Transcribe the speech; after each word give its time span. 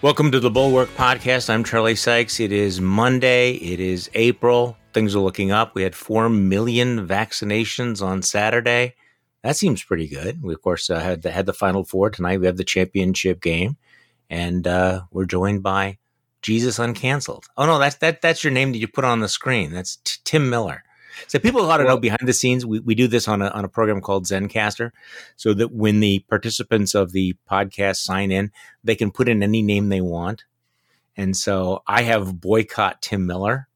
Welcome 0.00 0.30
to 0.30 0.38
the 0.38 0.48
Bulwark 0.48 0.90
Podcast. 0.90 1.50
I'm 1.50 1.64
Charlie 1.64 1.96
Sykes. 1.96 2.38
It 2.38 2.52
is 2.52 2.80
Monday. 2.80 3.54
It 3.54 3.80
is 3.80 4.08
April. 4.14 4.76
Things 4.92 5.16
are 5.16 5.18
looking 5.18 5.50
up. 5.50 5.74
We 5.74 5.82
had 5.82 5.96
4 5.96 6.28
million 6.28 7.04
vaccinations 7.04 8.00
on 8.00 8.22
Saturday. 8.22 8.94
That 9.42 9.56
seems 9.56 9.82
pretty 9.82 10.06
good. 10.06 10.40
We, 10.40 10.54
of 10.54 10.62
course, 10.62 10.88
uh, 10.88 11.00
had, 11.00 11.22
the, 11.22 11.32
had 11.32 11.46
the 11.46 11.52
Final 11.52 11.82
Four. 11.82 12.10
Tonight 12.10 12.38
we 12.38 12.46
have 12.46 12.56
the 12.56 12.62
championship 12.62 13.40
game. 13.40 13.76
And 14.30 14.68
uh, 14.68 15.02
we're 15.10 15.24
joined 15.24 15.64
by 15.64 15.98
Jesus 16.42 16.78
Uncanceled. 16.78 17.46
Oh, 17.56 17.66
no, 17.66 17.80
that's, 17.80 17.96
that, 17.96 18.22
that's 18.22 18.44
your 18.44 18.52
name 18.52 18.70
that 18.70 18.78
you 18.78 18.86
put 18.86 19.04
on 19.04 19.18
the 19.18 19.28
screen. 19.28 19.72
That's 19.72 19.96
T- 19.96 20.20
Tim 20.22 20.48
Miller. 20.48 20.84
So 21.26 21.38
people 21.38 21.62
ought 21.70 21.78
to 21.78 21.84
know 21.84 21.98
behind 21.98 22.26
the 22.26 22.32
scenes, 22.32 22.64
we, 22.64 22.80
we 22.80 22.94
do 22.94 23.08
this 23.08 23.28
on 23.28 23.42
a, 23.42 23.48
on 23.48 23.64
a 23.64 23.68
program 23.68 24.00
called 24.00 24.24
Zencastr 24.24 24.92
so 25.36 25.54
that 25.54 25.72
when 25.72 26.00
the 26.00 26.20
participants 26.28 26.94
of 26.94 27.12
the 27.12 27.36
podcast 27.50 27.96
sign 27.96 28.30
in, 28.30 28.52
they 28.84 28.94
can 28.94 29.10
put 29.10 29.28
in 29.28 29.42
any 29.42 29.62
name 29.62 29.88
they 29.88 30.00
want. 30.00 30.44
And 31.16 31.36
so 31.36 31.82
I 31.86 32.02
have 32.02 32.40
boycott 32.40 33.02
Tim 33.02 33.26
Miller, 33.26 33.68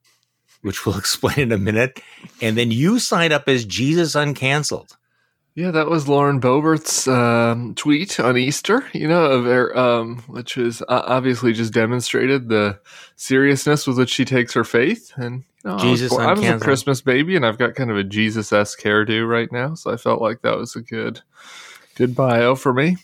which 0.63 0.87
we'll 0.87 0.99
explain 0.99 1.39
in 1.39 1.53
a 1.53 1.59
minute. 1.59 2.01
And 2.41 2.57
then 2.57 2.71
you 2.71 2.99
sign 2.99 3.33
up 3.33 3.49
as 3.49 3.65
Jesus 3.65 4.15
Uncanceled. 4.15 4.97
Yeah, 5.55 5.71
that 5.73 5.91
was 5.91 6.09
Lauren 6.09 6.41
Boebert's 6.41 7.07
um, 7.07 7.75
tweet 7.75 8.19
on 8.19 8.39
Easter, 8.39 8.87
you 8.95 9.07
know, 9.07 9.25
of 9.27 9.47
er, 9.47 9.77
um, 9.77 10.19
which 10.27 10.57
is 10.57 10.81
uh, 10.83 11.03
obviously 11.07 11.53
just 11.53 11.75
demonstrated 11.75 12.49
the 12.49 12.81
seriousness 13.17 13.87
with 13.87 13.99
which 13.99 14.09
she 14.09 14.25
takes 14.25 14.55
her 14.55 14.65
faith. 14.65 15.13
And 15.17 15.45
you 15.65 15.79
Jesus 15.79 16.13
I 16.13 16.33
was, 16.33 16.45
I 16.45 16.53
was 16.53 16.63
a. 16.63 16.65
Christmas 16.65 17.01
baby, 17.01 17.37
and 17.37 17.47
I've 17.47 17.59
got 17.59 17.75
kind 17.75 17.91
of 17.91 17.97
a 17.97 18.05
Jesus 18.05 18.53
esque 18.53 18.81
hairdo 18.81 19.29
right 19.29 19.51
now, 19.53 19.75
so 19.75 19.93
I 19.93 19.97
felt 19.97 20.21
like 20.21 20.43
that 20.43 20.57
was 20.57 20.77
a 20.77 20.81
good, 20.81 21.21
good 21.95 22.15
bio 22.15 22.55
for 22.55 22.73
me. 22.73 22.97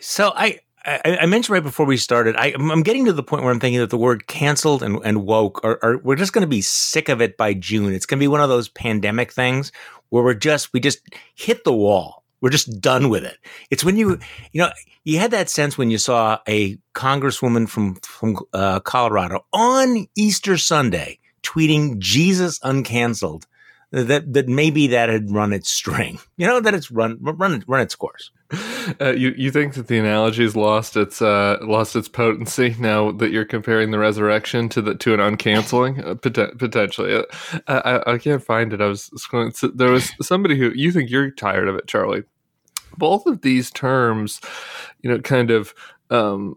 So 0.00 0.32
I, 0.34 0.60
I, 0.84 1.18
I 1.22 1.26
mentioned 1.26 1.54
right 1.54 1.62
before 1.62 1.86
we 1.86 1.96
started, 1.96 2.36
I, 2.36 2.54
I'm 2.56 2.82
getting 2.82 3.04
to 3.06 3.12
the 3.12 3.22
point 3.22 3.42
where 3.42 3.52
I'm 3.52 3.60
thinking 3.60 3.80
that 3.80 3.90
the 3.90 3.98
word 3.98 4.26
canceled 4.26 4.82
and, 4.82 4.98
and 5.04 5.24
woke 5.24 5.64
are, 5.64 5.78
are 5.82 5.98
we're 5.98 6.16
just 6.16 6.32
going 6.32 6.42
to 6.42 6.48
be 6.48 6.62
sick 6.62 7.08
of 7.08 7.20
it 7.20 7.36
by 7.36 7.54
June. 7.54 7.92
It's 7.92 8.06
going 8.06 8.18
to 8.18 8.22
be 8.22 8.28
one 8.28 8.40
of 8.40 8.48
those 8.48 8.68
pandemic 8.68 9.32
things 9.32 9.70
where 10.08 10.24
we're 10.24 10.34
just 10.34 10.72
we 10.72 10.80
just 10.80 11.00
hit 11.34 11.64
the 11.64 11.74
wall. 11.74 12.24
We're 12.40 12.50
just 12.50 12.80
done 12.80 13.08
with 13.08 13.24
it. 13.24 13.36
It's 13.70 13.84
when 13.84 13.96
you 13.96 14.18
you 14.52 14.62
know 14.62 14.70
you 15.04 15.18
had 15.18 15.32
that 15.32 15.50
sense 15.50 15.76
when 15.76 15.90
you 15.90 15.98
saw 15.98 16.38
a 16.48 16.78
congresswoman 16.94 17.68
from 17.68 17.96
from 17.96 18.38
uh, 18.52 18.80
Colorado 18.80 19.44
on 19.52 20.06
Easter 20.16 20.56
Sunday 20.56 21.17
tweeting 21.42 21.98
Jesus 21.98 22.58
uncanceled 22.60 23.44
that 23.90 24.32
that 24.32 24.48
maybe 24.48 24.86
that 24.88 25.08
had 25.08 25.30
run 25.30 25.52
its 25.52 25.70
string. 25.70 26.18
You 26.36 26.46
know 26.46 26.60
that 26.60 26.72
it's 26.72 26.88
run 26.92 27.18
run 27.20 27.64
run 27.66 27.80
its 27.80 27.96
course. 27.96 28.30
Uh, 29.00 29.10
you 29.10 29.34
you 29.36 29.50
think 29.50 29.74
that 29.74 29.88
the 29.88 29.98
analogy's 29.98 30.54
lost 30.54 30.96
its 30.96 31.20
uh, 31.20 31.58
lost 31.62 31.96
its 31.96 32.06
potency 32.06 32.76
now 32.78 33.10
that 33.10 33.32
you're 33.32 33.44
comparing 33.44 33.90
the 33.90 33.98
resurrection 33.98 34.68
to 34.68 34.80
the 34.80 34.94
to 34.94 35.14
an 35.14 35.20
uncanceling 35.20 36.06
uh, 36.06 36.14
pot- 36.14 36.56
potentially? 36.58 37.12
Uh, 37.12 37.22
I, 37.66 38.12
I, 38.12 38.18
can't 38.18 38.42
find 38.42 38.72
it. 38.72 38.80
I 38.80 38.86
was 38.86 39.10
scrolling. 39.16 39.76
There 39.76 39.90
was 39.90 40.12
somebody 40.22 40.56
who 40.56 40.70
you 40.70 40.92
think 40.92 41.10
you're 41.10 41.32
tired 41.32 41.66
of 41.66 41.74
it, 41.74 41.88
Charlie. 41.88 42.22
Both 42.96 43.26
of 43.26 43.42
these 43.42 43.72
terms, 43.72 44.40
you 45.02 45.10
know, 45.10 45.18
kind 45.18 45.50
of. 45.50 45.74
Um, 46.10 46.54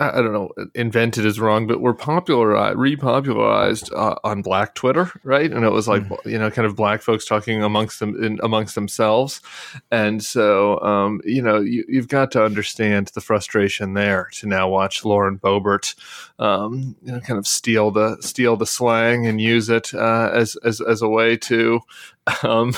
I 0.00 0.22
don't 0.22 0.32
know, 0.32 0.50
invented 0.74 1.26
is 1.26 1.38
wrong, 1.38 1.66
but 1.66 1.82
were 1.82 1.92
popularized, 1.92 2.78
repopularized 2.78 3.92
uh, 3.94 4.14
on 4.24 4.40
Black 4.40 4.74
Twitter, 4.74 5.12
right? 5.24 5.52
And 5.52 5.62
it 5.62 5.70
was 5.70 5.86
like, 5.86 6.02
you 6.24 6.38
know, 6.38 6.50
kind 6.50 6.64
of 6.64 6.74
black 6.74 7.02
folks 7.02 7.26
talking 7.26 7.62
amongst 7.62 8.00
them 8.00 8.22
in, 8.22 8.40
amongst 8.42 8.74
themselves, 8.74 9.42
and 9.90 10.24
so 10.24 10.80
um, 10.80 11.20
you 11.24 11.42
know, 11.42 11.60
you, 11.60 11.84
you've 11.86 12.08
got 12.08 12.30
to 12.32 12.42
understand 12.44 13.08
the 13.08 13.20
frustration 13.20 13.92
there 13.92 14.30
to 14.32 14.46
now 14.46 14.68
watch 14.68 15.04
Lauren 15.04 15.38
Boebert, 15.38 15.94
um, 16.38 16.96
you 17.02 17.12
know, 17.12 17.20
kind 17.20 17.38
of 17.38 17.46
steal 17.46 17.90
the 17.90 18.16
steal 18.20 18.56
the 18.56 18.66
slang 18.66 19.26
and 19.26 19.38
use 19.40 19.68
it 19.68 19.92
uh, 19.92 20.30
as 20.32 20.56
as 20.64 20.80
as 20.80 21.02
a 21.02 21.08
way 21.08 21.36
to 21.36 21.80
um, 22.42 22.74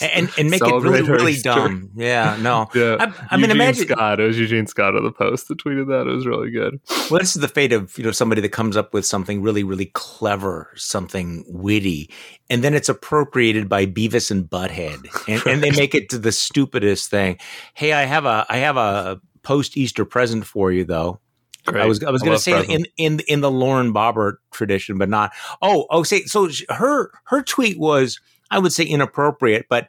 and 0.00 0.30
and 0.38 0.50
make 0.50 0.62
it 0.62 0.74
really 0.82 1.02
really 1.02 1.36
dumb. 1.36 1.90
Yeah, 1.96 2.36
no. 2.40 2.68
Yeah, 2.74 2.96
I, 3.00 3.12
I 3.32 3.36
mean, 3.36 3.50
imagine. 3.50 3.86
Scott. 3.88 4.20
It 4.20 4.24
was 4.24 4.38
Eugene 4.38 4.66
Scott 4.66 4.94
of 4.94 5.02
the 5.02 5.12
Post 5.12 5.48
that 5.48 5.58
tweeted 5.58 5.88
that. 5.88 6.06
It 6.06 6.14
was 6.14 6.26
really 6.26 6.50
good. 6.50 6.80
Well, 7.10 7.20
this 7.20 7.34
is 7.34 7.42
the 7.42 7.48
fate 7.48 7.72
of 7.72 7.96
you 7.96 8.04
know 8.04 8.10
somebody 8.10 8.40
that 8.42 8.50
comes 8.50 8.76
up 8.76 8.92
with 8.92 9.06
something 9.06 9.42
really 9.42 9.64
really 9.64 9.86
clever, 9.94 10.70
something 10.76 11.44
witty, 11.48 12.10
and 12.50 12.62
then 12.62 12.74
it's 12.74 12.88
appropriated 12.88 13.68
by 13.68 13.86
Beavis 13.86 14.30
and 14.30 14.48
Butthead, 14.48 15.06
and, 15.28 15.46
and 15.46 15.62
they 15.62 15.70
make 15.70 15.94
it 15.94 16.10
to 16.10 16.18
the 16.18 16.32
stupidest 16.32 17.10
thing. 17.10 17.38
Hey, 17.74 17.92
I 17.92 18.04
have 18.04 18.26
a 18.26 18.44
I 18.48 18.58
have 18.58 18.76
a 18.76 19.20
post 19.42 19.76
Easter 19.76 20.04
present 20.04 20.44
for 20.46 20.70
you 20.70 20.84
though. 20.84 21.20
I 21.66 21.86
was 21.86 22.02
I 22.02 22.10
was 22.10 22.22
going 22.22 22.36
to 22.36 22.42
say 22.42 22.64
in 22.64 22.86
in 22.96 23.20
in 23.28 23.40
the 23.40 23.50
Lauren 23.50 23.92
Boebert 23.92 24.36
tradition, 24.50 24.98
but 24.98 25.08
not. 25.08 25.32
Oh, 25.60 25.86
oh, 25.90 26.02
say 26.02 26.24
so. 26.24 26.48
Her 26.68 27.10
her 27.24 27.42
tweet 27.42 27.78
was 27.78 28.20
I 28.52 28.58
would 28.58 28.72
say 28.72 28.84
inappropriate, 28.84 29.66
but 29.68 29.88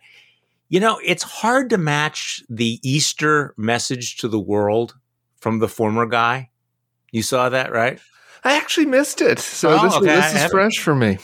you 0.70 0.80
know 0.80 1.00
it's 1.04 1.24
hard 1.24 1.70
to 1.72 1.78
match 1.78 2.42
the 2.50 2.80
Easter 2.82 3.54
message 3.58 4.18
to 4.18 4.28
the 4.28 4.40
world 4.40 4.96
from 5.38 5.60
the 5.60 5.68
former 5.68 6.06
guy. 6.06 6.50
You 7.12 7.22
saw 7.22 7.50
that, 7.50 7.72
right? 7.72 8.00
I 8.44 8.54
actually 8.58 8.88
missed 8.88 9.22
it, 9.22 9.40
so 9.40 9.70
Oh, 9.70 9.84
this, 9.84 9.94
okay, 9.96 10.06
this 10.16 10.34
is 10.36 10.52
fresh 10.52 10.78
for 10.80 10.96
me. 10.96 11.18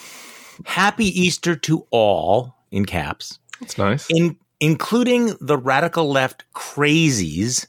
Happy 0.66 1.06
Easter 1.06 1.56
to 1.56 1.88
all 1.90 2.56
in 2.72 2.86
caps, 2.86 3.40
That's 3.60 3.78
nice. 3.78 4.08
in 4.10 4.38
including 4.60 5.36
the 5.40 5.58
radical 5.58 6.10
left 6.12 6.44
crazies, 6.54 7.66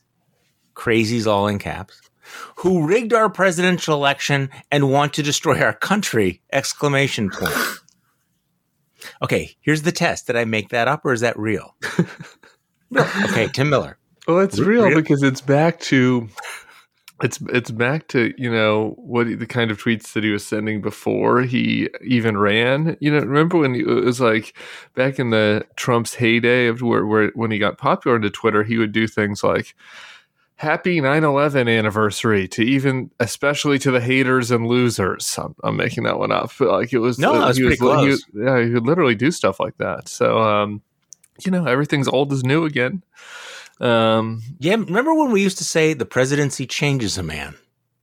crazies 0.75 1.27
all 1.27 1.47
in 1.47 1.59
caps, 1.59 2.01
who 2.57 2.87
rigged 2.87 3.13
our 3.13 3.31
presidential 3.31 3.95
election 3.95 4.51
and 4.71 4.91
want 4.91 5.15
to 5.15 5.23
destroy 5.23 5.61
our 5.63 5.73
country! 5.73 6.43
Exclamation 6.53 7.31
point. 7.31 7.55
Okay, 9.23 9.57
here's 9.61 9.83
the 9.83 9.93
test. 9.93 10.27
Did 10.27 10.37
I 10.37 10.45
make 10.45 10.71
that 10.71 10.89
up 10.89 11.05
or 11.05 11.13
is 11.13 11.21
that 11.21 11.39
real? 11.39 11.77
Okay, 12.93 13.47
Tim 13.53 13.71
Miller. 13.71 13.99
Well, 14.27 14.41
it's 14.41 14.59
real 14.59 14.89
real- 14.89 14.97
because 15.01 15.23
it's 15.23 15.41
back 15.41 15.79
to 15.81 16.29
it's 17.23 17.39
it's 17.53 17.71
back 17.71 18.09
to 18.09 18.33
you 18.37 18.51
know 18.51 18.95
what 18.97 19.27
the 19.39 19.47
kind 19.47 19.71
of 19.71 19.81
tweets 19.83 20.13
that 20.15 20.25
he 20.25 20.31
was 20.31 20.45
sending 20.45 20.81
before 20.81 21.43
he 21.43 21.89
even 22.05 22.37
ran. 22.37 22.97
You 23.01 23.13
know, 23.13 23.21
remember 23.21 23.59
when 23.59 23.75
he, 23.75 23.81
it 23.83 24.05
was 24.05 24.21
like 24.21 24.57
back 24.95 25.19
in 25.19 25.31
the 25.31 25.65
Trump's 25.77 26.15
heyday 26.15 26.67
of 26.67 26.83
where, 26.83 27.07
where 27.07 27.31
when 27.35 27.51
he 27.51 27.59
got 27.59 27.79
popular 27.79 28.17
into 28.17 28.31
Twitter, 28.31 28.65
he 28.65 28.77
would 28.79 28.93
do 28.93 29.07
things 29.07 29.45
like. 29.45 29.75
Happy 30.61 31.01
9/11 31.01 31.75
anniversary 31.75 32.47
to 32.49 32.63
even, 32.63 33.11
especially 33.19 33.79
to 33.79 33.91
the 33.91 33.99
haters 34.01 34.51
and 34.51 34.67
losers. 34.67 35.39
I'm, 35.39 35.55
I'm 35.65 35.75
making 35.77 36.05
that 36.05 36.19
one 36.19 36.31
up. 36.33 36.53
Like 36.61 36.93
it 36.93 36.99
was, 36.99 37.19
No, 37.19 37.33
uh, 37.33 37.47
he 37.55 37.61
pretty 37.63 37.65
was, 37.71 37.79
close. 37.79 38.07
was- 38.07 38.27
yeah, 38.35 38.63
he 38.63 38.71
would 38.75 38.85
literally 38.87 39.15
do 39.15 39.31
stuff 39.31 39.59
like 39.59 39.79
that. 39.79 40.07
So, 40.07 40.39
um, 40.39 40.83
you 41.47 41.51
know, 41.51 41.65
everything's 41.65 42.09
old 42.09 42.31
is 42.31 42.45
new 42.45 42.67
again. 42.67 43.03
Um, 43.81 44.43
Yeah, 44.59 44.73
remember 44.75 45.15
when 45.15 45.31
we 45.33 45.41
used 45.41 45.57
to 45.59 45.65
say 45.65 45.95
the 45.95 46.05
presidency 46.05 46.67
changes 46.67 47.17
a 47.17 47.23
man? 47.23 47.55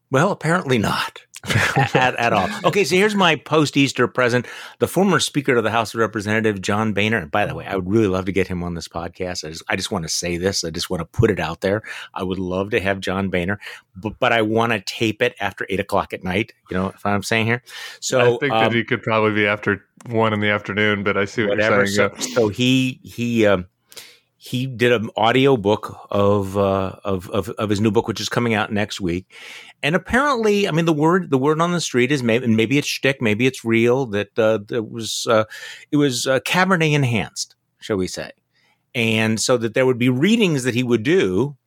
Well, 0.10 0.32
apparently 0.32 0.80
not. 0.80 1.27
at, 1.94 2.16
at 2.16 2.34
all. 2.34 2.50
Okay, 2.66 2.84
so 2.84 2.96
here's 2.96 3.16
my 3.16 3.36
post 3.36 3.78
Easter 3.78 4.08
present. 4.08 4.48
The 4.80 4.88
former 4.88 5.20
Speaker 5.20 5.56
of 5.56 5.64
the 5.64 5.72
House 5.72 5.94
of 5.94 6.00
Representatives, 6.00 6.60
John 6.60 6.94
Boehner. 6.94 7.18
And 7.18 7.32
by 7.32 7.46
the 7.46 7.54
way, 7.54 7.66
I 7.66 7.76
would 7.76 7.88
really 7.88 8.08
love 8.08 8.26
to 8.26 8.32
get 8.32 8.48
him 8.48 8.64
on 8.64 8.74
this 8.74 8.88
podcast. 8.88 9.46
I 9.46 9.50
just, 9.50 9.64
I 9.70 9.76
just 9.76 9.92
want 9.92 10.04
to 10.04 10.10
say 10.10 10.38
this. 10.38 10.64
I 10.64 10.72
just 10.72 10.90
want 10.90 11.02
to 11.02 11.06
put 11.06 11.30
it 11.30 11.40
out 11.40 11.62
there. 11.62 11.84
I 12.14 12.24
would 12.24 12.40
love 12.40 12.72
to 12.72 12.80
have 12.80 13.00
John 13.00 13.30
Boehner, 13.30 13.60
but, 13.96 14.20
but 14.20 14.34
I 14.34 14.42
want 14.42 14.72
to 14.74 14.80
tape 14.82 15.22
it 15.22 15.36
after 15.40 15.66
eight 15.70 15.80
o'clock 15.80 16.12
at 16.12 16.24
night. 16.24 16.54
You 16.72 16.78
know 16.78 16.86
what 16.86 17.06
I'm 17.06 17.24
saying 17.24 17.46
here? 17.46 17.62
So 18.00 18.20
I 18.20 18.38
think 18.40 18.52
that 18.54 18.68
um, 18.68 18.74
he 18.74 18.84
could 18.84 19.04
probably 19.04 19.34
be 19.34 19.46
after 19.46 19.86
one 20.08 20.34
in 20.34 20.40
the 20.40 20.50
afternoon, 20.50 21.04
but 21.04 21.18
I 21.18 21.26
see 21.26 21.44
what 21.44 21.52
whatever. 21.52 21.78
you're 21.78 21.88
saying. 21.88 22.12
So, 22.20 22.30
so 22.30 22.48
he 22.50 23.00
he 23.04 23.46
um, 23.46 23.68
he 24.38 24.68
did 24.68 24.92
an 24.92 25.10
audio 25.18 25.58
book 25.58 26.08
of, 26.12 26.58
uh, 26.58 26.96
of 27.04 27.30
of 27.32 27.50
of 27.50 27.70
his 27.70 27.82
new 27.82 27.90
book, 27.90 28.08
which 28.08 28.22
is 28.22 28.30
coming 28.30 28.54
out 28.54 28.72
next 28.72 29.02
week. 29.02 29.34
And 29.82 29.96
apparently, 29.96 30.68
I 30.68 30.72
mean, 30.72 30.86
the 30.86 30.94
word 30.94 31.32
the 31.32 31.38
word 31.40 31.60
on 31.60 31.72
the 31.72 31.82
street 31.82 32.12
is 32.12 32.22
maybe 32.22 32.46
maybe 32.48 32.78
it's 32.78 32.88
shtick, 32.88 33.22
maybe 33.22 33.48
it's 33.48 33.66
real 33.66 34.06
that 34.08 34.38
uh, 34.38 34.60
that 34.68 34.84
was 34.84 35.26
uh, 35.28 35.46
it 35.92 35.98
was 35.98 36.28
uh, 36.28 36.40
Cabernet 36.42 36.94
enhanced, 36.94 37.56
shall 37.80 37.98
we 37.98 38.08
say? 38.08 38.32
And 38.94 39.40
so 39.40 39.58
that 39.58 39.74
there 39.74 39.86
would 39.86 39.98
be 39.98 40.10
readings 40.10 40.64
that 40.64 40.76
he 40.76 40.84
would 40.84 41.04
do, 41.04 41.58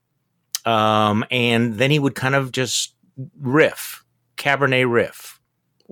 um, 0.64 1.24
and 1.30 1.74
then 1.74 1.90
he 1.90 1.98
would 1.98 2.14
kind 2.14 2.36
of 2.36 2.52
just 2.52 2.94
riff, 3.40 4.04
Cabernet 4.36 4.90
riff, 4.90 5.39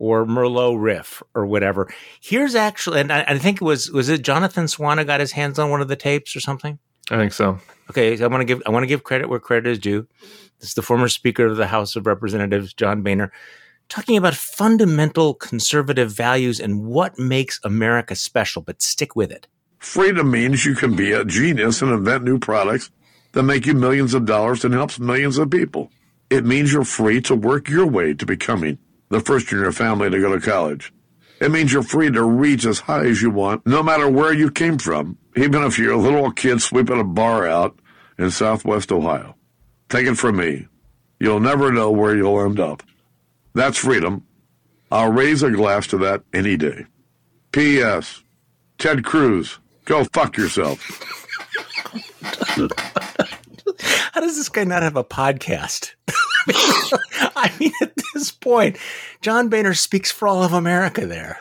or 0.00 0.24
Merlot 0.24 0.80
riff, 0.80 1.24
or 1.34 1.44
whatever. 1.44 1.92
Here's 2.20 2.54
actually, 2.54 3.00
and 3.00 3.12
I, 3.12 3.24
I 3.26 3.38
think 3.38 3.60
it 3.60 3.64
was 3.64 3.90
was 3.90 4.08
it 4.08 4.22
Jonathan 4.22 4.66
Swana 4.66 5.04
got 5.04 5.18
his 5.18 5.32
hands 5.32 5.58
on 5.58 5.70
one 5.70 5.80
of 5.80 5.88
the 5.88 5.96
tapes 5.96 6.36
or 6.36 6.40
something. 6.40 6.78
I 7.10 7.16
think 7.16 7.32
so. 7.32 7.58
Okay, 7.90 8.16
so 8.16 8.24
I 8.24 8.28
want 8.28 8.40
to 8.42 8.44
give 8.44 8.62
I 8.64 8.70
want 8.70 8.84
to 8.84 8.86
give 8.86 9.02
credit 9.02 9.28
where 9.28 9.40
credit 9.40 9.68
is 9.68 9.78
due. 9.80 10.06
This 10.60 10.70
is 10.70 10.74
the 10.74 10.82
former 10.82 11.08
Speaker 11.08 11.46
of 11.46 11.56
the 11.56 11.66
House 11.66 11.96
of 11.96 12.06
Representatives, 12.06 12.72
John 12.72 13.02
Boehner, 13.02 13.32
talking 13.88 14.16
about 14.16 14.36
fundamental 14.36 15.34
conservative 15.34 16.12
values 16.12 16.60
and 16.60 16.84
what 16.84 17.18
makes 17.18 17.58
America 17.64 18.14
special. 18.14 18.62
But 18.62 18.80
stick 18.80 19.16
with 19.16 19.32
it. 19.32 19.48
Freedom 19.80 20.30
means 20.30 20.64
you 20.64 20.76
can 20.76 20.94
be 20.94 21.10
a 21.10 21.24
genius 21.24 21.82
and 21.82 21.90
invent 21.90 22.22
new 22.22 22.38
products 22.38 22.92
that 23.32 23.42
make 23.42 23.66
you 23.66 23.74
millions 23.74 24.14
of 24.14 24.26
dollars 24.26 24.64
and 24.64 24.74
helps 24.74 25.00
millions 25.00 25.38
of 25.38 25.50
people. 25.50 25.90
It 26.30 26.44
means 26.44 26.72
you're 26.72 26.84
free 26.84 27.20
to 27.22 27.34
work 27.34 27.68
your 27.68 27.86
way 27.86 28.14
to 28.14 28.26
becoming 28.26 28.78
the 29.08 29.20
first 29.20 29.50
in 29.52 29.58
your 29.58 29.72
family 29.72 30.10
to 30.10 30.20
go 30.20 30.34
to 30.34 30.40
college. 30.40 30.92
It 31.40 31.50
means 31.50 31.72
you're 31.72 31.82
free 31.82 32.10
to 32.10 32.22
reach 32.24 32.66
as 32.66 32.80
high 32.80 33.04
as 33.06 33.22
you 33.22 33.30
want, 33.30 33.66
no 33.66 33.82
matter 33.82 34.08
where 34.10 34.32
you 34.32 34.50
came 34.50 34.78
from, 34.78 35.18
even 35.36 35.62
if 35.62 35.78
you're 35.78 35.92
a 35.92 35.96
little 35.96 36.32
kid 36.32 36.60
sweeping 36.60 36.98
a 37.00 37.04
bar 37.04 37.46
out 37.46 37.78
in 38.18 38.30
southwest 38.30 38.90
Ohio. 38.90 39.36
Take 39.88 40.06
it 40.06 40.16
from 40.16 40.36
me. 40.36 40.66
You'll 41.20 41.40
never 41.40 41.72
know 41.72 41.90
where 41.90 42.16
you'll 42.16 42.40
end 42.40 42.60
up. 42.60 42.82
That's 43.54 43.78
freedom. 43.78 44.24
I'll 44.90 45.12
raise 45.12 45.42
a 45.42 45.50
glass 45.50 45.86
to 45.88 45.98
that 45.98 46.22
any 46.32 46.56
day. 46.56 46.86
P.S. 47.52 48.22
Ted 48.78 49.04
Cruz, 49.04 49.58
go 49.84 50.04
fuck 50.04 50.36
yourself. 50.36 50.80
How 54.12 54.20
does 54.20 54.36
this 54.36 54.48
guy 54.48 54.64
not 54.64 54.82
have 54.82 54.96
a 54.96 55.04
podcast? 55.04 55.92
I 57.36 57.52
mean, 57.58 57.72
at 57.82 57.92
this 58.14 58.30
point, 58.30 58.76
John 59.20 59.48
Boehner 59.48 59.74
speaks 59.74 60.10
for 60.10 60.28
all 60.28 60.42
of 60.42 60.52
America 60.52 61.06
there. 61.06 61.38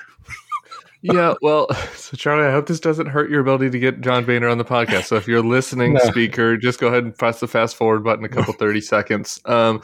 yeah, 1.02 1.36
well, 1.42 1.72
so 1.96 2.18
Charlie, 2.18 2.48
I 2.48 2.52
hope 2.52 2.68
this 2.68 2.80
doesn't 2.80 3.08
hurt 3.08 3.30
your 3.30 3.42
ability 3.42 3.70
to 3.70 3.80
get 3.80 4.02
John 4.02 4.26
Boehner 4.26 4.48
on 4.48 4.58
the 4.58 4.66
podcast. 4.66 5.06
So 5.06 5.16
if 5.16 5.28
you're 5.28 5.44
listening, 5.44 5.94
no. 5.94 6.00
speaker, 6.02 6.58
just 6.58 6.80
go 6.80 6.88
ahead 6.88 7.04
and 7.04 7.18
press 7.18 7.40
the 7.40 7.48
fast 7.48 7.76
forward 7.76 8.04
button 8.04 8.26
a 8.26 8.30
couple 8.30 8.54
30 8.60 8.82
seconds. 8.82 9.40
Um, 9.46 9.82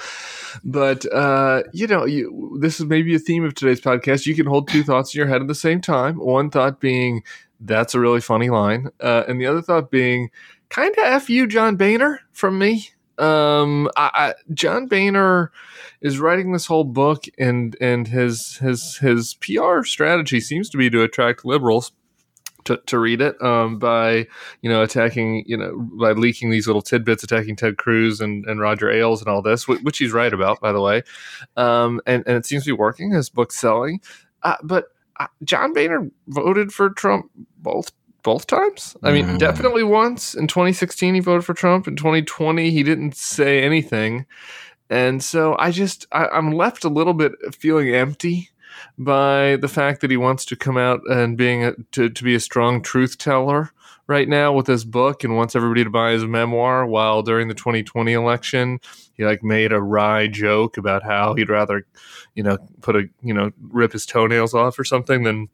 but, 0.64 1.06
uh, 1.14 1.64
you 1.72 1.88
know, 1.88 2.06
you, 2.06 2.58
this 2.60 2.80
is 2.80 2.86
maybe 2.86 3.16
a 3.16 3.20
theme 3.20 3.44
of 3.44 3.56
today's 3.56 3.82
podcast. 3.82 4.26
You 4.26 4.36
can 4.36 4.46
hold 4.46 4.68
two 4.68 4.84
thoughts 4.84 5.14
in 5.14 5.20
your 5.20 5.28
head 5.28 5.42
at 5.42 5.48
the 5.48 5.56
same 5.56 5.82
time. 5.82 6.18
One 6.18 6.50
thought 6.50 6.80
being, 6.80 7.24
that's 7.60 7.96
a 7.96 8.00
really 8.00 8.22
funny 8.22 8.50
line. 8.50 8.90
Uh, 9.00 9.24
and 9.28 9.40
the 9.40 9.46
other 9.46 9.62
thought 9.62 9.90
being, 9.90 10.30
kind 10.70 10.92
of 10.98 11.04
F 11.04 11.30
you, 11.30 11.48
John 11.48 11.76
Boehner, 11.76 12.22
from 12.32 12.58
me. 12.58 12.90
Um, 13.18 13.90
I, 13.96 14.10
I, 14.14 14.34
John 14.54 14.88
Boehner 14.88 15.52
is 16.02 16.20
writing 16.20 16.52
this 16.52 16.66
whole 16.66 16.84
book, 16.84 17.26
and 17.38 17.76
and 17.80 18.08
his 18.08 18.58
his 18.58 18.98
his 18.98 19.36
PR 19.36 19.84
strategy 19.84 20.40
seems 20.40 20.70
to 20.72 20.78
be 20.78 20.90
to 20.90 21.02
attract 21.04 21.46
liberals. 21.46 21.92
To, 22.68 22.78
to 22.86 22.98
read 22.98 23.20
it 23.20 23.36
um, 23.42 23.78
by 23.78 24.26
you 24.62 24.70
know 24.70 24.84
attacking 24.84 25.44
you 25.46 25.58
know 25.58 25.78
by 26.00 26.14
leaking 26.14 26.50
these 26.50 26.66
little 26.66 26.82
tidbits 26.82 27.22
attacking 27.22 27.58
Ted 27.58 27.76
Cruz 27.76 28.22
and, 28.22 28.46
and 28.46 28.62
Roger 28.62 28.90
Ailes 28.90 29.20
and 29.20 29.28
all 29.28 29.42
this 29.42 29.68
which 29.68 29.98
he's 29.98 30.14
right 30.14 30.34
about 30.34 30.62
by 30.62 30.72
the 30.72 30.80
way 30.80 31.04
um, 31.58 32.00
and 32.06 32.24
and 32.26 32.38
it 32.38 32.46
seems 32.46 32.64
to 32.64 32.70
be 32.70 32.78
working 32.78 33.12
his 33.12 33.30
book's 33.30 33.60
selling 33.60 34.00
uh, 34.44 34.56
but 34.64 34.86
uh, 35.20 35.28
John 35.44 35.74
Boehner 35.74 36.10
voted 36.30 36.72
for 36.72 36.90
Trump 36.92 37.30
both 37.58 37.92
both 38.24 38.48
times. 38.48 38.96
I 39.04 39.12
mean, 39.12 39.26
mm. 39.26 39.38
definitely 39.38 39.84
once 39.84 40.34
in 40.34 40.48
2016 40.48 41.14
he 41.14 41.20
voted 41.20 41.46
for 41.46 41.54
Trump. 41.54 41.88
In 41.88 41.96
2020 41.96 42.72
he 42.72 42.84
didn't 42.84 43.16
say 43.16 43.62
anything, 43.62 44.26
and 44.90 45.24
so 45.24 45.56
I 45.60 45.72
just 45.72 46.08
I, 46.12 46.28
I'm 46.28 46.52
left 46.52 46.84
a 46.84 46.90
little 46.90 47.14
bit 47.14 47.34
feeling 47.54 47.94
empty 47.94 48.50
by 48.98 49.58
the 49.58 49.68
fact 49.68 50.02
that 50.02 50.12
he 50.12 50.18
wants 50.18 50.46
to 50.46 50.56
come 50.56 50.78
out 50.78 51.02
and 51.08 51.38
being 51.38 51.64
a, 51.64 51.74
to 51.92 52.10
to 52.10 52.24
be 52.24 52.36
a 52.36 52.40
strong 52.40 52.82
truth 52.82 53.18
teller 53.18 53.72
right 54.08 54.28
now 54.28 54.52
with 54.52 54.68
his 54.68 54.84
book 54.84 55.24
and 55.24 55.36
wants 55.36 55.56
everybody 55.56 55.84
to 55.84 55.90
buy 55.90 56.12
his 56.12 56.26
memoir 56.26 56.86
while 56.86 57.22
during 57.22 57.48
the 57.48 57.54
2020 57.54 58.12
election 58.12 58.80
he 59.14 59.24
like 59.24 59.44
made 59.44 59.72
a 59.72 59.82
wry 59.82 60.28
joke 60.28 60.78
about 60.78 61.04
how 61.04 61.34
he'd 61.34 61.50
rather 61.50 61.86
you 62.36 62.44
know 62.44 62.58
put 62.82 62.96
a 62.96 63.04
you 63.22 63.34
know 63.34 63.52
rip 63.70 63.94
his 63.94 64.06
toenails 64.06 64.54
off 64.54 64.78
or 64.78 64.84
something 64.84 65.24
than 65.24 65.48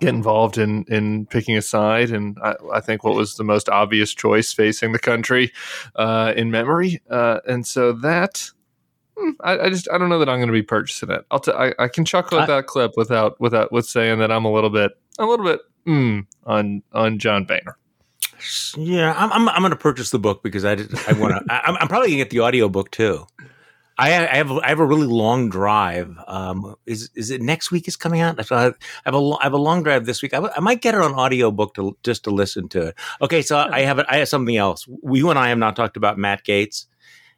get 0.00 0.10
involved 0.10 0.58
in 0.58 0.84
in 0.88 1.26
picking 1.26 1.56
a 1.56 1.62
side, 1.62 2.10
and 2.10 2.38
I, 2.42 2.54
I 2.74 2.80
think 2.80 3.04
what 3.04 3.14
was 3.14 3.36
the 3.36 3.44
most 3.44 3.68
obvious 3.68 4.14
choice 4.14 4.52
facing 4.52 4.92
the 4.92 4.98
country 4.98 5.52
uh, 5.96 6.32
in 6.36 6.50
memory, 6.50 7.02
uh, 7.10 7.40
and 7.46 7.66
so 7.66 7.92
that. 7.92 8.50
Hmm, 9.14 9.32
I, 9.40 9.58
I, 9.58 9.68
just 9.68 9.90
I 9.92 9.98
don't 9.98 10.08
know 10.08 10.18
that 10.20 10.28
I'm 10.30 10.38
going 10.38 10.48
to 10.48 10.54
be 10.54 10.62
purchasing 10.62 11.10
it. 11.10 11.26
I'll 11.30 11.38
t- 11.38 11.52
I, 11.52 11.74
I 11.78 11.88
can 11.88 12.06
chuckle 12.06 12.40
at 12.40 12.48
that 12.48 12.66
clip 12.66 12.92
without 12.96 13.38
without 13.38 13.70
with 13.70 13.84
saying 13.84 14.20
that 14.20 14.32
I'm 14.32 14.46
a 14.46 14.50
little 14.50 14.70
bit 14.70 14.92
a 15.18 15.26
little 15.26 15.44
bit 15.44 15.60
mm, 15.86 16.26
on 16.46 16.82
on 16.94 17.18
John 17.18 17.44
Boehner. 17.44 17.76
Yeah, 18.76 19.14
I'm 19.16 19.30
I'm, 19.32 19.48
I'm 19.50 19.60
going 19.60 19.70
to 19.70 19.76
purchase 19.76 20.10
the 20.10 20.18
book 20.18 20.42
because 20.42 20.64
I 20.64 20.72
I 21.06 21.12
want 21.12 21.34
to. 21.34 21.44
I'm, 21.52 21.76
I'm 21.76 21.88
probably 21.88 22.08
going 22.08 22.18
to 22.18 22.24
get 22.24 22.30
the 22.30 22.38
audio 22.38 22.70
book 22.70 22.90
too. 22.90 23.26
I, 23.98 24.08
I 24.08 24.36
have 24.36 24.50
I 24.50 24.68
have 24.68 24.80
a 24.80 24.86
really 24.86 25.06
long 25.06 25.50
drive. 25.50 26.16
Um, 26.26 26.76
is 26.86 27.10
is 27.14 27.30
it 27.30 27.42
next 27.42 27.70
week 27.70 27.86
is 27.88 27.96
coming 27.96 28.20
out? 28.20 28.40
I 28.50 28.72
have 29.04 29.14
a 29.14 29.18
I 29.40 29.44
have 29.44 29.52
a 29.52 29.58
long 29.58 29.82
drive 29.82 30.06
this 30.06 30.22
week. 30.22 30.32
I, 30.32 30.38
w- 30.38 30.52
I 30.56 30.60
might 30.60 30.80
get 30.80 30.94
it 30.94 31.00
on 31.00 31.14
audiobook 31.14 31.74
to 31.74 31.96
just 32.02 32.24
to 32.24 32.30
listen 32.30 32.68
to 32.70 32.88
it. 32.88 32.94
Okay, 33.20 33.42
so 33.42 33.58
I 33.58 33.80
have 33.80 33.98
I 34.00 34.16
have 34.16 34.28
something 34.28 34.56
else. 34.56 34.86
You 35.04 35.30
and 35.30 35.38
I 35.38 35.48
have 35.48 35.58
not 35.58 35.76
talked 35.76 35.96
about 35.96 36.18
Matt 36.18 36.44
Gaetz, 36.44 36.86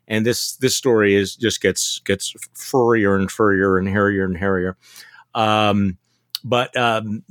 and 0.07 0.25
this 0.25 0.57
this 0.57 0.77
story 0.77 1.15
is 1.15 1.35
just 1.35 1.61
gets 1.61 2.01
gets 2.01 2.35
furrier 2.55 3.17
and 3.17 3.31
furrier 3.31 3.77
and 3.77 3.89
hairier 3.89 4.25
and 4.25 4.37
hairier. 4.37 4.77
Um, 5.35 5.99
but 6.45 6.77
um, 6.77 7.25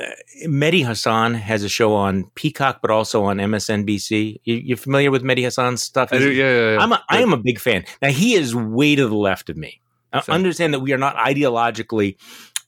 Uh, 0.00 0.04
Mehdi 0.46 0.86
Hasan 0.86 1.34
has 1.34 1.62
a 1.62 1.68
show 1.68 1.94
on 1.94 2.24
Peacock, 2.34 2.80
but 2.80 2.90
also 2.90 3.24
on 3.24 3.36
MSNBC. 3.36 4.40
You, 4.44 4.74
are 4.74 4.76
familiar 4.76 5.10
with 5.10 5.22
Mehdi 5.22 5.42
Hasan's 5.42 5.82
stuff? 5.82 6.12
I 6.12 6.18
do, 6.18 6.32
yeah, 6.32 6.44
yeah, 6.44 6.72
yeah. 6.72 6.78
I'm 6.80 6.92
a, 6.92 7.02
I 7.08 7.20
am 7.20 7.32
a 7.32 7.36
big 7.36 7.58
fan. 7.58 7.84
Now, 8.00 8.08
he 8.08 8.34
is 8.34 8.54
way 8.54 8.94
to 8.96 9.06
the 9.06 9.14
left 9.14 9.50
of 9.50 9.56
me. 9.56 9.80
I 10.12 10.22
understand 10.28 10.74
that 10.74 10.80
we 10.80 10.92
are 10.92 10.98
not 10.98 11.16
ideologically 11.16 12.16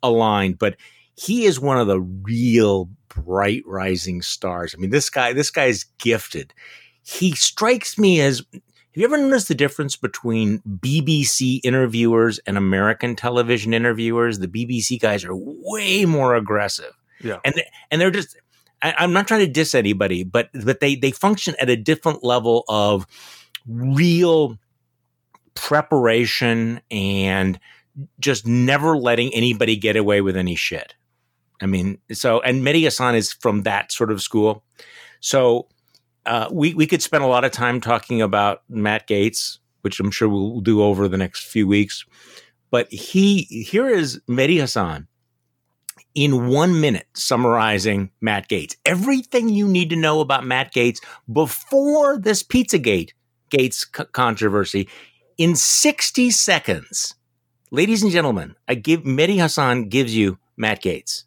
aligned, 0.02 0.58
but 0.58 0.76
he 1.17 1.44
is 1.44 1.58
one 1.58 1.79
of 1.79 1.87
the 1.87 2.00
real 2.00 2.88
bright 3.08 3.62
rising 3.67 4.23
stars. 4.23 4.75
I 4.76 4.81
mean, 4.81 4.90
this 4.90 5.11
guy, 5.11 5.32
this 5.32 5.50
guy 5.50 5.67
is 5.67 5.84
gifted. 5.99 6.55
He 7.02 7.32
strikes 7.32 7.99
me 7.99 8.20
as 8.20 8.43
have 8.52 9.00
you 9.00 9.06
ever 9.06 9.17
noticed 9.17 9.49
the 9.49 9.55
difference 9.55 9.96
between 9.96 10.61
BBC 10.69 11.61
interviewers 11.64 12.38
and 12.40 12.58
American 12.58 13.17
television 13.17 13.73
interviewers? 13.73 14.38
The 14.38 14.49
BBC 14.49 15.00
guys 15.00 15.25
are 15.25 15.34
way 15.34 16.05
more 16.05 16.34
aggressive. 16.34 16.93
Yeah. 17.22 17.38
And 17.44 17.54
they, 17.54 17.69
and 17.90 18.00
they're 18.00 18.10
just 18.10 18.36
I, 18.82 19.04
am 19.04 19.12
not 19.12 19.28
trying 19.28 19.40
to 19.40 19.46
diss 19.46 19.74
anybody, 19.74 20.24
but 20.24 20.50
but 20.64 20.80
they 20.80 20.96
they 20.96 21.12
function 21.12 21.54
at 21.60 21.70
a 21.70 21.76
different 21.76 22.24
level 22.24 22.64
of 22.69 23.06
real 23.66 24.58
preparation 25.54 26.80
and 26.90 27.58
just 28.19 28.46
never 28.46 28.96
letting 28.96 29.32
anybody 29.34 29.76
get 29.76 29.96
away 29.96 30.20
with 30.20 30.36
any 30.36 30.56
shit. 30.56 30.94
I 31.60 31.66
mean, 31.66 31.98
so 32.12 32.40
and 32.40 32.62
Mehdi 32.62 32.82
Hasan 32.82 33.14
is 33.14 33.32
from 33.32 33.62
that 33.62 33.92
sort 33.92 34.10
of 34.10 34.20
school. 34.20 34.64
So 35.20 35.69
uh, 36.26 36.48
we 36.50 36.74
we 36.74 36.86
could 36.86 37.02
spend 37.02 37.22
a 37.22 37.29
lot 37.29 37.44
of 37.44 37.52
time 37.52 37.81
talking 37.81 38.20
about 38.20 38.62
Matt 38.69 39.06
Gaetz, 39.06 39.58
which 39.82 40.00
I'm 40.00 40.10
sure 40.10 40.29
we'll 40.29 40.60
do 40.60 40.82
over 40.82 41.06
the 41.06 41.19
next 41.19 41.46
few 41.46 41.69
weeks. 41.69 42.05
But 42.70 42.91
he 42.93 43.43
here 43.43 43.88
is 43.88 44.20
Mehdi 44.29 44.58
Hasan 44.58 45.06
in 46.14 46.48
one 46.48 46.81
minute 46.81 47.06
summarizing 47.14 48.10
Matt 48.20 48.48
Gaetz. 48.48 48.76
Everything 48.84 49.48
you 49.48 49.69
need 49.69 49.90
to 49.90 49.96
know 49.96 50.20
about 50.20 50.44
Matt 50.44 50.74
Gaetz 50.74 51.00
before 51.32 52.19
this 52.19 52.42
Pizzagate 52.42 53.10
Gaetz 53.50 53.86
controversy 54.12 54.88
in 55.38 55.56
60 55.56 56.31
seconds. 56.31 57.14
Ladies 57.70 58.02
and 58.02 58.12
gentlemen, 58.12 58.54
I 58.69 58.74
give 58.74 59.02
Mehdi 59.02 59.36
Hasan 59.36 59.88
gives 59.88 60.14
you 60.14 60.38
Matt 60.56 60.82
Gaetz 60.82 61.24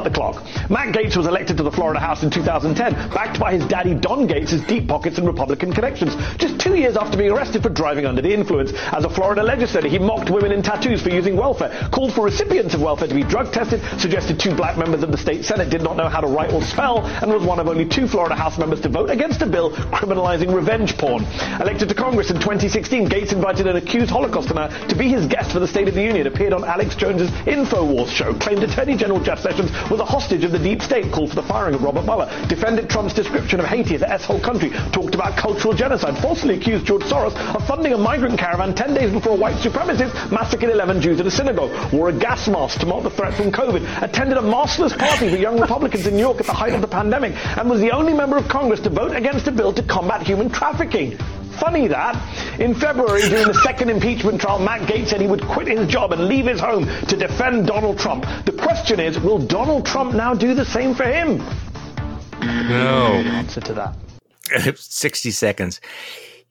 the 0.00 0.10
clock. 0.10 0.42
Matt 0.70 0.94
Gaetz 0.94 1.18
was 1.18 1.26
elected 1.26 1.58
to 1.58 1.62
the 1.62 1.70
Florida 1.70 2.00
House 2.00 2.22
in 2.22 2.30
2010, 2.30 3.10
backed 3.10 3.38
by 3.38 3.52
his 3.52 3.66
daddy 3.66 3.92
Don 3.92 4.26
Gaetz' 4.26 4.66
deep 4.66 4.88
pockets 4.88 5.18
and 5.18 5.26
Republican 5.26 5.70
connections. 5.70 6.16
Just 6.38 6.58
two 6.58 6.76
years 6.76 6.96
after 6.96 7.18
being 7.18 7.30
arrested 7.30 7.62
for 7.62 7.68
driving 7.68 8.06
under 8.06 8.22
the 8.22 8.32
influence. 8.32 8.72
As 8.72 9.04
a 9.04 9.10
Florida 9.10 9.42
legislator, 9.42 9.88
he 9.88 9.98
mocked 9.98 10.30
women 10.30 10.50
in 10.50 10.62
tattoos 10.62 11.02
for 11.02 11.10
using 11.10 11.36
welfare, 11.36 11.68
called 11.92 12.14
for 12.14 12.24
recipients 12.24 12.72
of 12.72 12.80
welfare 12.80 13.06
to 13.06 13.14
be 13.14 13.22
drug 13.22 13.52
tested, 13.52 13.82
suggested 14.00 14.40
two 14.40 14.54
black 14.54 14.78
members 14.78 15.02
of 15.02 15.12
the 15.12 15.18
state 15.18 15.44
Senate 15.44 15.68
did 15.68 15.82
not 15.82 15.98
know 15.98 16.08
how 16.08 16.22
to 16.22 16.26
write 16.26 16.54
or 16.54 16.62
spell, 16.62 17.04
and 17.04 17.30
was 17.30 17.42
one 17.42 17.60
of 17.60 17.68
only 17.68 17.86
two 17.86 18.08
Florida 18.08 18.34
House 18.34 18.56
members 18.56 18.80
to 18.80 18.88
vote 18.88 19.10
against 19.10 19.42
a 19.42 19.46
bill 19.46 19.72
criminalizing 19.92 20.54
revenge 20.54 20.96
porn. 20.96 21.22
Elected 21.60 21.90
to 21.90 21.94
Congress 21.94 22.30
in 22.30 22.36
2016, 22.36 23.10
Gaetz 23.10 23.34
invited 23.34 23.66
an 23.66 23.76
accused 23.76 24.10
Holocaust 24.10 24.48
denier 24.48 24.70
to 24.88 24.96
be 24.96 25.08
his 25.08 25.26
guest 25.26 25.52
for 25.52 25.58
the 25.60 25.68
State 25.68 25.86
of 25.86 25.94
the 25.94 26.02
Union, 26.02 26.26
appeared 26.26 26.54
on 26.54 26.64
Alex 26.64 26.94
Jones's 26.94 27.30
InfoWars 27.44 28.08
show, 28.08 28.32
claimed 28.38 28.62
Attorney 28.62 28.96
General 28.96 29.20
Jeff 29.20 29.40
Sessions 29.40 29.70
was 29.90 30.00
a 30.00 30.04
hostage 30.04 30.44
of 30.44 30.52
the 30.52 30.58
deep 30.58 30.82
state, 30.82 31.12
called 31.12 31.30
for 31.30 31.36
the 31.36 31.42
firing 31.42 31.74
of 31.74 31.82
Robert 31.82 32.04
Mueller, 32.04 32.30
defended 32.48 32.88
Trump's 32.88 33.14
description 33.14 33.60
of 33.60 33.66
Haiti 33.66 33.94
as 33.94 34.02
an 34.02 34.10
S-hole 34.10 34.40
country, 34.40 34.70
talked 34.92 35.14
about 35.14 35.36
cultural 35.36 35.74
genocide, 35.74 36.16
falsely 36.18 36.56
accused 36.56 36.86
George 36.86 37.02
Soros 37.04 37.34
of 37.54 37.66
funding 37.66 37.92
a 37.92 37.98
migrant 37.98 38.38
caravan 38.38 38.74
10 38.74 38.94
days 38.94 39.12
before 39.12 39.36
white 39.36 39.56
supremacist 39.56 40.30
massacred 40.30 40.70
11 40.70 41.00
Jews 41.00 41.20
at 41.20 41.26
a 41.26 41.30
synagogue, 41.30 41.92
wore 41.92 42.08
a 42.08 42.12
gas 42.12 42.48
mask 42.48 42.80
to 42.80 42.86
mock 42.86 43.02
the 43.02 43.10
threat 43.10 43.34
from 43.34 43.52
COVID, 43.52 44.02
attended 44.02 44.38
a 44.38 44.42
maskless 44.42 44.96
party 44.96 45.30
for 45.30 45.36
young 45.36 45.60
Republicans 45.60 46.06
in 46.06 46.14
New 46.14 46.20
York 46.20 46.40
at 46.40 46.46
the 46.46 46.52
height 46.52 46.74
of 46.74 46.80
the 46.80 46.88
pandemic, 46.88 47.32
and 47.58 47.68
was 47.68 47.80
the 47.80 47.90
only 47.90 48.12
member 48.12 48.36
of 48.36 48.48
Congress 48.48 48.80
to 48.80 48.90
vote 48.90 49.14
against 49.16 49.46
a 49.46 49.52
bill 49.52 49.72
to 49.72 49.82
combat 49.82 50.22
human 50.22 50.50
trafficking. 50.50 51.18
Funny 51.58 51.86
that. 51.88 52.16
In 52.60 52.74
February, 52.74 53.22
during 53.22 53.46
the 53.46 53.60
second 53.62 53.90
impeachment 53.90 54.40
trial, 54.40 54.58
Matt 54.58 54.82
Gaetz 54.82 55.08
said 55.08 55.20
he 55.20 55.26
would 55.26 55.42
quit 55.42 55.68
his 55.68 55.86
job 55.86 56.12
and 56.12 56.26
leave 56.26 56.46
his 56.46 56.60
home 56.60 56.86
to 57.06 57.16
defend 57.16 57.66
Donald 57.66 57.98
Trump. 57.98 58.24
The 58.44 58.52
question 58.52 59.00
is, 59.00 59.18
will 59.18 59.38
Donald 59.38 59.86
Trump 59.86 60.14
now 60.14 60.34
do 60.34 60.54
the 60.54 60.64
same 60.64 60.94
for 60.94 61.04
him? 61.04 61.38
No. 62.40 63.22
Answer 63.24 63.60
to 63.60 63.74
that. 63.74 64.76
60 64.76 65.30
seconds. 65.30 65.80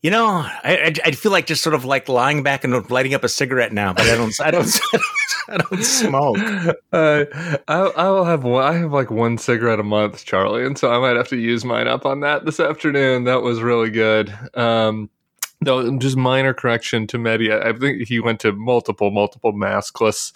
You 0.01 0.10
know, 0.10 0.27
I, 0.27 0.96
I, 1.05 1.12
feel 1.12 1.31
like 1.31 1.46
just 1.46 1.62
sort 1.62 1.75
of 1.75 1.86
like 1.86 2.10
lying 2.10 2.41
back 2.41 2.63
and 2.63 2.89
lighting 2.89 3.13
up 3.13 3.24
a 3.24 3.29
cigarette 3.29 3.72
now, 3.72 3.93
but 3.93 4.08
I 4.08 4.15
don't, 4.15 4.34
I 4.41 4.50
don't, 4.50 4.79
I 5.48 5.58
don't 5.58 5.84
smoke. 5.84 6.38
Uh, 6.91 7.25
I, 7.67 7.77
I 7.77 8.10
will 8.10 8.25
have 8.25 8.43
one. 8.43 8.63
I 8.63 8.74
have 8.77 8.91
like 8.91 9.12
one 9.12 9.38
cigarette 9.38 9.79
a 9.79 9.84
month, 9.84 10.25
Charlie, 10.25 10.65
and 10.65 10.75
so 10.75 10.91
I 10.91 10.98
might 10.98 11.17
have 11.17 11.27
to 11.27 11.38
use 11.38 11.63
mine 11.63 11.88
up 11.88 12.08
on 12.08 12.22
that 12.22 12.46
this 12.46 12.60
afternoon. 12.60 13.25
That 13.25 13.43
was 13.43 13.62
really 13.62 13.91
good. 13.91 14.34
Um, 14.55 15.12
no, 15.62 15.96
just 16.00 16.17
minor 16.17 16.55
correction 16.55 17.05
to 17.08 17.17
Mehdi. 17.17 17.51
I 17.51 17.77
think 17.77 18.08
he 18.08 18.20
went 18.20 18.39
to 18.39 18.53
multiple, 18.53 19.12
multiple 19.12 19.53
maskless 19.53 20.34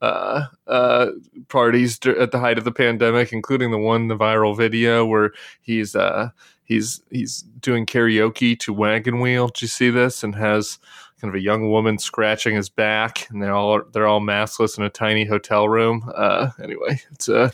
uh, 0.00 0.44
uh, 0.68 1.06
parties 1.48 1.98
at 2.06 2.30
the 2.30 2.38
height 2.38 2.58
of 2.58 2.64
the 2.64 2.72
pandemic, 2.72 3.32
including 3.32 3.72
the 3.72 3.78
one, 3.78 4.06
the 4.06 4.16
viral 4.16 4.56
video 4.56 5.04
where 5.04 5.32
he's 5.60 5.96
uh, 5.96 6.30
he's 6.70 7.02
he's 7.10 7.42
doing 7.60 7.84
karaoke 7.84 8.58
to 8.60 8.72
Wagon 8.72 9.20
Wheel. 9.20 9.48
Do 9.48 9.64
you 9.64 9.68
see 9.68 9.90
this? 9.90 10.22
And 10.22 10.34
has 10.36 10.78
kind 11.20 11.28
of 11.28 11.34
a 11.34 11.42
young 11.42 11.68
woman 11.68 11.98
scratching 11.98 12.54
his 12.54 12.70
back, 12.70 13.28
and 13.28 13.42
they're 13.42 13.52
all 13.52 13.82
they're 13.92 14.06
all 14.06 14.20
maskless 14.20 14.78
in 14.78 14.84
a 14.84 14.88
tiny 14.88 15.26
hotel 15.26 15.68
room. 15.68 16.10
Uh, 16.14 16.50
anyway, 16.62 17.02
it's 17.10 17.28
a 17.28 17.52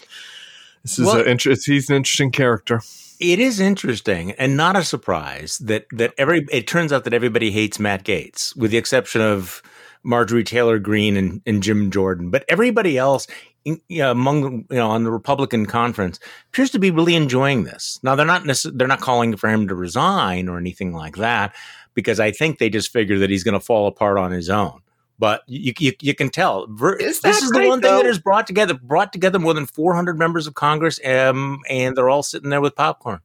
this 0.83 0.99
is 0.99 1.07
well, 1.07 1.17
a 1.17 1.25
interest. 1.25 1.67
He's 1.67 1.89
an 1.91 1.97
interesting 1.97 2.31
character. 2.31 2.83
It 3.19 3.39
is 3.39 3.59
interesting 3.59 4.33
and 4.33 4.59
not 4.59 4.77
a 4.77 4.85
surprise 4.85 5.59
that 5.59 5.87
that 5.93 6.13
every 6.19 6.47
it 6.53 6.69
turns 6.69 6.93
out 6.93 7.05
that 7.05 7.15
everybody 7.15 7.51
hates 7.51 7.81
Matt 7.81 8.05
Gaetz 8.05 8.55
with 8.55 8.71
the 8.71 8.77
exception 8.77 9.23
of 9.23 9.63
Marjorie 10.07 10.45
Taylor 10.45 10.79
Greene 10.79 11.17
and, 11.17 11.43
and 11.47 11.63
Jim 11.63 11.91
Jordan. 11.91 12.31
But 12.31 12.45
everybody 12.49 12.97
else 12.97 13.27
in, 13.65 13.81
you 13.89 13.99
know, 13.99 14.13
among 14.13 14.65
you 14.71 14.77
know 14.77 14.89
on 14.89 15.05
the 15.05 15.11
Republican 15.11 15.67
conference 15.67 16.21
appears 16.49 16.71
to 16.71 16.79
be 16.79 16.91
really 16.91 17.15
enjoying 17.15 17.65
this. 17.65 17.99
Now 18.03 18.15
they're 18.15 18.25
not 18.25 18.45
necess- 18.45 18.77
they're 18.77 18.89
not 18.89 19.01
calling 19.01 19.37
for 19.37 19.51
him 19.51 19.69
to 19.69 19.75
resign 19.75 20.49
or 20.49 20.57
anything 20.57 20.93
like 20.93 21.17
that 21.17 21.55
because 21.95 22.21
I 22.21 22.31
think 22.31 22.59
they 22.59 22.71
just 22.71 22.93
figure 22.93 23.19
that 23.19 23.31
he's 23.31 23.43
going 23.43 23.55
to 23.55 23.61
fall 23.61 23.89
apart 23.89 24.19
on 24.19 24.31
his 24.31 24.49
own. 24.49 24.81
But 25.19 25.43
you, 25.47 25.73
you, 25.79 25.93
you 26.01 26.15
can 26.15 26.29
tell 26.29 26.69
is 27.01 27.21
this 27.21 27.43
is 27.43 27.51
right, 27.51 27.63
the 27.63 27.69
one 27.69 27.81
though? 27.81 27.89
thing 27.89 27.97
that 27.99 28.07
has 28.07 28.19
brought 28.19 28.47
together 28.47 28.75
brought 28.75 29.13
together 29.13 29.39
more 29.39 29.55
than 29.55 29.67
400 29.67 30.19
members 30.19 30.47
of 30.47 30.55
Congress, 30.55 31.01
um, 31.05 31.61
and 31.69 31.97
they're 31.97 32.11
all 32.11 32.23
sitting 32.23 32.51
there 32.51 32.61
with 32.61 32.77
popcorn. 32.77 33.21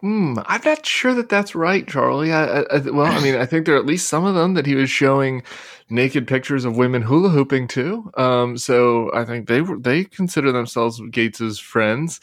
Hmm, 0.00 0.38
I'm 0.46 0.60
not 0.64 0.84
sure 0.84 1.14
that 1.14 1.30
that's 1.30 1.54
right, 1.54 1.86
Charlie. 1.88 2.32
I, 2.32 2.60
I, 2.60 2.78
well, 2.78 3.06
I 3.06 3.20
mean, 3.22 3.34
I 3.34 3.46
think 3.46 3.64
there 3.64 3.74
are 3.76 3.78
at 3.78 3.86
least 3.86 4.08
some 4.08 4.26
of 4.26 4.34
them 4.34 4.54
that 4.54 4.66
he 4.66 4.74
was 4.74 4.90
showing 4.90 5.42
naked 5.88 6.26
pictures 6.26 6.64
of 6.64 6.76
women 6.76 7.02
hula 7.02 7.30
hooping 7.30 7.68
too. 7.68 8.10
Um, 8.16 8.58
so 8.58 9.10
I 9.14 9.24
think 9.24 9.48
they 9.48 9.62
were 9.62 9.78
they 9.78 10.04
consider 10.04 10.52
themselves 10.52 11.00
Gaetz's 11.10 11.58
friends. 11.58 12.20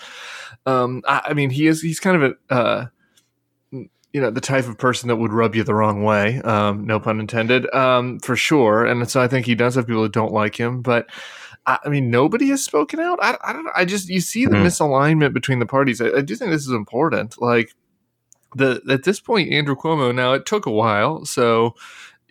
Um, 0.68 1.02
I, 1.08 1.22
I, 1.30 1.34
mean, 1.34 1.50
he 1.50 1.66
is 1.66 1.82
he's 1.82 2.00
kind 2.00 2.22
of 2.22 2.36
a 2.50 2.54
uh, 2.54 2.86
you 4.14 4.22
know 4.22 4.30
the 4.30 4.42
type 4.42 4.68
of 4.68 4.78
person 4.78 5.10
that 5.10 5.16
would 5.16 5.34
rub 5.34 5.56
you 5.56 5.64
the 5.64 5.74
wrong 5.74 6.04
way 6.04 6.40
um, 6.42 6.86
no 6.86 7.00
pun 7.00 7.20
intended 7.20 7.72
um, 7.74 8.20
for 8.20 8.36
sure 8.36 8.86
and 8.86 9.10
so 9.10 9.20
i 9.20 9.28
think 9.28 9.46
he 9.46 9.56
does 9.56 9.76
have 9.76 9.88
people 9.88 10.04
that 10.04 10.14
don't 10.14 10.32
like 10.32 10.56
him 10.56 10.82
but 10.82 11.10
i, 11.66 11.90
mean 11.90 12.10
nobody 12.10 12.50
has 12.50 12.64
spoken 12.64 13.00
out 13.00 13.20
I, 13.22 13.38
I, 13.44 13.54
don't 13.54 13.68
i 13.76 13.86
just 13.86 14.10
you 14.10 14.22
see 14.22 14.46
the 14.46 14.56
mm-hmm. 14.56 14.66
misalignment 14.66 15.34
between 15.34 15.60
the 15.60 15.66
parties 15.66 16.02
I, 16.02 16.18
I, 16.18 16.22
do 16.22 16.36
think 16.36 16.52
this 16.52 16.66
is 16.66 16.72
important 16.72 17.42
like 17.42 17.74
the 18.56 18.82
at 18.90 19.04
this 19.04 19.20
point 19.20 19.52
andrew 19.52 19.76
cuomo 19.76 20.14
now 20.14 20.34
it 20.34 20.46
took 20.46 20.66
a 20.66 20.72
while 20.72 21.26
so 21.26 21.76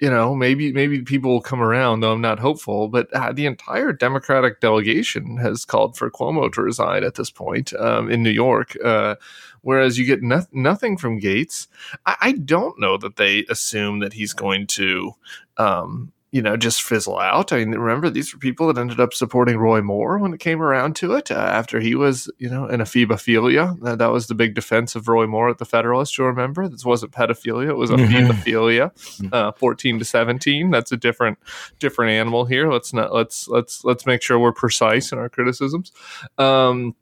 you 0.03 0.11
know, 0.11 0.35
maybe 0.35 0.73
maybe 0.73 1.01
people 1.03 1.31
will 1.31 1.41
come 1.41 1.63
around. 1.63 2.01
Though 2.01 2.11
I'm 2.11 2.21
not 2.21 2.41
hopeful, 2.41 2.89
but 2.89 3.09
uh, 3.13 3.31
the 3.31 3.47
entire 3.47 3.93
Democratic 3.93 4.59
delegation 4.59 5.37
has 5.37 5.65
called 5.65 5.97
for 5.97 6.11
Cuomo 6.11 6.53
to 6.55 6.61
resign 6.61 7.05
at 7.05 7.15
this 7.15 7.31
point 7.31 7.73
um, 7.75 8.11
in 8.11 8.21
New 8.21 8.31
York. 8.31 8.77
Uh, 8.83 9.15
whereas 9.61 9.99
you 9.99 10.05
get 10.05 10.21
no- 10.21 10.47
nothing 10.51 10.97
from 10.97 11.21
Gaetz. 11.21 11.69
I-, 12.05 12.17
I-, 12.21 12.33
don't 12.33 12.81
know 12.81 12.97
that 12.97 13.15
they 13.15 13.45
assume 13.49 14.01
that 14.01 14.15
he's 14.15 14.33
going 14.33 14.67
to 14.69 15.13
um, 15.57 16.13
you 16.33 16.41
know, 16.41 16.57
just 16.57 16.83
fizzle 16.83 17.19
out. 17.19 17.53
I 17.53 17.59
mean, 17.59 17.73
remember 17.73 18.09
these 18.09 18.33
were 18.33 18.39
people 18.39 18.67
that 18.67 18.81
ended 18.81 18.99
up 18.99 19.13
supporting 19.13 19.59
Roy 19.59 19.83
Moore 19.83 20.19
when 20.19 20.33
it 20.33 20.41
came 20.41 20.63
around 20.63 20.97
to 20.97 21.13
it 21.13 21.31
uh, 21.31 21.35
after 21.35 21.79
he 21.79 21.95
was, 21.95 22.31
you 22.39 22.49
know, 22.49 22.67
in 22.67 22.81
ephebophilia. 22.81 23.79
That, 23.83 23.99
that 23.99 24.11
was 24.11 24.29
the 24.29 24.35
big 24.35 24.55
defense 24.55 24.97
of 24.97 25.07
Roy 25.09 25.27
Moore 25.27 25.51
at 25.51 25.59
the 25.59 25.67
Federalist. 25.67 26.17
You 26.17 26.25
remember 26.25 26.67
this 26.69 26.87
wasn't 26.87 27.13
pedophilia; 27.13 27.69
it 27.69 27.77
was 27.77 27.91
ephebophilia. 27.91 28.95
Mm-hmm. 28.95 29.29
uh, 29.31 29.53
Fourteen 29.53 29.99
to 29.99 30.07
seventeen. 30.07 30.71
That's 30.71 30.91
a 30.91 30.97
different 30.97 31.39
different 31.79 32.13
animal 32.13 32.47
here. 32.47 32.73
Let's 32.73 32.95
not 32.95 33.13
let's 33.13 33.47
let's 33.47 33.85
let's 33.85 34.07
make 34.07 34.23
sure 34.23 34.39
we're 34.39 34.53
precise 34.53 35.13
in 35.13 35.19
our 35.19 35.29
criticisms. 35.29 35.93
Um, 36.39 36.97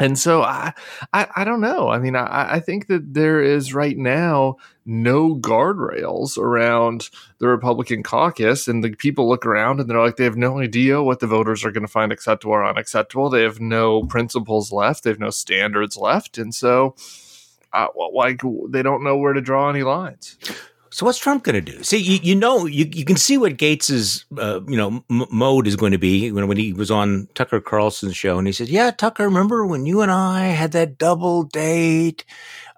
and 0.00 0.18
so 0.18 0.42
I, 0.42 0.72
I, 1.12 1.28
I 1.36 1.44
don't 1.44 1.60
know. 1.60 1.88
I 1.88 1.98
mean, 1.98 2.16
I, 2.16 2.54
I 2.54 2.60
think 2.60 2.86
that 2.88 3.14
there 3.14 3.40
is 3.40 3.74
right 3.74 3.96
now 3.96 4.56
no 4.84 5.36
guardrails 5.36 6.36
around 6.36 7.08
the 7.38 7.46
Republican 7.48 8.02
caucus, 8.02 8.66
and 8.66 8.82
the 8.82 8.94
people 8.94 9.28
look 9.28 9.46
around 9.46 9.80
and 9.80 9.88
they're 9.88 10.00
like, 10.00 10.16
they 10.16 10.24
have 10.24 10.36
no 10.36 10.58
idea 10.58 11.02
what 11.02 11.20
the 11.20 11.26
voters 11.26 11.64
are 11.64 11.70
going 11.70 11.86
to 11.86 11.92
find 11.92 12.12
acceptable 12.12 12.54
or 12.54 12.64
unacceptable. 12.64 13.30
They 13.30 13.42
have 13.42 13.60
no 13.60 14.02
principles 14.04 14.72
left. 14.72 15.04
They 15.04 15.10
have 15.10 15.20
no 15.20 15.30
standards 15.30 15.96
left, 15.96 16.38
and 16.38 16.54
so, 16.54 16.96
uh, 17.72 17.88
like, 18.12 18.40
they 18.68 18.82
don't 18.82 19.04
know 19.04 19.16
where 19.16 19.32
to 19.32 19.40
draw 19.40 19.70
any 19.70 19.82
lines. 19.82 20.36
So 20.92 21.06
what's 21.06 21.16
Trump 21.16 21.42
going 21.42 21.54
to 21.54 21.72
do? 21.72 21.82
See, 21.82 21.96
you, 21.96 22.18
you 22.22 22.34
know, 22.34 22.66
you, 22.66 22.84
you 22.92 23.06
can 23.06 23.16
see 23.16 23.38
what 23.38 23.56
Gaetz's, 23.56 24.26
uh, 24.36 24.60
you 24.68 24.76
know, 24.76 25.02
m- 25.10 25.26
mode 25.30 25.66
is 25.66 25.74
going 25.74 25.92
to 25.92 25.98
be 25.98 26.30
when, 26.30 26.48
when 26.48 26.58
he 26.58 26.74
was 26.74 26.90
on 26.90 27.28
Tucker 27.34 27.62
Carlson's 27.62 28.14
show 28.14 28.36
and 28.36 28.46
he 28.46 28.52
said, 28.52 28.68
yeah, 28.68 28.90
Tucker, 28.90 29.24
remember 29.24 29.64
when 29.64 29.86
you 29.86 30.02
and 30.02 30.10
I 30.10 30.48
had 30.48 30.72
that 30.72 30.98
double 30.98 31.44
date? 31.44 32.26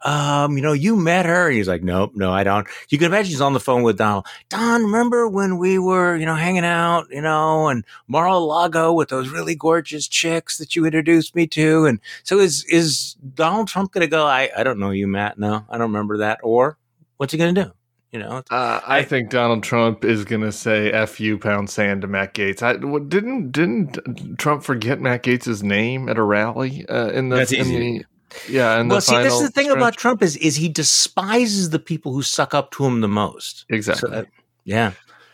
Um, 0.04 0.56
you 0.56 0.62
know, 0.62 0.72
you 0.72 0.94
met 0.94 1.26
her. 1.26 1.48
And 1.48 1.56
he's 1.56 1.66
like, 1.66 1.82
nope, 1.82 2.12
no, 2.14 2.30
I 2.30 2.44
don't. 2.44 2.68
You 2.88 2.98
can 2.98 3.06
imagine 3.06 3.30
he's 3.30 3.40
on 3.40 3.52
the 3.52 3.58
phone 3.58 3.82
with 3.82 3.98
Donald. 3.98 4.26
Don, 4.48 4.82
remember 4.82 5.26
when 5.26 5.58
we 5.58 5.80
were, 5.80 6.14
you 6.14 6.26
know, 6.26 6.36
hanging 6.36 6.64
out, 6.64 7.06
you 7.10 7.20
know, 7.20 7.66
and 7.66 7.84
Mar-a-Lago 8.06 8.92
with 8.92 9.08
those 9.08 9.30
really 9.30 9.56
gorgeous 9.56 10.06
chicks 10.06 10.58
that 10.58 10.76
you 10.76 10.84
introduced 10.84 11.34
me 11.34 11.48
to? 11.48 11.86
And 11.86 11.98
so 12.22 12.38
is, 12.38 12.64
is 12.66 13.14
Donald 13.34 13.66
Trump 13.66 13.90
going 13.90 14.02
to 14.02 14.10
go, 14.10 14.24
I, 14.24 14.50
I 14.56 14.62
don't 14.62 14.78
know 14.78 14.90
you, 14.90 15.08
Matt. 15.08 15.36
No, 15.36 15.66
I 15.68 15.78
don't 15.78 15.90
remember 15.90 16.18
that. 16.18 16.38
Or 16.44 16.78
what's 17.16 17.32
he 17.32 17.38
going 17.38 17.54
to 17.56 17.64
do? 17.64 17.72
You 18.14 18.20
know, 18.20 18.44
uh, 18.48 18.80
I, 18.86 18.98
I, 18.98 19.02
think 19.02 19.28
Donald 19.28 19.64
Trump 19.64 20.04
is 20.04 20.24
going 20.24 20.42
to 20.42 20.52
say 20.52 20.92
"f 20.92 21.18
you, 21.18 21.36
pound 21.36 21.68
sand" 21.68 22.02
to 22.02 22.06
Matt 22.06 22.32
Gaetz. 22.32 22.62
I 22.62 22.74
didn't 22.74 23.50
didn't 23.50 24.38
Trump 24.38 24.62
forget 24.62 25.00
Matt 25.00 25.24
Gaetz's 25.24 25.64
name 25.64 26.08
at 26.08 26.16
a 26.16 26.22
rally 26.22 26.86
uh, 26.86 27.08
in 27.08 27.30
the, 27.30 27.36
That's 27.38 27.52
in 27.52 27.62
easy. 27.62 27.98
the 27.98 28.04
yeah. 28.48 28.78
In 28.78 28.86
well, 28.86 28.98
the 28.98 29.02
see, 29.02 29.16
this 29.16 29.34
is 29.34 29.42
the 29.42 29.50
thing 29.50 29.64
stretch. 29.64 29.76
about 29.78 29.96
Trump 29.96 30.22
is 30.22 30.36
is 30.36 30.54
he 30.54 30.68
despises 30.68 31.70
the 31.70 31.80
people 31.80 32.12
who 32.12 32.22
suck 32.22 32.54
up 32.54 32.70
to 32.70 32.84
him 32.84 33.00
the 33.00 33.08
most. 33.08 33.64
Exactly. 33.68 34.08
So, 34.08 34.16
uh, 34.16 34.24
yeah. 34.62 34.92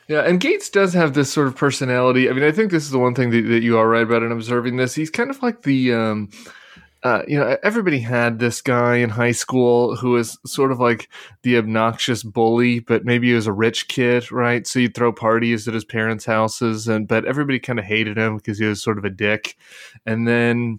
Yeah, 0.08 0.22
and 0.22 0.40
Gaetz 0.40 0.72
does 0.72 0.94
have 0.94 1.12
this 1.12 1.30
sort 1.30 1.48
of 1.48 1.56
personality. 1.56 2.30
I 2.30 2.32
mean, 2.32 2.44
I 2.44 2.50
think 2.50 2.70
this 2.70 2.84
is 2.84 2.90
the 2.90 2.98
one 2.98 3.14
thing 3.14 3.28
that, 3.28 3.42
that 3.42 3.62
you 3.62 3.76
are 3.76 3.90
right 3.90 4.04
about 4.04 4.22
in 4.22 4.32
observing 4.32 4.78
this. 4.78 4.94
He's 4.94 5.10
kind 5.10 5.28
of 5.28 5.42
like 5.42 5.64
the 5.64 5.92
um, 5.92 6.30
uh, 7.02 7.22
you 7.26 7.38
know, 7.38 7.56
everybody 7.62 7.98
had 7.98 8.38
this 8.38 8.60
guy 8.60 8.96
in 8.96 9.08
high 9.08 9.32
school 9.32 9.96
who 9.96 10.10
was 10.10 10.38
sort 10.44 10.70
of 10.70 10.80
like 10.80 11.08
the 11.42 11.56
obnoxious 11.56 12.22
bully, 12.22 12.80
but 12.80 13.06
maybe 13.06 13.28
he 13.28 13.34
was 13.34 13.46
a 13.46 13.52
rich 13.52 13.88
kid, 13.88 14.30
right? 14.30 14.66
So 14.66 14.78
you'd 14.78 14.94
throw 14.94 15.10
parties 15.12 15.66
at 15.66 15.72
his 15.72 15.84
parents' 15.84 16.26
houses, 16.26 16.88
and 16.88 17.08
but 17.08 17.24
everybody 17.24 17.58
kind 17.58 17.78
of 17.78 17.86
hated 17.86 18.18
him 18.18 18.36
because 18.36 18.58
he 18.58 18.66
was 18.66 18.82
sort 18.82 18.98
of 18.98 19.04
a 19.04 19.10
dick. 19.10 19.56
And 20.04 20.28
then, 20.28 20.78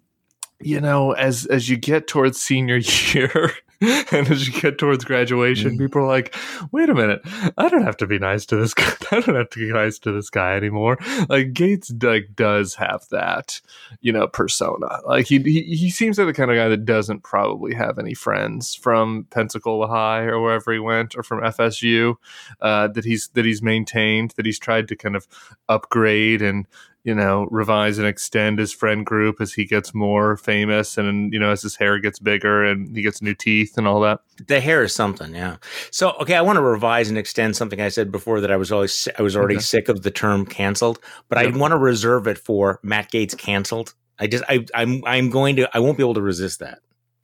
you 0.60 0.80
know, 0.80 1.14
as 1.14 1.48
as 1.48 1.70
you 1.70 1.78
get 1.78 2.08
towards 2.08 2.40
senior 2.40 2.78
year, 3.14 3.52
and 4.12 4.30
as 4.30 4.48
you 4.48 4.62
get 4.62 4.78
towards 4.78 5.04
graduation, 5.04 5.76
mm. 5.76 5.80
people 5.80 6.04
are 6.04 6.08
like, 6.08 6.36
wait 6.72 6.88
a 6.88 6.94
minute, 6.94 7.22
I 7.58 7.68
don't 7.68 7.82
have 7.82 7.98
to 7.98 8.08
be 8.08 8.20
nice 8.20 8.46
to 8.48 8.56
this 8.56 8.74
guy. 8.76 8.94
I 9.12 9.22
don't 9.22 9.36
have 9.36 9.50
to 9.50 9.60
be 9.60 9.74
nice 9.74 9.98
to 10.00 10.12
this 10.12 10.30
guy 10.30 10.56
anymore. 10.56 10.98
Like 11.30 11.54
Gaetz 11.54 11.92
like 12.04 12.36
does 12.36 12.76
have 12.76 13.08
that, 13.10 13.60
you 14.02 14.12
know, 14.12 14.28
persona. 14.28 15.00
Like 15.06 15.26
he, 15.26 15.40
he 15.40 15.64
he 15.64 15.90
seems 15.90 16.20
like 16.20 16.28
the 16.28 16.34
kind 16.34 16.52
of 16.52 16.58
guy 16.58 16.70
that 16.70 16.86
doesn't 16.86 17.24
probably 17.24 17.74
have 17.74 17.98
any 17.98 18.14
friends 18.14 18.76
from 18.76 19.26
Pensacola 19.32 19.88
High 19.88 20.26
or 20.26 20.40
wherever 20.42 20.72
he 20.72 20.80
went 20.80 21.16
or 21.16 21.24
from 21.24 21.42
FSU 21.42 22.16
uh, 22.62 22.88
that 22.90 23.04
he's 23.04 23.30
that 23.30 23.46
he's 23.46 23.64
maintained, 23.64 24.32
that 24.38 24.46
he's 24.46 24.60
tried 24.60 24.88
to 24.90 24.96
kind 24.96 25.16
of 25.16 25.28
upgrade 25.70 26.44
and 26.44 26.68
you 27.04 27.16
know, 27.16 27.48
revise 27.50 27.98
and 27.98 28.08
extend 28.08 28.60
his 28.60 28.72
friend 28.72 29.06
group 29.06 29.42
as 29.42 29.54
he 29.54 29.66
gets 29.66 29.94
more 29.94 30.38
famous 30.38 30.98
and, 30.98 31.34
you 31.34 31.40
know, 31.40 31.50
as 31.50 31.62
his 31.62 31.76
hair 31.76 32.00
gets 32.00 32.20
bigger 32.20 32.64
and 32.64 32.96
he 32.96 33.02
gets 33.02 33.22
new 33.22 33.34
teeth 33.34 33.78
and 33.78 33.88
all 33.88 34.02
that. 34.02 34.20
The 34.48 34.60
hair 34.60 34.84
is 34.84 34.94
something, 34.94 35.34
yeah. 35.34 35.58
So, 35.90 36.12
okay, 36.22 36.36
I 36.36 36.42
want 36.42 36.58
to 36.58 36.62
revise 36.62 37.10
and 37.10 37.18
extend 37.18 37.56
something 37.56 37.82
I 37.82 37.90
said 37.90 38.12
before 38.12 38.42
that 38.42 38.52
I 38.52 38.56
was 38.58 38.72
always, 38.72 39.08
I 39.18 39.22
was 39.22 39.36
already 39.36 39.56
okay. 39.56 39.64
sick 39.64 39.90
of 39.90 40.04
the 40.04 40.12
term 40.12 40.46
canceled, 40.46 41.00
but 41.28 41.44
yep. 41.44 41.54
I 41.54 41.58
want 41.58 41.72
to 41.72 41.78
reserve 41.78 42.28
it 42.28 42.38
for 42.38 42.80
Matt 42.84 43.12
Gaetz 43.12 43.38
canceled. 43.38 43.96
I 44.20 44.28
just, 44.28 44.44
I, 44.48 44.66
I'm, 44.76 45.04
I'm 45.06 45.30
going 45.32 45.56
to, 45.56 45.70
I 45.74 45.80
won't 45.80 45.98
be 45.98 46.04
able 46.04 46.14
to 46.14 46.22
resist 46.22 46.60
that 46.60 46.80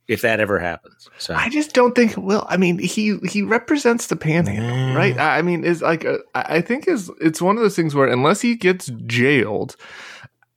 if 0.08 0.22
that 0.22 0.40
ever 0.40 0.58
happens. 0.58 1.08
So 1.18 1.34
I 1.34 1.50
just 1.50 1.74
don't 1.74 1.94
think. 1.94 2.12
it 2.12 2.18
will. 2.18 2.46
I 2.48 2.56
mean, 2.56 2.78
he 2.78 3.18
he 3.28 3.42
represents 3.42 4.06
the 4.06 4.16
panhandle, 4.16 4.76
mm. 4.76 4.96
right? 4.96 5.16
I 5.18 5.42
mean, 5.42 5.64
is 5.64 5.82
like 5.82 6.04
a, 6.04 6.18
I 6.34 6.62
think 6.62 6.88
is 6.88 7.10
it's 7.20 7.42
one 7.42 7.56
of 7.56 7.62
those 7.62 7.76
things 7.76 7.94
where 7.94 8.08
unless 8.08 8.40
he 8.40 8.56
gets 8.56 8.90
jailed. 9.06 9.76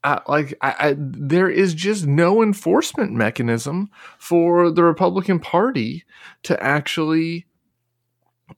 Uh, 0.03 0.20
like 0.27 0.55
I, 0.62 0.75
I, 0.79 0.96
there 0.98 1.48
is 1.48 1.75
just 1.75 2.08
no 2.08 2.41
enforcement 2.41 3.12
mechanism 3.12 3.91
for 4.17 4.72
the 4.72 4.84
Republican 4.84 5.38
Party 5.38 6.05
to 6.41 6.62
actually 6.63 7.46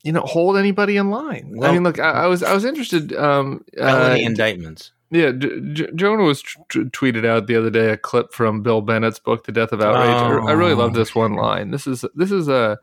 you 0.04 0.14
know 0.14 0.22
hold 0.22 0.56
anybody 0.56 0.96
in 0.96 1.10
line. 1.10 1.52
Well- 1.56 1.70
I 1.70 1.74
mean, 1.74 1.84
look, 1.84 2.00
I, 2.00 2.12
I 2.12 2.28
was 2.28 2.44
I 2.44 2.54
was 2.54 2.64
interested. 2.64 3.14
Um, 3.14 3.66
Felony 3.78 4.24
uh, 4.24 4.28
indictments. 4.28 4.94
Yeah, 5.14 5.32
J- 5.32 5.60
J- 5.74 5.90
Jonah 5.96 6.24
was 6.24 6.42
t- 6.42 6.60
t- 6.70 6.80
tweeted 6.86 7.24
out 7.26 7.46
the 7.46 7.56
other 7.56 7.70
day 7.70 7.92
a 7.92 7.98
clip 7.98 8.34
from 8.34 8.64
Bill 8.64 8.82
Bennett's 8.82 9.20
book, 9.20 9.46
"The 9.46 9.52
Death 9.52 9.72
of 9.72 9.80
Outrage." 9.80 10.44
I, 10.44 10.50
I 10.50 10.54
really 10.54 10.74
love 10.74 10.94
this 10.96 11.16
oh, 11.16 11.20
one 11.20 11.34
line. 11.36 11.72
This 11.72 11.86
is 11.86 12.04
this 12.16 12.32
is 12.32 12.48
a 12.48 12.80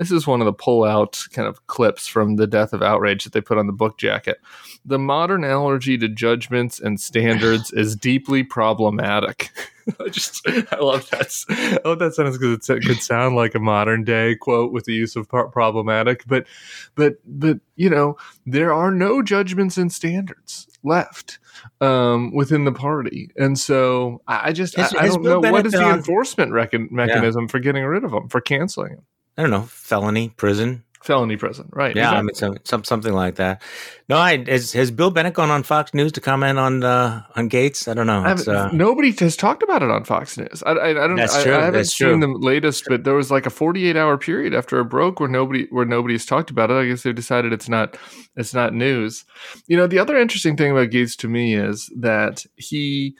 this 0.00 0.10
is 0.10 0.26
one 0.26 0.40
of 0.40 0.46
the 0.46 0.52
pull 0.52 0.82
out 0.82 1.22
kind 1.34 1.46
of 1.46 1.66
clips 1.66 2.06
from 2.06 2.36
the 2.36 2.46
Death 2.46 2.72
of 2.72 2.82
Outrage 2.82 3.24
that 3.24 3.34
they 3.34 3.42
put 3.42 3.58
on 3.58 3.66
the 3.66 3.72
book 3.72 3.98
jacket. 3.98 4.40
The 4.82 4.98
modern 4.98 5.44
allergy 5.44 5.98
to 5.98 6.08
judgments 6.08 6.80
and 6.80 6.98
standards 6.98 7.70
is 7.74 7.96
deeply 7.96 8.42
problematic. 8.42 9.50
I 10.00 10.08
just 10.08 10.40
I 10.48 10.78
love 10.78 11.10
that 11.10 11.44
I 11.84 11.86
love 11.86 11.98
that 11.98 12.14
sentence 12.14 12.38
because 12.38 12.70
it 12.70 12.82
could 12.82 13.02
sound 13.02 13.36
like 13.36 13.54
a 13.54 13.58
modern 13.58 14.02
day 14.02 14.36
quote 14.36 14.72
with 14.72 14.86
the 14.86 14.94
use 14.94 15.16
of 15.16 15.28
problematic, 15.28 16.24
but 16.26 16.46
but 16.94 17.16
but 17.26 17.58
you 17.76 17.90
know 17.90 18.16
there 18.46 18.72
are 18.72 18.90
no 18.90 19.22
judgments 19.22 19.76
and 19.76 19.92
standards 19.92 20.66
left 20.82 21.38
um, 21.82 22.32
within 22.34 22.64
the 22.64 22.72
party, 22.72 23.30
and 23.36 23.58
so 23.58 24.22
I, 24.26 24.48
I 24.48 24.52
just 24.52 24.78
I, 24.78 24.88
I 24.98 25.08
don't 25.08 25.22
know 25.22 25.40
what 25.40 25.66
is 25.66 25.72
the 25.72 25.90
enforcement 25.90 26.52
recon- 26.52 26.88
mechanism 26.90 27.48
for 27.48 27.58
getting 27.58 27.84
rid 27.84 28.04
of 28.04 28.12
them 28.12 28.28
for 28.28 28.40
canceling 28.40 28.94
them. 28.94 29.04
I 29.40 29.44
don't 29.44 29.52
know, 29.52 29.62
felony, 29.62 30.28
prison. 30.28 30.84
Felony 31.02 31.38
prison, 31.38 31.66
right? 31.72 31.96
Yeah, 31.96 32.10
I 32.10 32.20
mean, 32.20 32.34
some, 32.34 32.58
some 32.64 32.84
something 32.84 33.14
like 33.14 33.36
that. 33.36 33.62
No, 34.10 34.18
I 34.18 34.44
has, 34.46 34.74
has 34.74 34.90
Bill 34.90 35.10
Bennett 35.10 35.32
gone 35.32 35.48
on 35.48 35.62
Fox 35.62 35.94
News 35.94 36.12
to 36.12 36.20
comment 36.20 36.58
on 36.58 36.84
uh, 36.84 37.22
on 37.36 37.48
Gaetz? 37.48 37.90
I 37.90 37.94
don't 37.94 38.06
know. 38.06 38.20
I 38.20 38.32
uh, 38.32 38.68
nobody 38.70 39.10
has 39.12 39.34
talked 39.34 39.62
about 39.62 39.82
it 39.82 39.90
on 39.90 40.04
Fox 40.04 40.36
News. 40.36 40.62
I, 40.66 40.72
I, 40.72 40.90
I 40.90 40.92
don't. 40.92 41.16
That's 41.16 41.42
true, 41.42 41.54
I 41.54 41.60
haven't 41.60 41.72
that's 41.72 41.96
seen 41.96 42.20
true. 42.20 42.20
the 42.20 42.38
latest, 42.38 42.84
but 42.86 43.04
there 43.04 43.14
was 43.14 43.30
like 43.30 43.46
a 43.46 43.50
48 43.50 43.96
hour 43.96 44.18
period 44.18 44.52
after 44.52 44.78
it 44.78 44.90
broke 44.90 45.20
where 45.20 45.28
nobody 45.30 45.66
where 45.70 45.86
nobody's 45.86 46.26
talked 46.26 46.50
about 46.50 46.70
it. 46.70 46.74
I 46.74 46.86
guess 46.86 47.02
they've 47.02 47.14
decided 47.14 47.54
it's 47.54 47.70
not 47.70 47.96
it's 48.36 48.52
not 48.52 48.74
news. 48.74 49.24
You 49.68 49.78
know, 49.78 49.86
the 49.86 50.00
other 50.00 50.18
interesting 50.18 50.54
thing 50.54 50.70
about 50.70 50.90
Gaetz 50.90 51.16
to 51.16 51.28
me 51.28 51.54
is 51.54 51.90
that 51.96 52.44
he, 52.56 53.16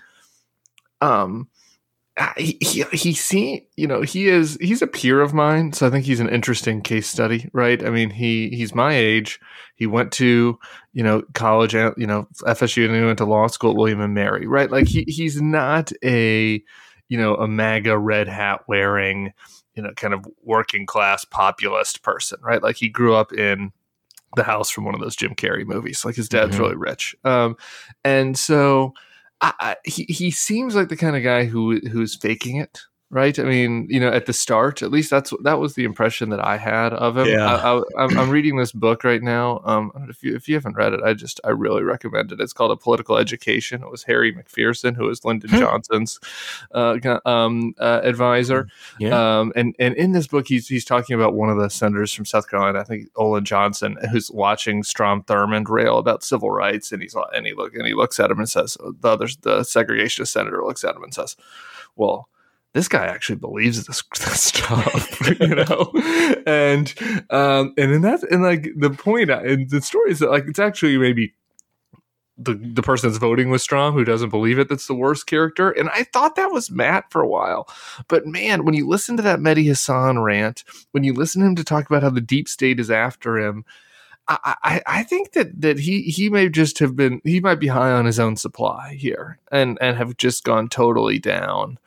um, 1.01 1.49
he 2.37 2.59
he 2.61 2.83
he 2.93 3.15
see 3.15 3.67
you 3.77 3.87
know 3.87 4.03
he 4.03 4.29
is 4.29 4.59
he's 4.61 4.83
a 4.83 4.87
peer 4.87 5.21
of 5.21 5.33
mine, 5.33 5.73
so 5.73 5.87
I 5.87 5.91
think 5.91 6.05
he's 6.05 6.21
an 6.21 6.29
interesting 6.29 6.83
case 6.83 7.09
study, 7.09 7.49
right? 7.53 7.85
I 7.85 7.91
mean 7.91 8.11
he 8.11 8.51
he's 8.51 8.75
my 8.75 8.95
age. 8.95 9.41
He 9.77 9.87
went 9.87 10.13
to 10.13 10.59
you 10.93 11.03
know 11.03 11.23
college, 11.35 11.75
at, 11.75 11.97
you 11.97 12.07
know 12.07 12.27
FSU, 12.43 12.85
and 12.87 12.95
he 12.95 13.03
went 13.03 13.19
to 13.19 13.25
law 13.25 13.47
school 13.47 13.71
at 13.71 13.77
William 13.77 14.01
and 14.01 14.13
Mary, 14.15 14.47
right? 14.47 14.71
Like 14.71 14.87
he 14.87 15.05
he's 15.09 15.41
not 15.41 15.93
a 16.05 16.63
you 17.09 17.17
know 17.19 17.37
a 17.37 17.49
MAGA 17.49 17.97
red 17.97 18.29
hat 18.29 18.63
wearing 18.69 19.33
you 19.75 19.83
know 19.83 19.93
kind 19.97 20.13
of 20.13 20.27
working 20.43 20.85
class 20.87 21.25
populist 21.25 22.03
person, 22.03 22.39
right? 22.43 22.63
Like 22.63 22.77
he 22.77 22.89
grew 22.89 23.15
up 23.15 23.33
in 23.33 23.73
the 24.37 24.43
house 24.45 24.69
from 24.69 24.85
one 24.85 24.95
of 24.95 25.01
those 25.01 25.17
Jim 25.17 25.35
Carrey 25.35 25.65
movies. 25.65 26.05
Like 26.05 26.17
his 26.17 26.29
dad's 26.29 26.55
Mhm. 26.57 26.61
really 26.61 26.77
rich, 26.77 27.17
um, 27.25 27.57
and 28.05 28.37
so 28.37 28.93
I, 29.43 29.77
he 29.85 30.05
he 30.05 30.31
seems 30.31 30.75
like 30.75 30.89
the 30.89 30.97
kind 30.97 31.17
of 31.17 31.23
guy 31.23 31.45
who 31.45 31.79
who's 31.91 32.17
faking 32.17 32.57
it, 32.57 32.81
right? 33.11 33.37
I 33.39 33.43
mean, 33.43 33.89
you 33.91 33.99
know, 33.99 34.09
at 34.09 34.27
the 34.27 34.33
start, 34.33 34.83
at 34.83 34.91
least 34.91 35.11
that's 35.11 35.33
that 35.43 35.59
was 35.59 35.75
the 35.75 35.85
impression 35.85 36.31
that 36.31 36.39
I 36.45 36.57
had 36.57 36.93
of 36.93 37.17
him. 37.17 37.27
Yeah. 37.27 37.57
I, 37.57 37.83
I'm 37.99 38.31
reading 38.31 38.57
this 38.57 38.71
book 38.73 39.03
right 39.03 39.23
now. 39.23 39.61
Um, 39.65 39.91
if 40.09 40.23
you 40.23 40.35
if 40.37 40.49
you 40.49 40.55
haven't 40.55 40.77
read 40.77 40.93
it, 40.93 41.01
I 41.03 41.15
just 41.15 41.41
I 41.45 41.51
really 41.51 41.83
recommend 41.83 42.31
it. 42.33 42.41
It's 42.41 42.53
called 42.53 42.71
A 42.71 42.77
Political 42.77 43.19
Education. 43.19 43.83
It 43.83 43.91
was 43.91 44.05
Harry 44.05 44.33
McPherson, 44.33 44.95
who 44.95 45.07
was 45.07 45.25
Lyndon 45.25 45.51
Hmm. 45.51 45.59
Johnson's 45.59 46.21
uh, 46.73 46.97
um, 47.25 47.75
uh, 47.79 48.01
advisor. 48.05 48.69
yeah. 49.01 49.41
Um, 49.41 49.53
and 49.57 49.75
and 49.79 49.95
in 49.97 50.13
this 50.13 50.29
book, 50.29 50.47
he's 50.47 50.69
he's 50.69 50.85
talking 50.85 51.15
about 51.15 51.35
one 51.35 51.51
of 51.51 51.59
the 51.59 51.69
senators 51.69 52.15
from 52.15 52.25
South 52.25 52.49
Carolina, 52.49 52.79
I 52.79 52.85
think 52.85 53.09
Olin 53.17 53.45
Johnson, 53.45 53.99
who's 54.13 54.31
watching 54.31 54.85
Strom 54.85 55.25
Thurmond 55.25 55.69
rail 55.69 55.99
about 55.99 56.23
civil 56.23 56.51
rights, 56.51 56.93
and 56.93 57.03
he's 57.03 57.17
and 57.35 57.47
he 57.47 57.55
look 57.55 57.75
and 57.75 57.87
he 57.87 57.95
looks 57.95 58.21
at 58.21 58.31
him 58.31 58.39
and 58.39 58.49
says, 58.49 58.77
the 59.01 59.09
other 59.09 59.27
the 59.43 59.61
segregationist 59.61 60.29
senator 60.29 60.65
looks 60.65 60.85
at 60.85 60.95
him 60.95 61.03
and 61.03 61.13
says, 61.13 61.37
"Well." 61.97 62.29
This 62.73 62.89
guy 62.89 63.07
actually 63.07 63.37
believes 63.37 63.85
this, 63.85 64.03
this 64.19 64.43
stuff, 64.43 65.41
you 65.41 65.55
know, 65.55 65.93
and 66.47 66.93
um, 67.31 67.75
and 67.77 67.93
in 67.93 68.03
that 68.03 68.23
and 68.31 68.43
like 68.43 68.69
the 68.77 68.91
point 68.91 69.31
in 69.31 69.69
the 69.69 69.81
story 69.81 70.13
is 70.13 70.21
that 70.21 70.31
like 70.31 70.45
it's 70.47 70.59
actually 70.59 70.97
maybe 70.99 71.35
the 72.41 72.55
the 72.55 72.83
person 72.83 73.11
that's 73.11 73.19
voting 73.19 73.51
with 73.51 73.61
Strom 73.61 73.95
who 73.95 74.05
doesn't 74.05 74.31
believe 74.31 74.59
it 74.59 74.69
that's 74.69 74.87
the 74.87 74.95
worst 74.95 75.27
character. 75.27 75.71
And 75.71 75.91
I 75.91 76.05
thought 76.05 76.37
that 76.37 76.53
was 76.53 76.71
Matt 76.71 77.11
for 77.11 77.21
a 77.21 77.29
while. 77.29 77.69
But 78.09 78.27
man, 78.27 78.65
when 78.65 78.75
you 78.75 78.89
listen 78.89 79.17
to 79.17 79.23
that 79.23 79.41
Mehdi 79.41 79.65
Hasan 79.65 80.21
rant, 80.21 80.65
when 80.93 81.05
you 81.05 81.13
listen 81.13 81.43
to 81.43 81.49
him 81.49 81.57
to 81.57 81.65
talk 81.65 81.87
about 81.87 82.03
how 82.03 82.11
the 82.11 82.21
deep 82.21 82.49
state 82.49 82.81
is 82.81 82.91
after 82.91 83.39
him, 83.39 83.65
I, 84.29 84.55
I, 84.63 84.83
I 84.87 85.03
think 85.03 85.33
that 85.33 85.61
that 85.61 85.79
he 85.79 86.03
he 86.03 86.31
may 86.31 86.49
just 86.49 86.79
have 86.79 86.97
been 86.97 87.21
he 87.25 87.41
might 87.41 87.61
be 87.61 87.67
high 87.67 87.93
on 87.93 88.07
his 88.07 88.19
own 88.19 88.37
supply 88.37 88.95
here 88.95 89.39
and 89.53 89.77
and 89.81 89.97
have 89.97 90.17
just 90.17 90.45
gone 90.45 90.69
totally 90.69 91.19
down 91.19 91.79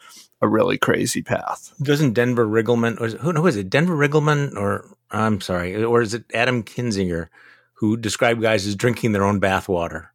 a 0.43 0.47
really 0.47 0.77
crazy 0.77 1.21
path. 1.21 1.73
Doesn't 1.81 2.13
Denver 2.13 2.45
Riggleman 2.45 2.99
or 2.99 3.05
is 3.07 3.13
it, 3.15 3.21
who, 3.21 3.31
who 3.31 3.47
is 3.47 3.55
it? 3.55 3.69
Denver 3.69 3.95
Riggleman 3.95 4.55
or 4.55 4.95
I'm 5.11 5.39
sorry, 5.41 5.83
or 5.83 6.01
is 6.01 6.13
it 6.13 6.25
Adam 6.33 6.63
Kinzinger 6.63 7.27
who 7.75 7.97
described 7.97 8.41
guys 8.41 8.65
as 8.67 8.75
drinking 8.75 9.11
their 9.13 9.23
own 9.23 9.39
bathwater? 9.39 10.07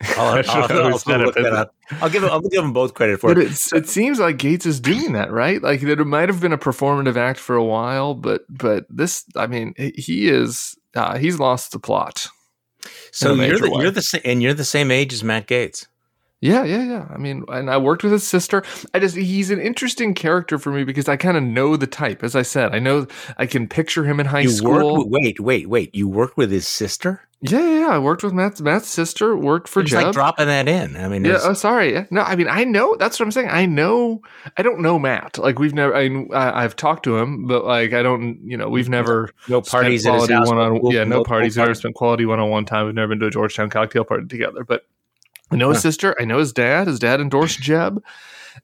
I'll, 0.16 0.34
I 0.38 0.42
should 0.42 0.50
I'll- 0.70 0.86
I'll 0.92 0.98
said 0.98 1.20
it, 1.20 1.26
look 1.26 1.34
that 1.34 1.42
but- 1.42 1.52
up. 1.52 1.74
I'll 2.00 2.10
give 2.10 2.22
I'll 2.24 2.40
give 2.40 2.62
them 2.62 2.72
both 2.72 2.94
credit 2.94 3.18
for 3.20 3.34
But 3.34 3.42
it. 3.44 3.72
it 3.72 3.88
seems 3.88 4.20
like 4.20 4.36
Gaetz 4.36 4.64
is 4.66 4.78
doing 4.80 5.12
that, 5.14 5.30
right? 5.32 5.60
Like 5.62 5.82
it 5.82 5.98
might 6.04 6.28
have 6.28 6.40
been 6.40 6.52
a 6.52 6.58
performative 6.58 7.16
act 7.16 7.40
for 7.40 7.56
a 7.56 7.64
while, 7.64 8.14
but 8.14 8.42
but 8.48 8.84
this, 8.90 9.24
I 9.36 9.46
mean, 9.46 9.74
he 9.76 10.28
is 10.28 10.76
uh, 10.94 11.18
he's 11.18 11.38
lost 11.40 11.72
the 11.72 11.78
plot. 11.78 12.26
So 13.10 13.34
you're 13.34 13.58
the, 13.58 13.70
way. 13.70 13.82
you're 13.82 13.90
the 13.90 14.20
and 14.24 14.42
you're 14.42 14.54
the 14.54 14.64
same 14.64 14.90
age 14.90 15.12
as 15.12 15.24
Matt 15.24 15.46
Gaetz. 15.48 15.86
Yeah, 16.40 16.62
yeah, 16.62 16.84
yeah. 16.84 17.06
I 17.12 17.16
mean, 17.18 17.44
and 17.48 17.68
I 17.68 17.78
worked 17.78 18.04
with 18.04 18.12
his 18.12 18.24
sister. 18.26 18.62
I 18.94 19.00
just 19.00 19.16
he's 19.16 19.50
an 19.50 19.60
interesting 19.60 20.14
character 20.14 20.56
for 20.56 20.70
me 20.70 20.84
because 20.84 21.08
I 21.08 21.16
kind 21.16 21.36
of 21.36 21.42
know 21.42 21.76
the 21.76 21.88
type. 21.88 22.22
As 22.22 22.36
I 22.36 22.42
said, 22.42 22.72
I 22.74 22.78
know 22.78 23.08
I 23.38 23.46
can 23.46 23.66
picture 23.68 24.04
him 24.04 24.20
in 24.20 24.26
high 24.26 24.40
you 24.42 24.50
school. 24.50 24.70
worked 24.98 25.10
with, 25.10 25.22
wait, 25.22 25.40
wait, 25.40 25.68
wait. 25.68 25.94
You 25.96 26.06
worked 26.08 26.36
with 26.36 26.52
his 26.52 26.66
sister? 26.68 27.22
yeah, 27.40 27.58
yeah, 27.60 27.78
yeah. 27.80 27.88
I 27.88 27.98
worked 27.98 28.22
with 28.22 28.32
Matt's 28.32 28.60
Matt's 28.60 28.88
sister. 28.88 29.36
Worked 29.36 29.66
for 29.68 29.80
It's 29.80 29.90
Jeb. 29.90 30.02
like 30.04 30.12
dropping 30.12 30.46
that 30.46 30.68
in. 30.68 30.96
I 30.96 31.08
mean, 31.08 31.24
yeah. 31.24 31.38
Oh, 31.42 31.54
sorry. 31.54 32.06
No, 32.12 32.22
I 32.22 32.36
mean, 32.36 32.48
I 32.48 32.62
know. 32.62 32.94
That's 32.96 33.18
what 33.18 33.26
I'm 33.26 33.32
saying. 33.32 33.48
I 33.50 33.66
know. 33.66 34.22
I 34.56 34.62
don't 34.62 34.78
know 34.80 34.96
Matt. 34.98 35.38
Like 35.38 35.58
we've 35.58 35.74
never. 35.74 35.92
I, 35.96 36.04
I 36.32 36.62
I've 36.64 36.76
talked 36.76 37.02
to 37.04 37.18
him, 37.18 37.48
but 37.48 37.64
like 37.64 37.92
I 37.94 38.02
don't. 38.04 38.38
You 38.44 38.56
know, 38.56 38.68
we've 38.68 38.88
never 38.88 39.30
no 39.48 39.60
parties 39.60 40.06
at 40.06 40.14
his 40.14 40.26
quality 40.26 40.34
house. 40.34 40.46
one-on- 40.46 40.80
We'll- 40.82 40.92
yeah, 40.92 41.02
no 41.02 41.16
we'll- 41.16 41.24
parties. 41.24 41.56
we'll 41.56 41.64
We've 41.64 41.68
never 41.70 41.74
spent 41.74 41.94
quality 41.96 42.26
one 42.26 42.38
on 42.38 42.48
one 42.48 42.64
time. 42.64 42.86
We've 42.86 42.94
never 42.94 43.08
been 43.08 43.18
to 43.20 43.26
a 43.26 43.30
Georgetown 43.30 43.70
cocktail 43.70 44.04
party 44.04 44.26
together. 44.28 44.62
But 44.62 44.84
I 45.50 45.56
know 45.56 45.68
his 45.70 45.78
Huh. 45.78 45.82
sister. 45.82 46.16
I 46.20 46.24
know 46.24 46.38
his 46.38 46.52
dad. 46.52 46.86
His 46.88 46.98
dad 46.98 47.20
endorsed 47.20 47.60
Jeb. 47.60 48.02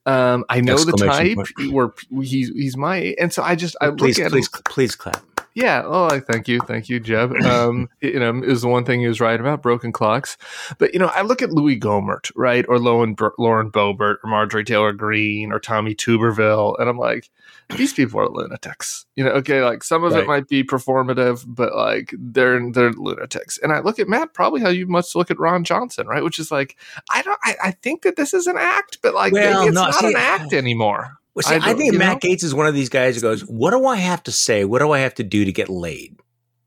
Um, 0.06 0.44
I 0.48 0.60
know 0.60 0.76
the 0.76 0.92
type 0.92 1.38
where 1.70 1.92
he's 2.22 2.48
he's 2.50 2.76
my 2.76 3.14
and 3.18 3.32
so 3.32 3.42
I 3.42 3.54
just 3.54 3.76
I 3.80 3.90
Please, 3.90 4.18
look 4.18 4.26
at 4.26 4.32
please, 4.32 4.52
him. 4.54 4.62
please 4.68 4.94
clap. 4.96 5.22
Yeah. 5.54 5.82
Oh, 5.84 6.06
I 6.06 6.18
thank 6.20 6.48
you, 6.48 6.60
thank 6.60 6.88
you, 6.88 7.00
Jeb. 7.00 7.32
Um, 7.44 7.88
you 8.00 8.18
know, 8.18 8.42
is 8.42 8.62
the 8.62 8.68
one 8.68 8.84
thing 8.84 9.00
he 9.00 9.06
was 9.06 9.20
right 9.20 9.38
about 9.38 9.62
broken 9.62 9.92
clocks. 9.92 10.36
But 10.78 10.92
you 10.92 10.98
know, 10.98 11.06
I 11.08 11.22
look 11.22 11.42
at 11.42 11.52
Louie 11.52 11.78
Gohmert, 11.78 12.32
right, 12.34 12.64
or 12.68 12.78
Lauren, 12.78 13.16
Lauren 13.38 13.70
Boebert, 13.70 14.16
or 14.24 14.30
Marjorie 14.30 14.64
Taylor 14.64 14.92
Greene, 14.92 15.52
or 15.52 15.60
Tommy 15.60 15.94
Tuberville, 15.94 16.78
and 16.80 16.88
I'm 16.88 16.98
like, 16.98 17.30
these 17.76 17.92
people 17.92 18.20
are 18.20 18.28
lunatics. 18.28 19.06
You 19.14 19.24
know, 19.24 19.30
okay, 19.32 19.62
like 19.62 19.84
some 19.84 20.04
of 20.04 20.12
Right. 20.12 20.22
it 20.24 20.26
might 20.26 20.48
be 20.48 20.64
performative, 20.64 21.44
but 21.46 21.74
like 21.76 22.14
they're 22.18 22.70
they're 22.72 22.92
lunatics. 22.92 23.58
And 23.58 23.72
I 23.72 23.80
look 23.80 23.98
at 23.98 24.08
Matt 24.08 24.32
probably 24.34 24.60
how 24.60 24.70
you 24.70 24.86
must 24.86 25.14
look 25.14 25.30
at 25.30 25.38
Ron 25.38 25.64
Johnson, 25.64 26.06
right, 26.06 26.24
which 26.24 26.38
is 26.38 26.50
like, 26.50 26.76
I 27.12 27.22
don't, 27.22 27.38
I, 27.44 27.56
I 27.64 27.70
think 27.70 28.02
that 28.02 28.16
this 28.16 28.34
is 28.34 28.46
an 28.46 28.56
act, 28.58 28.98
but 29.02 29.14
like 29.14 29.32
Well, 29.32 29.60
maybe 29.60 29.68
it's 29.68 29.74
no, 29.74 29.84
not 29.84 29.94
see, 29.94 30.06
an 30.08 30.14
act 30.16 30.52
anymore. 30.52 31.18
Well, 31.34 31.42
see, 31.42 31.54
I 31.54 31.70
I, 31.70 31.74
think 31.74 31.94
Matt 31.94 32.22
know? 32.22 32.30
Gaetz 32.30 32.44
is 32.44 32.54
one 32.54 32.66
of 32.66 32.74
these 32.74 32.88
guys 32.88 33.16
who 33.16 33.20
goes, 33.20 33.42
"What 33.42 33.72
do 33.72 33.86
I 33.86 33.96
have 33.96 34.22
to 34.24 34.32
say? 34.32 34.64
What 34.64 34.78
do 34.80 34.92
I 34.92 35.00
have 35.00 35.14
to 35.14 35.24
do 35.24 35.44
to 35.44 35.52
get 35.52 35.68
laid?" 35.68 36.16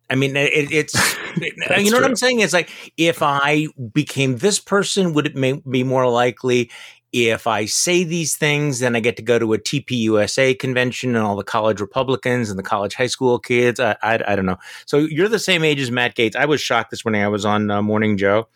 I 0.10 0.15
mean, 0.15 0.36
it, 0.36 0.71
it's 0.71 0.93
you 1.38 1.91
know 1.91 1.97
what. 1.97 2.06
I'm 2.06 2.15
saying. 2.15 2.39
It's 2.39 2.53
like 2.53 2.69
if 2.97 3.21
I 3.21 3.67
became 3.93 4.38
this 4.38 4.60
person, 4.60 5.13
would 5.13 5.25
it 5.25 5.36
may, 5.36 5.53
be 5.53 5.84
more 5.84 6.10
likely? 6.10 6.69
If 7.13 7.47
I 7.47 7.65
say 7.65 8.03
these 8.03 8.36
things, 8.36 8.80
then 8.80 8.95
I 8.95 8.99
get 8.99 9.15
to 9.15 9.21
go 9.23 9.39
to 9.39 9.53
a 9.53 9.58
TPUSA 9.58 10.60
convention 10.60 11.15
and 11.15 11.25
all 11.25 11.38
the 11.38 11.43
college 11.43 11.80
Republicans 11.80 12.49
and 12.49 12.60
the 12.60 12.63
college 12.63 12.95
high 12.95 13.08
school 13.08 13.39
kids. 13.39 13.80
I, 13.80 13.95
I, 14.03 14.19
I 14.27 14.36
don't 14.36 14.45
know. 14.45 14.58
So 14.86 14.97
you're 14.97 15.30
the 15.30 15.39
same 15.39 15.63
age 15.63 15.80
as 15.80 15.89
Matt 15.89 16.15
Gaetz. 16.15 16.36
I 16.36 16.45
was 16.45 16.60
shocked 16.60 16.91
this 16.91 17.06
morning. 17.06 17.23
I 17.23 17.30
was 17.30 17.45
on 17.45 17.71
uh, 17.71 17.82
Morning 17.82 18.17
Joe, 18.17 18.49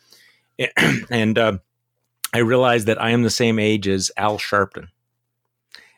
and 1.10 1.38
uh, 1.38 1.58
I 2.34 2.40
realized 2.40 2.88
that 2.88 3.02
I 3.02 3.12
am 3.12 3.24
the 3.24 3.30
same 3.30 3.58
age 3.58 3.88
as 3.88 4.12
Al 4.18 4.38
Sharpton. 4.38 4.88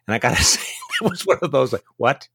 And 0.07 0.15
I 0.15 0.19
gotta 0.19 0.35
say, 0.43 0.61
that 1.01 1.09
was 1.09 1.21
one 1.23 1.39
of 1.41 1.51
those 1.51 1.73
like, 1.73 1.85
what? 1.97 2.27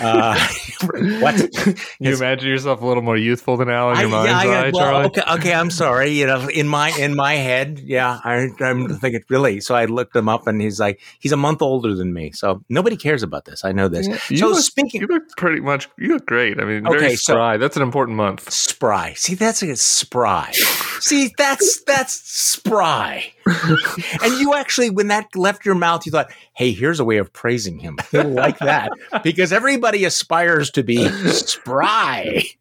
Uh, 0.00 0.48
what? 1.20 1.66
you 2.00 2.14
imagine 2.14 2.48
yourself 2.48 2.80
a 2.80 2.86
little 2.86 3.02
more 3.02 3.16
youthful 3.16 3.56
than 3.56 3.68
Al 3.68 3.90
in 3.90 3.98
your 3.98 4.08
I, 4.08 4.10
mind's 4.10 4.44
yeah, 4.44 4.50
eye, 4.50 4.70
well, 4.70 4.72
Charlie? 4.72 5.06
Okay, 5.06 5.22
okay, 5.34 5.54
I'm 5.54 5.70
sorry. 5.70 6.10
You 6.10 6.26
know, 6.26 6.48
in 6.48 6.66
my 6.66 6.90
in 6.98 7.14
my 7.14 7.34
head, 7.34 7.80
yeah, 7.80 8.20
I, 8.24 8.48
I'm 8.60 8.88
thinking 8.88 9.22
really. 9.28 9.60
So 9.60 9.74
I 9.74 9.84
looked 9.84 10.16
him 10.16 10.28
up, 10.28 10.46
and 10.46 10.60
he's 10.60 10.80
like, 10.80 11.00
he's 11.18 11.32
a 11.32 11.36
month 11.36 11.60
older 11.60 11.94
than 11.94 12.14
me. 12.14 12.32
So 12.32 12.64
nobody 12.68 12.96
cares 12.96 13.22
about 13.22 13.44
this. 13.44 13.64
I 13.64 13.72
know 13.72 13.88
this. 13.88 14.08
Yeah, 14.08 14.38
so 14.38 14.48
look, 14.48 14.60
speaking, 14.60 15.02
you 15.02 15.08
look 15.08 15.24
pretty 15.36 15.60
much. 15.60 15.88
You 15.98 16.14
look 16.14 16.26
great. 16.26 16.58
I 16.58 16.64
mean, 16.64 16.84
very 16.84 16.96
okay, 16.96 17.16
spry. 17.16 17.56
So, 17.56 17.58
that's 17.58 17.76
an 17.76 17.82
important 17.82 18.16
month. 18.16 18.50
Spry. 18.50 19.12
See, 19.14 19.34
that's 19.34 19.62
a 19.62 19.76
spry. 19.76 20.52
See, 21.00 21.32
that's 21.36 21.82
that's 21.84 22.14
spry. 22.14 23.32
and 24.22 24.38
you 24.38 24.54
actually, 24.54 24.90
when 24.90 25.08
that 25.08 25.34
left 25.34 25.64
your 25.64 25.74
mouth, 25.74 26.04
you 26.06 26.12
thought, 26.12 26.30
"Hey, 26.54 26.72
here's 26.72 27.00
a 27.00 27.04
way 27.04 27.18
of 27.18 27.32
praising 27.32 27.78
him." 27.78 27.98
like 28.12 28.58
that 28.58 28.90
because 29.22 29.52
everybody 29.52 30.04
aspires 30.04 30.70
to 30.72 30.82
be 30.82 31.08
spry. 31.30 32.42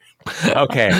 Okay, 0.43 0.91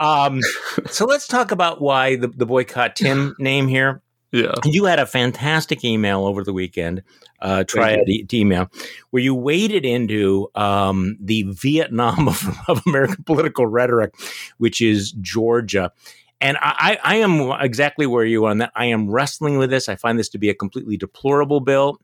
um, 0.00 0.40
so 0.86 1.04
let's 1.04 1.26
talk 1.26 1.50
about 1.50 1.82
why 1.82 2.16
the, 2.16 2.28
the 2.28 2.46
boycott 2.46 2.96
Tim 2.96 3.36
name 3.38 3.68
here. 3.68 4.00
Yeah, 4.30 4.54
you 4.64 4.86
had 4.86 4.98
a 4.98 5.04
fantastic 5.04 5.84
email 5.84 6.24
over 6.24 6.42
the 6.42 6.54
weekend, 6.54 7.02
uh, 7.42 7.64
triad 7.64 8.08
e- 8.08 8.26
email, 8.32 8.70
where 9.10 9.22
you 9.22 9.34
waded 9.34 9.84
into 9.84 10.48
um, 10.54 11.18
the 11.20 11.42
Vietnam 11.42 12.28
of, 12.28 12.48
of 12.66 12.80
American 12.86 13.24
political 13.24 13.66
rhetoric, 13.66 14.14
which 14.56 14.80
is 14.80 15.12
Georgia. 15.20 15.92
And 16.42 16.58
I, 16.60 16.98
I 17.04 17.16
am 17.16 17.52
exactly 17.60 18.04
where 18.04 18.24
you 18.24 18.44
are 18.46 18.50
on 18.50 18.58
that. 18.58 18.72
I 18.74 18.86
am 18.86 19.08
wrestling 19.08 19.58
with 19.58 19.70
this. 19.70 19.88
I 19.88 19.94
find 19.94 20.18
this 20.18 20.28
to 20.30 20.38
be 20.38 20.50
a 20.50 20.54
completely 20.54 20.96
deplorable 20.96 21.60
bill. 21.60 22.00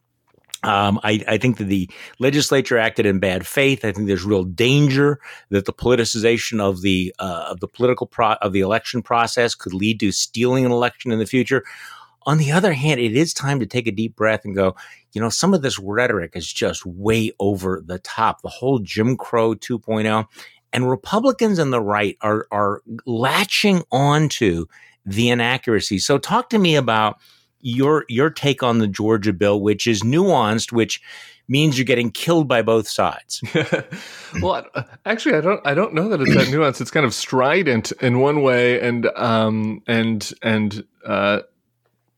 Um, 0.62 1.00
I, 1.02 1.24
I, 1.28 1.38
think 1.38 1.58
that 1.58 1.64
the 1.64 1.88
legislature 2.18 2.78
acted 2.78 3.06
in 3.06 3.20
bad 3.20 3.46
faith. 3.46 3.84
I 3.84 3.92
think 3.92 4.08
there's 4.08 4.24
real 4.24 4.42
danger 4.42 5.20
that 5.50 5.66
the 5.66 5.72
politicization 5.72 6.60
of 6.60 6.82
the 6.82 7.14
uh, 7.20 7.46
of 7.48 7.60
the 7.60 7.68
political 7.68 8.08
pro- 8.08 8.34
of 8.42 8.52
the 8.52 8.58
election 8.60 9.00
process 9.00 9.54
could 9.54 9.72
lead 9.72 10.00
to 10.00 10.10
stealing 10.10 10.64
an 10.64 10.72
election 10.72 11.12
in 11.12 11.20
the 11.20 11.26
future. 11.26 11.62
On 12.26 12.38
the 12.38 12.50
other 12.50 12.72
hand, 12.72 13.00
it 13.00 13.16
is 13.16 13.32
time 13.32 13.60
to 13.60 13.66
take 13.66 13.86
a 13.86 13.92
deep 13.92 14.16
breath 14.16 14.44
and 14.44 14.54
go, 14.54 14.74
you 15.12 15.20
know, 15.20 15.28
some 15.28 15.54
of 15.54 15.62
this 15.62 15.78
rhetoric 15.78 16.32
is 16.34 16.52
just 16.52 16.84
way 16.84 17.30
over 17.38 17.80
the 17.86 18.00
top. 18.00 18.42
The 18.42 18.48
whole 18.48 18.80
Jim 18.80 19.16
Crow 19.16 19.54
2.0 19.54 20.26
and 20.72 20.88
Republicans 20.88 21.58
and 21.58 21.72
the 21.72 21.80
right 21.80 22.16
are 22.20 22.46
are 22.50 22.82
latching 23.06 23.82
onto 23.90 24.66
the 25.04 25.30
inaccuracy. 25.30 25.98
So 25.98 26.18
talk 26.18 26.50
to 26.50 26.58
me 26.58 26.76
about 26.76 27.18
your 27.60 28.04
your 28.08 28.30
take 28.30 28.62
on 28.62 28.78
the 28.78 28.88
Georgia 28.88 29.32
bill, 29.32 29.60
which 29.60 29.86
is 29.86 30.02
nuanced, 30.02 30.72
which 30.72 31.00
means 31.48 31.78
you're 31.78 31.84
getting 31.84 32.10
killed 32.10 32.46
by 32.46 32.62
both 32.62 32.88
sides. 32.88 33.42
well, 34.42 34.66
actually, 35.04 35.34
I 35.34 35.40
don't 35.40 35.66
I 35.66 35.74
don't 35.74 35.94
know 35.94 36.08
that 36.08 36.20
it's 36.20 36.34
that 36.34 36.48
nuanced. 36.48 36.80
It's 36.80 36.90
kind 36.90 37.06
of 37.06 37.14
strident 37.14 37.92
in 38.00 38.20
one 38.20 38.42
way, 38.42 38.80
and 38.80 39.06
um 39.16 39.82
and 39.86 40.30
and 40.42 40.84
uh, 41.06 41.40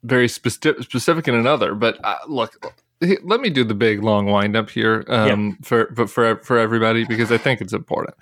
very 0.02 0.28
specific 0.28 0.82
specific 0.82 1.28
in 1.28 1.34
another. 1.34 1.74
But 1.74 1.98
uh, 2.04 2.16
look. 2.28 2.74
Let 3.00 3.40
me 3.40 3.50
do 3.50 3.64
the 3.64 3.74
big 3.74 4.02
long 4.02 4.26
wind 4.26 4.56
up 4.56 4.70
here 4.70 5.04
um, 5.08 5.56
for 5.62 5.86
for 6.06 6.36
for 6.36 6.58
everybody 6.58 7.04
because 7.04 7.32
I 7.32 7.38
think 7.38 7.60
it's 7.60 7.72
important 7.72 8.14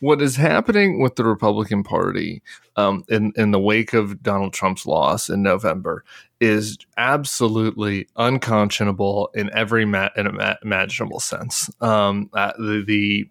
what 0.00 0.20
is 0.20 0.36
happening 0.36 1.00
with 1.00 1.16
the 1.16 1.24
Republican 1.24 1.82
Party 1.82 2.42
um, 2.76 3.04
in 3.08 3.32
in 3.36 3.50
the 3.50 3.60
wake 3.60 3.92
of 3.92 4.22
Donald 4.22 4.52
Trump's 4.52 4.86
loss 4.86 5.28
in 5.28 5.42
November 5.42 6.04
is 6.40 6.76
absolutely 6.98 8.06
unconscionable 8.16 9.30
in 9.34 9.50
every 9.54 9.84
ma- 9.84 10.10
in 10.16 10.38
imaginable 10.62 11.20
sense. 11.20 11.70
Um, 11.80 12.28
uh, 12.34 12.52
the, 12.58 12.84
the 12.86 13.28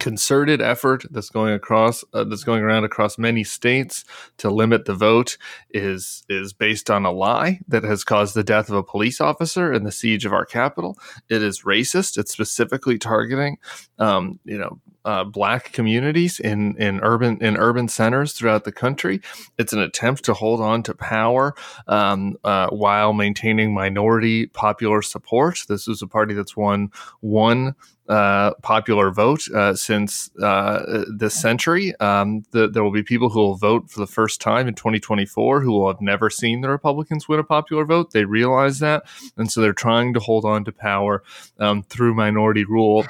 concerted 0.00 0.60
effort 0.60 1.04
that's 1.10 1.28
going 1.28 1.52
across 1.52 2.02
uh, 2.14 2.24
that's 2.24 2.42
going 2.42 2.62
around 2.62 2.84
across 2.84 3.18
many 3.18 3.44
states 3.44 4.04
to 4.38 4.50
limit 4.50 4.86
the 4.86 4.94
vote 4.94 5.36
is 5.70 6.24
is 6.28 6.52
based 6.52 6.90
on 6.90 7.04
a 7.04 7.12
lie 7.12 7.60
that 7.68 7.84
has 7.84 8.02
caused 8.02 8.34
the 8.34 8.42
death 8.42 8.68
of 8.68 8.74
a 8.74 8.82
police 8.82 9.20
officer 9.20 9.70
and 9.72 9.86
the 9.86 9.92
siege 9.92 10.24
of 10.24 10.32
our 10.32 10.44
Capitol. 10.44 10.98
It 11.28 11.42
is 11.42 11.62
racist. 11.62 12.18
It's 12.18 12.32
specifically 12.32 12.98
targeting, 12.98 13.58
um, 13.98 14.40
you 14.44 14.58
know, 14.58 14.80
uh, 15.04 15.24
black 15.24 15.72
communities 15.72 16.40
in 16.40 16.76
in 16.76 17.00
urban 17.02 17.38
in 17.42 17.56
urban 17.56 17.88
centers 17.88 18.32
throughout 18.32 18.64
the 18.64 18.72
country. 18.72 19.20
It's 19.58 19.72
an 19.72 19.80
attempt 19.80 20.24
to 20.24 20.34
hold 20.34 20.60
on 20.60 20.82
to 20.84 20.94
power 20.94 21.54
um, 21.86 22.36
uh, 22.44 22.68
while 22.70 23.12
maintaining 23.12 23.74
minority 23.74 24.46
popular 24.46 25.02
support. 25.02 25.60
This 25.68 25.88
is 25.88 26.02
a 26.02 26.06
party 26.06 26.34
that's 26.34 26.56
won 26.56 26.90
one 27.20 27.74
uh, 28.10 28.54
popular 28.62 29.12
vote 29.12 29.48
uh, 29.54 29.72
since 29.72 30.30
uh, 30.42 31.04
this 31.08 31.40
century. 31.40 31.94
Um, 32.00 32.42
the, 32.50 32.68
there 32.68 32.82
will 32.82 32.90
be 32.90 33.04
people 33.04 33.30
who 33.30 33.38
will 33.38 33.56
vote 33.56 33.88
for 33.88 34.00
the 34.00 34.06
first 34.06 34.40
time 34.40 34.66
in 34.66 34.74
2024 34.74 35.60
who 35.60 35.70
will 35.70 35.86
have 35.86 36.00
never 36.00 36.28
seen 36.28 36.60
the 36.60 36.68
Republicans 36.68 37.28
win 37.28 37.38
a 37.38 37.44
popular 37.44 37.84
vote. 37.84 38.10
They 38.10 38.24
realize 38.24 38.80
that, 38.80 39.04
and 39.36 39.50
so 39.50 39.60
they're 39.60 39.72
trying 39.72 40.12
to 40.14 40.20
hold 40.20 40.44
on 40.44 40.64
to 40.64 40.72
power 40.72 41.22
um, 41.60 41.84
through 41.84 42.14
minority 42.14 42.64
rule 42.64 43.06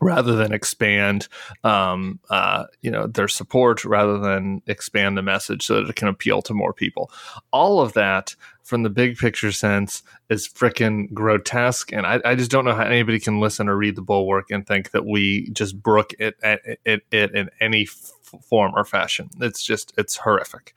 rather 0.00 0.34
than 0.34 0.52
expand, 0.52 1.28
um, 1.62 2.18
uh, 2.28 2.64
you 2.80 2.90
know, 2.90 3.06
their 3.06 3.28
support 3.28 3.84
rather 3.84 4.18
than 4.18 4.60
expand 4.66 5.16
the 5.16 5.22
message 5.22 5.64
so 5.64 5.76
that 5.76 5.88
it 5.88 5.96
can 5.96 6.08
appeal 6.08 6.42
to 6.42 6.52
more 6.52 6.72
people. 6.72 7.10
All 7.52 7.80
of 7.80 7.92
that, 7.92 8.34
from 8.62 8.82
the 8.82 8.90
big 8.90 9.16
picture 9.16 9.52
sense, 9.52 10.02
is 10.28 10.48
freaking 10.48 11.12
grotesque, 11.12 11.92
and 11.92 12.06
I, 12.06 12.20
I, 12.24 12.34
just 12.34 12.50
don't 12.50 12.64
know 12.64 12.74
how 12.74 12.84
anybody 12.84 13.18
can 13.18 13.40
listen 13.40 13.68
or 13.68 13.76
read 13.76 13.96
the 13.96 14.02
Bulwark 14.02 14.50
and 14.50 14.66
think 14.66 14.92
that 14.92 15.04
we 15.04 15.50
just 15.50 15.82
brook 15.82 16.14
it, 16.18 16.36
it, 16.42 16.80
it, 16.84 17.02
it 17.10 17.34
in 17.34 17.50
any 17.60 17.82
f- 17.82 18.12
form 18.44 18.72
or 18.74 18.84
fashion. 18.84 19.30
It's 19.40 19.62
just 19.62 19.92
it's 19.98 20.16
horrific. 20.16 20.74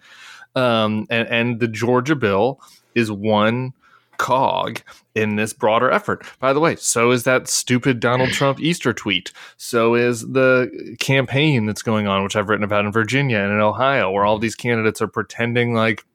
Um, 0.55 1.05
and, 1.09 1.27
and 1.27 1.59
the 1.59 1.67
Georgia 1.67 2.15
bill 2.15 2.59
is 2.95 3.11
one 3.11 3.73
cog 4.17 4.81
in 5.13 5.35
this 5.35 5.53
broader 5.53 5.91
effort. 5.91 6.25
By 6.39 6.53
the 6.53 6.59
way, 6.59 6.75
so 6.77 7.11
is 7.11 7.23
that 7.23 7.47
stupid 7.47 7.99
Donald 7.99 8.29
Trump 8.33 8.59
Easter 8.59 8.93
tweet. 8.93 9.31
So 9.57 9.95
is 9.95 10.21
the 10.21 10.95
campaign 10.99 11.65
that's 11.65 11.81
going 11.81 12.07
on, 12.07 12.23
which 12.23 12.35
I've 12.35 12.49
written 12.49 12.63
about 12.63 12.85
in 12.85 12.91
Virginia 12.91 13.39
and 13.39 13.51
in 13.51 13.59
Ohio, 13.59 14.11
where 14.11 14.25
all 14.25 14.39
these 14.39 14.55
candidates 14.55 15.01
are 15.01 15.07
pretending 15.07 15.73
like 15.73 16.05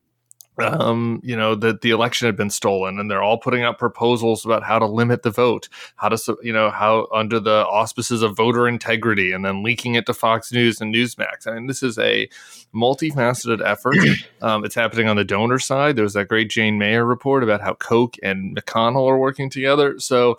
um, 0.63 1.21
you 1.23 1.37
know, 1.37 1.55
that 1.55 1.81
the 1.81 1.91
election 1.91 2.27
had 2.27 2.37
been 2.37 2.51
stolen, 2.51 2.99
and 2.99 3.11
they're 3.11 3.23
all 3.23 3.39
putting 3.39 3.63
out 3.63 3.79
proposals 3.79 4.45
about 4.45 4.63
how 4.63 4.79
to 4.79 4.87
limit 4.87 5.23
the 5.23 5.31
vote, 5.31 5.69
how 5.97 6.09
to, 6.09 6.37
you 6.43 6.53
know, 6.53 6.71
how 6.71 7.09
under 7.13 7.41
the 7.41 7.67
auspices 7.67 8.23
of 8.23 8.37
voter 8.37 8.69
integrity, 8.69 9.33
and 9.33 9.45
then 9.45 9.63
leaking 9.63 9.95
it 9.95 10.07
to 10.07 10.15
Fox 10.15 10.53
News 10.53 10.81
and 10.81 10.95
Newsmax. 10.95 11.47
I 11.47 11.55
mean, 11.55 11.67
this 11.67 11.83
is 11.83 11.99
a 11.99 12.29
multifaceted 12.75 13.65
effort. 13.65 13.97
Um, 14.43 14.65
it's 14.65 14.75
happening 14.75 15.07
on 15.07 15.17
the 15.17 15.25
donor 15.25 15.59
side. 15.59 15.97
There 15.97 16.03
was 16.03 16.15
that 16.15 16.29
great 16.29 16.49
Jane 16.49 16.79
Mayer 16.79 17.05
report 17.05 17.43
about 17.43 17.61
how 17.61 17.75
Koch 17.75 18.17
and 18.23 18.57
McConnell 18.57 19.07
are 19.07 19.19
working 19.19 19.51
together. 19.51 19.99
So, 19.99 20.39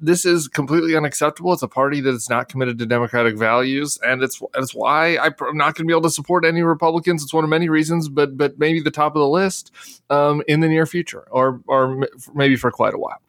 this 0.00 0.24
is 0.24 0.48
completely 0.48 0.96
unacceptable. 0.96 1.52
It's 1.52 1.62
a 1.62 1.68
party 1.68 2.00
that 2.02 2.14
is 2.14 2.28
not 2.28 2.48
committed 2.48 2.78
to 2.78 2.86
democratic 2.86 3.36
values, 3.36 3.98
and 4.06 4.22
it's 4.22 4.40
it's 4.54 4.74
why 4.74 5.16
I'm 5.18 5.34
not 5.56 5.74
going 5.74 5.84
to 5.84 5.84
be 5.84 5.92
able 5.92 6.02
to 6.02 6.10
support 6.10 6.44
any 6.44 6.62
Republicans. 6.62 7.22
It's 7.22 7.32
one 7.32 7.44
of 7.44 7.50
many 7.50 7.68
reasons, 7.68 8.08
but 8.08 8.36
but 8.36 8.58
maybe 8.58 8.80
the 8.80 8.90
top 8.90 9.16
of 9.16 9.20
the 9.20 9.28
list 9.28 9.72
um, 10.10 10.42
in 10.46 10.60
the 10.60 10.68
near 10.68 10.86
future, 10.86 11.26
or 11.30 11.60
or 11.66 12.06
maybe 12.34 12.56
for 12.56 12.70
quite 12.70 12.94
a 12.94 12.98
while. 12.98 13.20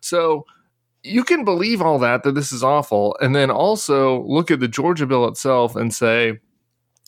So 0.00 0.46
you 1.02 1.24
can 1.24 1.44
believe 1.44 1.82
all 1.82 1.98
that 1.98 2.22
that 2.22 2.34
this 2.34 2.52
is 2.52 2.62
awful, 2.62 3.16
and 3.20 3.34
then 3.34 3.50
also 3.50 4.22
look 4.22 4.50
at 4.50 4.60
the 4.60 4.68
Georgia 4.68 5.06
bill 5.06 5.26
itself 5.26 5.74
and 5.74 5.92
say 5.92 6.38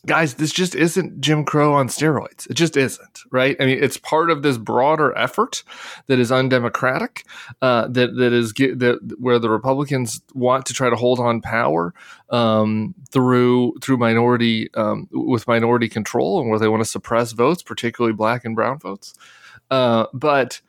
guys, 0.06 0.34
this 0.34 0.52
just 0.52 0.74
isn't 0.74 1.20
Jim 1.20 1.44
Crow 1.44 1.74
on 1.74 1.88
steroids. 1.88 2.48
It 2.50 2.54
just 2.54 2.76
isn't, 2.76 3.20
right? 3.30 3.56
I 3.60 3.66
mean, 3.66 3.82
it's 3.82 3.96
part 3.96 4.30
of 4.30 4.42
this 4.42 4.58
broader 4.58 5.16
effort 5.16 5.64
that 6.06 6.18
is 6.18 6.30
undemocratic, 6.30 7.24
uh, 7.62 7.88
that 7.88 8.16
that 8.16 8.32
is 8.32 8.52
that 8.52 9.16
where 9.18 9.38
the 9.38 9.50
Republicans 9.50 10.20
want 10.34 10.66
to 10.66 10.74
try 10.74 10.90
to 10.90 10.96
hold 10.96 11.20
on 11.20 11.40
power 11.40 11.94
um, 12.30 12.94
through 13.10 13.74
through 13.80 13.96
minority 13.96 14.72
um, 14.74 15.08
with 15.12 15.48
minority 15.48 15.88
control, 15.88 16.40
and 16.40 16.50
where 16.50 16.58
they 16.58 16.68
want 16.68 16.82
to 16.82 16.88
suppress 16.88 17.32
votes, 17.32 17.62
particularly 17.62 18.14
black 18.14 18.44
and 18.44 18.54
brown 18.54 18.78
votes. 18.78 19.14
Uh, 19.70 20.06
but 20.12 20.60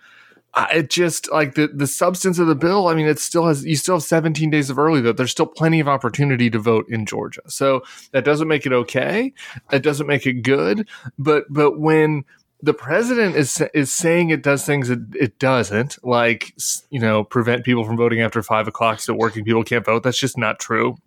it 0.55 0.89
just 0.89 1.31
like 1.31 1.55
the 1.55 1.67
the 1.67 1.87
substance 1.87 2.39
of 2.39 2.47
the 2.47 2.55
bill. 2.55 2.87
I 2.87 2.95
mean, 2.95 3.07
it 3.07 3.19
still 3.19 3.47
has 3.47 3.65
you 3.65 3.75
still 3.75 3.95
have 3.95 4.03
17 4.03 4.49
days 4.49 4.69
of 4.69 4.79
early 4.79 5.01
vote. 5.01 5.17
There's 5.17 5.31
still 5.31 5.45
plenty 5.45 5.79
of 5.79 5.87
opportunity 5.87 6.49
to 6.49 6.59
vote 6.59 6.85
in 6.89 7.05
Georgia. 7.05 7.41
So 7.47 7.83
that 8.11 8.25
doesn't 8.25 8.47
make 8.47 8.65
it 8.65 8.73
okay. 8.73 9.33
It 9.71 9.83
doesn't 9.83 10.07
make 10.07 10.25
it 10.25 10.43
good. 10.43 10.87
But 11.17 11.45
but 11.49 11.79
when 11.79 12.23
the 12.61 12.73
president 12.73 13.35
is 13.35 13.61
is 13.73 13.93
saying 13.93 14.29
it 14.29 14.41
does 14.43 14.65
things 14.65 14.87
that 14.87 14.99
it 15.13 15.39
doesn't, 15.39 16.03
like 16.03 16.53
you 16.89 16.99
know, 16.99 17.23
prevent 17.23 17.65
people 17.65 17.83
from 17.83 17.97
voting 17.97 18.21
after 18.21 18.41
five 18.41 18.67
o'clock 18.67 18.99
so 18.99 19.13
working 19.13 19.43
people 19.43 19.63
can't 19.63 19.85
vote. 19.85 20.03
That's 20.03 20.19
just 20.19 20.37
not 20.37 20.59
true. 20.59 20.97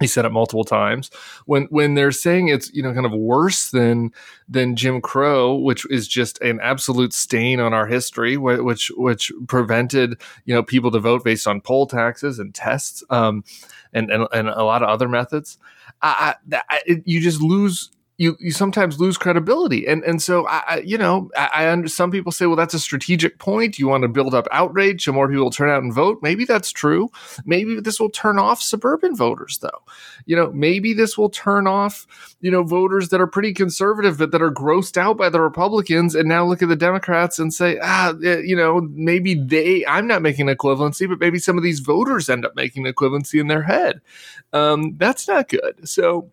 He 0.00 0.06
said 0.06 0.24
it 0.24 0.30
multiple 0.30 0.64
times 0.64 1.10
when 1.46 1.64
when 1.64 1.94
they're 1.94 2.12
saying 2.12 2.48
it's 2.48 2.72
you 2.74 2.82
know 2.82 2.92
kind 2.92 3.06
of 3.06 3.12
worse 3.12 3.70
than 3.70 4.12
than 4.48 4.76
Jim 4.76 5.00
Crow, 5.00 5.54
which 5.54 5.90
is 5.90 6.06
just 6.06 6.40
an 6.42 6.60
absolute 6.60 7.12
stain 7.12 7.60
on 7.60 7.72
our 7.72 7.86
history, 7.86 8.36
which 8.36 8.90
which 8.96 9.32
prevented 9.48 10.20
you 10.44 10.54
know 10.54 10.62
people 10.62 10.90
to 10.90 11.00
vote 11.00 11.24
based 11.24 11.46
on 11.46 11.60
poll 11.60 11.86
taxes 11.86 12.38
and 12.38 12.54
tests, 12.54 13.02
um, 13.10 13.44
and 13.92 14.10
and, 14.10 14.26
and 14.32 14.48
a 14.48 14.64
lot 14.64 14.82
of 14.82 14.88
other 14.88 15.08
methods. 15.08 15.58
I, 16.02 16.34
I, 16.52 17.02
you 17.04 17.20
just 17.20 17.40
lose 17.40 17.90
you 18.18 18.36
you 18.40 18.50
sometimes 18.50 18.98
lose 18.98 19.18
credibility. 19.18 19.86
And 19.86 20.02
and 20.04 20.22
so 20.22 20.46
I, 20.48 20.62
I 20.68 20.76
you 20.78 20.96
know 20.96 21.30
I, 21.36 21.50
I 21.52 21.70
under, 21.70 21.88
some 21.88 22.10
people 22.10 22.32
say 22.32 22.46
well 22.46 22.56
that's 22.56 22.74
a 22.74 22.78
strategic 22.78 23.38
point. 23.38 23.78
You 23.78 23.88
want 23.88 24.02
to 24.02 24.08
build 24.08 24.34
up 24.34 24.48
outrage 24.50 25.04
so 25.04 25.12
more 25.12 25.28
people 25.28 25.50
turn 25.50 25.68
out 25.68 25.82
and 25.82 25.92
vote. 25.92 26.18
Maybe 26.22 26.44
that's 26.44 26.72
true. 26.72 27.10
Maybe 27.44 27.78
this 27.80 28.00
will 28.00 28.10
turn 28.10 28.38
off 28.38 28.62
suburban 28.62 29.14
voters 29.16 29.58
though. 29.58 29.82
You 30.24 30.36
know 30.36 30.50
maybe 30.52 30.94
this 30.94 31.18
will 31.18 31.28
turn 31.28 31.66
off 31.66 32.06
you 32.40 32.50
know 32.50 32.62
voters 32.62 33.10
that 33.10 33.20
are 33.20 33.26
pretty 33.26 33.52
conservative 33.52 34.18
but 34.18 34.30
that 34.30 34.42
are 34.42 34.52
grossed 34.52 34.96
out 34.96 35.18
by 35.18 35.28
the 35.28 35.40
Republicans. 35.40 36.14
And 36.14 36.28
now 36.28 36.44
look 36.44 36.62
at 36.62 36.68
the 36.68 36.76
Democrats 36.76 37.38
and 37.38 37.52
say 37.52 37.78
ah 37.82 38.14
you 38.22 38.56
know 38.56 38.80
maybe 38.80 39.34
they 39.34 39.84
I'm 39.86 40.06
not 40.06 40.22
making 40.22 40.46
equivalency 40.46 41.06
but 41.06 41.20
maybe 41.20 41.38
some 41.38 41.58
of 41.58 41.64
these 41.64 41.80
voters 41.80 42.30
end 42.30 42.46
up 42.46 42.56
making 42.56 42.86
an 42.86 42.94
equivalency 42.94 43.40
in 43.40 43.48
their 43.48 43.62
head. 43.62 44.00
Um, 44.54 44.96
that's 44.96 45.28
not 45.28 45.48
good. 45.48 45.86
So 45.86 46.30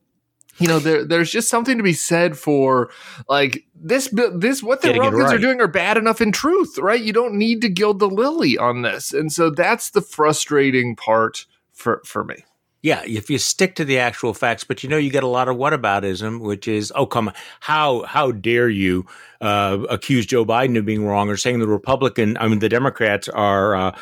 you 0.60 0.68
know 0.68 0.80
there 0.80 1.04
there's 1.04 1.32
just 1.32 1.50
something 1.50 1.78
to 1.78 1.84
be 1.84 1.94
said 1.94 2.38
for 2.38 2.90
like 3.28 3.66
this 3.76 4.10
this 4.34 4.62
what 4.62 4.82
the 4.82 4.90
Republicans 4.90 5.26
right. 5.26 5.36
are 5.36 5.40
doing 5.40 5.62
are 5.62 5.68
bad 5.68 5.98
enough 5.98 6.22
in 6.22 6.32
truth, 6.32 6.78
right? 6.78 7.02
You 7.02 7.14
don't 7.14 7.36
need 7.36 7.62
to 7.62 7.70
gild 7.70 8.00
the 8.00 8.10
lily 8.10 8.58
on 8.58 8.82
this. 8.82 9.14
And 9.14 9.32
so 9.32 9.50
that's 9.50 9.92
the 9.92 10.02
frustrating 10.02 10.96
part 10.96 11.46
for 11.74 12.02
for 12.06 12.24
me. 12.24 12.46
Yeah, 12.84 13.02
if 13.06 13.30
you 13.30 13.38
stick 13.38 13.76
to 13.76 13.86
the 13.86 13.98
actual 14.00 14.34
facts, 14.34 14.66
but 14.66 14.84
you 14.84 14.90
know 14.90 14.98
you 14.98 15.10
get 15.10 15.24
a 15.24 15.28
lot 15.28 15.48
of 15.48 15.56
whataboutism, 15.56 16.42
which 16.42 16.68
is, 16.68 16.92
oh 16.96 17.06
come, 17.06 17.30
on, 17.30 17.34
how 17.62 18.04
how 18.04 18.32
dare 18.32 18.70
you 18.70 19.06
uh, 19.40 19.80
accuse 19.90 20.26
Joe 20.26 20.46
Biden 20.46 20.78
of 20.78 20.86
being 20.86 21.06
wrong 21.06 21.30
or 21.30 21.38
saying 21.38 21.60
the 21.60 21.68
Republican, 21.68 22.38
I 22.40 22.48
mean 22.48 22.60
the 22.60 22.70
Democrats 22.70 23.30
are 23.30 23.76
uh, 23.76 23.96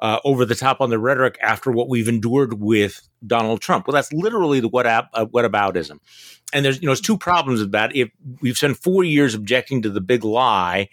uh, 0.00 0.20
over 0.24 0.44
the 0.44 0.54
top 0.54 0.80
on 0.80 0.90
the 0.90 0.98
rhetoric 0.98 1.38
after 1.42 1.70
what 1.70 1.88
we've 1.88 2.08
endured 2.08 2.60
with 2.60 3.08
Donald 3.26 3.60
Trump. 3.60 3.86
Well, 3.86 3.94
that's 3.94 4.12
literally 4.12 4.60
the 4.60 4.68
what 4.68 4.86
ab- 4.86 5.08
uh, 5.14 5.26
whataboutism. 5.26 5.98
And 6.52 6.64
there's 6.64 6.80
you 6.80 6.86
know 6.86 6.90
there's 6.90 7.00
two 7.00 7.18
problems 7.18 7.60
with 7.60 7.72
that. 7.72 7.94
If 7.94 8.10
we've 8.40 8.56
spent 8.56 8.76
four 8.78 9.04
years 9.04 9.34
objecting 9.34 9.82
to 9.82 9.90
the 9.90 10.00
big 10.00 10.24
lie, 10.24 10.88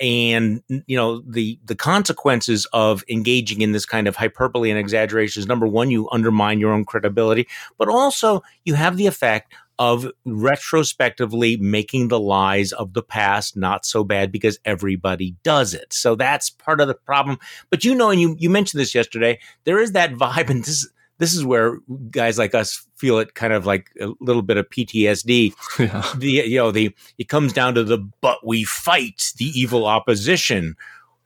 and 0.00 0.62
you 0.86 0.96
know 0.96 1.20
the 1.20 1.58
the 1.64 1.74
consequences 1.74 2.66
of 2.72 3.02
engaging 3.08 3.62
in 3.62 3.72
this 3.72 3.86
kind 3.86 4.06
of 4.06 4.16
hyperbole 4.16 4.70
and 4.70 4.78
exaggeration 4.78 5.40
is 5.40 5.46
number 5.46 5.66
one, 5.66 5.90
you 5.90 6.08
undermine 6.10 6.58
your 6.58 6.72
own 6.72 6.84
credibility, 6.84 7.48
but 7.78 7.88
also 7.88 8.42
you 8.64 8.74
have 8.74 8.96
the 8.96 9.06
effect 9.06 9.54
of 9.78 10.10
retrospectively 10.24 11.56
making 11.56 12.08
the 12.08 12.20
lies 12.20 12.72
of 12.72 12.92
the 12.92 13.02
past 13.02 13.56
not 13.56 13.84
so 13.84 14.04
bad 14.04 14.30
because 14.30 14.58
everybody 14.64 15.34
does 15.42 15.74
it. 15.74 15.92
So 15.92 16.14
that's 16.14 16.50
part 16.50 16.80
of 16.80 16.88
the 16.88 16.94
problem. 16.94 17.38
But 17.70 17.84
you 17.84 17.94
know, 17.94 18.10
and 18.10 18.20
you, 18.20 18.36
you 18.38 18.50
mentioned 18.50 18.80
this 18.80 18.94
yesterday, 18.94 19.38
there 19.64 19.80
is 19.80 19.92
that 19.92 20.12
vibe, 20.12 20.50
and 20.50 20.64
this 20.64 20.88
this 21.18 21.34
is 21.34 21.44
where 21.44 21.78
guys 22.10 22.36
like 22.36 22.54
us 22.54 22.84
feel 22.96 23.18
it 23.18 23.34
kind 23.34 23.52
of 23.52 23.64
like 23.64 23.90
a 24.00 24.12
little 24.20 24.42
bit 24.42 24.56
of 24.56 24.68
PTSD. 24.70 25.52
Yeah. 25.78 26.12
The 26.16 26.30
you 26.30 26.56
know, 26.56 26.70
the 26.70 26.94
it 27.18 27.28
comes 27.28 27.52
down 27.52 27.74
to 27.74 27.84
the 27.84 27.98
but 28.20 28.44
we 28.46 28.64
fight 28.64 29.32
the 29.36 29.46
evil 29.46 29.86
opposition. 29.86 30.74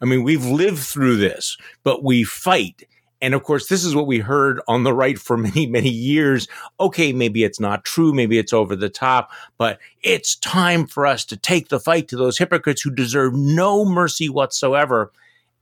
I 0.00 0.04
mean, 0.04 0.22
we've 0.22 0.44
lived 0.44 0.80
through 0.80 1.16
this, 1.16 1.56
but 1.82 2.04
we 2.04 2.24
fight. 2.24 2.84
And 3.26 3.34
of 3.34 3.42
course, 3.42 3.66
this 3.66 3.84
is 3.84 3.92
what 3.92 4.06
we 4.06 4.20
heard 4.20 4.60
on 4.68 4.84
the 4.84 4.92
right 4.94 5.18
for 5.18 5.36
many, 5.36 5.66
many 5.66 5.90
years. 5.90 6.46
Okay, 6.78 7.12
maybe 7.12 7.42
it's 7.42 7.58
not 7.58 7.84
true. 7.84 8.12
Maybe 8.12 8.38
it's 8.38 8.52
over 8.52 8.76
the 8.76 8.88
top, 8.88 9.32
but 9.58 9.80
it's 10.00 10.36
time 10.36 10.86
for 10.86 11.04
us 11.06 11.24
to 11.24 11.36
take 11.36 11.68
the 11.68 11.80
fight 11.80 12.06
to 12.08 12.16
those 12.16 12.38
hypocrites 12.38 12.82
who 12.82 12.92
deserve 12.92 13.34
no 13.34 13.84
mercy 13.84 14.28
whatsoever. 14.28 15.10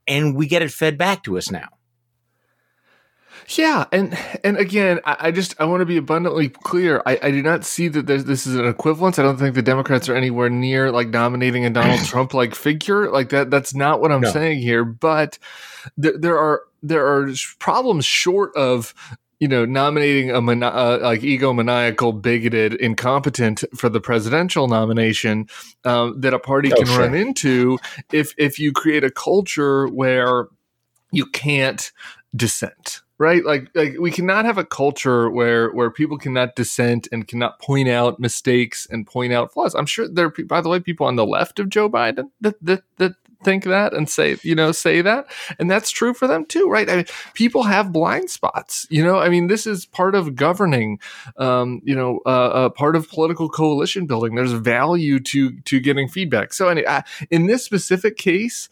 And 0.07 0.35
we 0.35 0.45
get 0.45 0.61
it 0.61 0.69
fed 0.69 0.95
back 0.95 1.23
to 1.23 1.39
us 1.39 1.49
now. 1.49 1.69
Yeah, 3.49 3.85
and 3.91 4.17
and 4.43 4.57
again, 4.57 4.99
I, 5.05 5.17
I 5.19 5.31
just 5.31 5.59
I 5.59 5.65
want 5.65 5.81
to 5.81 5.85
be 5.85 5.97
abundantly 5.97 6.49
clear. 6.49 7.01
I, 7.05 7.19
I 7.21 7.31
do 7.31 7.43
not 7.43 7.63
see 7.63 7.87
that 7.89 8.07
this 8.07 8.47
is 8.47 8.55
an 8.55 8.65
equivalence. 8.65 9.19
I 9.19 9.23
don't 9.23 9.37
think 9.37 9.53
the 9.55 9.61
Democrats 9.61 10.09
are 10.09 10.15
anywhere 10.15 10.49
near 10.49 10.91
like 10.91 11.09
nominating 11.09 11.65
a 11.65 11.69
Donald 11.69 11.99
Trump 12.05 12.33
like 12.33 12.55
figure 12.55 13.11
like 13.11 13.29
that. 13.29 13.51
That's 13.51 13.75
not 13.75 14.01
what 14.01 14.11
I'm 14.11 14.21
no. 14.21 14.31
saying 14.31 14.59
here. 14.59 14.83
But 14.83 15.37
th- 16.01 16.15
there 16.19 16.37
are 16.37 16.63
there 16.81 17.05
are 17.05 17.29
problems 17.59 18.05
short 18.05 18.55
of 18.55 18.95
you 19.39 19.47
know 19.47 19.63
nominating 19.63 20.31
a 20.31 20.41
mani- 20.41 20.65
uh, 20.65 20.99
like 20.99 21.21
egomaniacal 21.21 22.19
bigoted 22.21 22.73
incompetent 22.75 23.63
for 23.75 23.89
the 23.89 24.01
presidential 24.01 24.67
nomination 24.67 25.47
um, 25.83 26.19
that 26.21 26.33
a 26.33 26.39
party 26.39 26.71
oh, 26.73 26.77
can 26.77 26.87
sure. 26.87 26.99
run 26.99 27.13
into 27.13 27.77
if 28.11 28.33
if 28.37 28.57
you 28.57 28.71
create 28.71 29.03
a 29.03 29.11
culture 29.11 29.87
where 29.87 30.47
you 31.11 31.27
can't 31.27 31.91
dissent 32.35 33.01
right? 33.17 33.45
Like 33.45 33.69
like 33.75 33.95
we 33.99 34.11
cannot 34.11 34.45
have 34.45 34.57
a 34.57 34.65
culture 34.65 35.29
where 35.29 35.71
where 35.71 35.89
people 35.89 36.17
cannot 36.17 36.55
dissent 36.55 37.07
and 37.11 37.27
cannot 37.27 37.59
point 37.59 37.89
out 37.89 38.19
mistakes 38.19 38.87
and 38.89 39.07
point 39.07 39.33
out 39.33 39.53
flaws. 39.53 39.75
I'm 39.75 39.85
sure 39.85 40.07
there 40.07 40.27
are 40.27 40.43
by 40.45 40.61
the 40.61 40.69
way 40.69 40.79
people 40.79 41.07
on 41.07 41.15
the 41.15 41.25
left 41.25 41.59
of 41.59 41.69
joe 41.69 41.89
biden 41.89 42.31
that 42.41 42.55
that 42.61 42.83
that 42.97 43.13
think 43.43 43.63
that 43.65 43.93
and 43.93 44.09
say 44.09 44.37
you 44.43 44.55
know 44.55 44.71
say 44.71 45.01
that. 45.01 45.27
And 45.59 45.69
that's 45.69 45.91
true 45.91 46.13
for 46.13 46.27
them 46.27 46.45
too 46.45 46.67
right? 46.69 46.89
I 46.89 46.95
mean, 46.97 47.05
people 47.33 47.63
have 47.63 47.93
blind 47.93 48.29
spots 48.29 48.87
you 48.89 49.03
know? 49.03 49.19
I 49.19 49.29
mean 49.29 49.47
this 49.47 49.65
is 49.65 49.85
part 49.85 50.15
of 50.15 50.35
governing 50.35 50.99
um, 51.37 51.81
you 51.85 51.95
know 51.95 52.19
uh, 52.25 52.29
uh, 52.47 52.69
part 52.69 52.95
of 52.95 53.09
political 53.09 53.47
coalition 53.47 54.07
building. 54.07 54.35
There's 54.35 54.51
value 54.51 55.19
to 55.21 55.61
to 55.61 55.79
getting 55.79 56.09
feedback. 56.09 56.53
So 56.53 56.67
anyway, 56.67 57.01
in 57.29 57.45
this 57.47 57.63
specific 57.63 58.17
case 58.17 58.67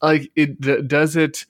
like 0.00 0.30
it 0.36 0.88
does 0.88 1.16
it 1.16 1.46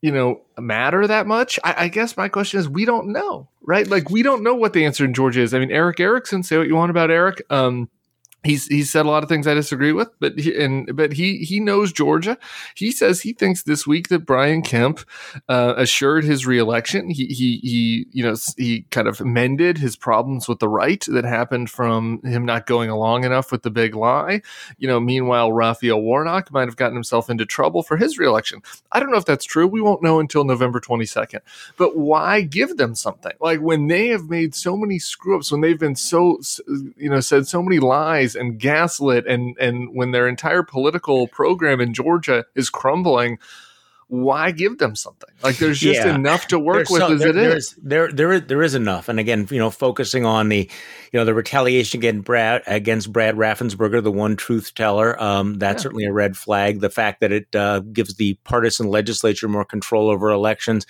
you 0.00 0.12
know, 0.12 0.40
matter 0.58 1.06
that 1.06 1.26
much? 1.26 1.58
I, 1.64 1.84
I, 1.84 1.88
guess 1.88 2.16
my 2.16 2.28
question 2.28 2.60
is 2.60 2.68
we 2.68 2.84
don't 2.84 3.08
know, 3.08 3.48
right? 3.62 3.86
Like 3.86 4.10
we 4.10 4.22
don't 4.22 4.42
know 4.42 4.54
what 4.54 4.72
the 4.72 4.84
answer 4.84 5.04
in 5.04 5.12
Georgia 5.12 5.40
is. 5.40 5.54
I 5.54 5.58
mean, 5.58 5.70
Erick 5.70 6.00
Erickson, 6.00 6.42
say 6.42 6.56
what 6.56 6.68
you 6.68 6.76
want 6.76 6.90
about 6.90 7.10
Eric. 7.10 7.42
Um, 7.50 7.88
he's 8.44 8.66
he's 8.66 8.90
said 8.90 9.06
a 9.06 9.08
lot 9.08 9.22
of 9.22 9.28
things 9.28 9.46
I 9.46 9.54
disagree 9.54 9.92
with, 9.92 10.10
but 10.20 10.38
he, 10.38 10.56
and 10.58 10.96
but 10.96 11.12
he 11.12 11.38
he 11.38 11.60
knows 11.60 11.92
Georgia. 11.92 12.38
He 12.74 12.92
says 12.92 13.20
he 13.20 13.32
thinks 13.32 13.62
this 13.62 13.86
week 13.86 14.08
that 14.08 14.20
Brian 14.20 14.62
Kemp 14.62 15.00
uh, 15.48 15.74
assured 15.76 16.24
his 16.24 16.46
reelection. 16.46 17.10
He 17.10 17.26
he 17.26 17.58
he 17.62 18.06
you 18.12 18.22
know 18.22 18.36
he 18.56 18.82
kind 18.90 19.08
of 19.08 19.20
mended 19.20 19.78
his 19.78 19.96
problems 19.96 20.48
with 20.48 20.60
the 20.60 20.68
right 20.68 21.04
that 21.08 21.24
happened 21.24 21.70
from 21.70 22.22
him 22.22 22.44
not 22.44 22.66
going 22.66 22.90
along 22.90 23.24
enough 23.24 23.50
with 23.50 23.62
the 23.62 23.70
big 23.70 23.94
lie. 23.94 24.42
You 24.78 24.88
know, 24.88 25.00
meanwhile 25.00 25.52
Raphael 25.52 26.00
Warnock 26.00 26.52
might 26.52 26.68
have 26.68 26.76
gotten 26.76 26.94
himself 26.94 27.28
into 27.28 27.44
trouble 27.44 27.82
for 27.82 27.96
his 27.96 28.18
reelection. 28.18 28.62
I 28.92 29.00
don't 29.00 29.10
know 29.10 29.18
if 29.18 29.24
that's 29.24 29.44
true. 29.44 29.66
We 29.66 29.80
won't 29.80 30.02
know 30.02 30.20
until 30.20 30.44
November 30.44 30.80
twenty 30.80 31.06
second. 31.06 31.40
But 31.76 31.96
why 31.96 32.42
give 32.42 32.76
them 32.76 32.94
something 32.94 33.32
like 33.40 33.60
when 33.60 33.88
they 33.88 34.08
have 34.08 34.28
made 34.28 34.54
so 34.54 34.76
many 34.76 34.98
screw 34.98 35.36
ups, 35.36 35.50
when 35.50 35.60
they've 35.60 35.78
been 35.78 35.96
so 35.96 36.40
you 36.96 37.10
know 37.10 37.20
said 37.20 37.48
so 37.48 37.62
many 37.62 37.78
lies 37.78 38.27
lies 38.28 38.34
and 38.34 38.58
gaslit 38.58 39.26
and 39.26 39.56
and 39.58 39.94
when 39.94 40.12
their 40.12 40.28
entire 40.28 40.62
political 40.62 41.28
program 41.28 41.80
in 41.80 41.94
Georgia 41.94 42.44
is 42.54 42.70
crumbling 42.70 43.38
why 44.10 44.52
give 44.52 44.78
them 44.78 44.96
something? 44.96 45.28
Like 45.42 45.58
there's 45.58 45.78
just 45.80 46.00
yeah. 46.00 46.14
enough 46.14 46.46
to 46.46 46.58
work 46.58 46.76
there's 46.76 46.90
with 46.90 47.00
so, 47.02 47.12
as 47.12 47.20
there, 47.20 47.28
it 47.28 47.36
is. 47.36 47.78
There, 47.82 48.10
there 48.10 48.32
is 48.32 48.42
there 48.46 48.62
is 48.62 48.74
enough. 48.74 49.10
And 49.10 49.20
again, 49.20 49.46
you 49.50 49.58
know, 49.58 49.68
focusing 49.68 50.24
on 50.24 50.48
the, 50.48 50.70
you 51.12 51.18
know, 51.18 51.26
the 51.26 51.34
retaliation 51.34 52.00
against 52.00 52.24
Brad 52.24 52.62
against 52.66 53.12
Brad 53.12 53.36
Raffensperger, 53.36 54.02
the 54.02 54.10
one 54.10 54.36
truth 54.36 54.74
teller. 54.74 55.22
Um, 55.22 55.58
that's 55.58 55.80
yeah. 55.80 55.82
certainly 55.82 56.04
a 56.06 56.12
red 56.12 56.38
flag. 56.38 56.80
The 56.80 56.88
fact 56.88 57.20
that 57.20 57.32
it 57.32 57.54
uh, 57.54 57.80
gives 57.80 58.14
the 58.14 58.38
partisan 58.44 58.88
legislature 58.88 59.46
more 59.46 59.66
control 59.66 60.08
over 60.08 60.30
elections. 60.30 60.86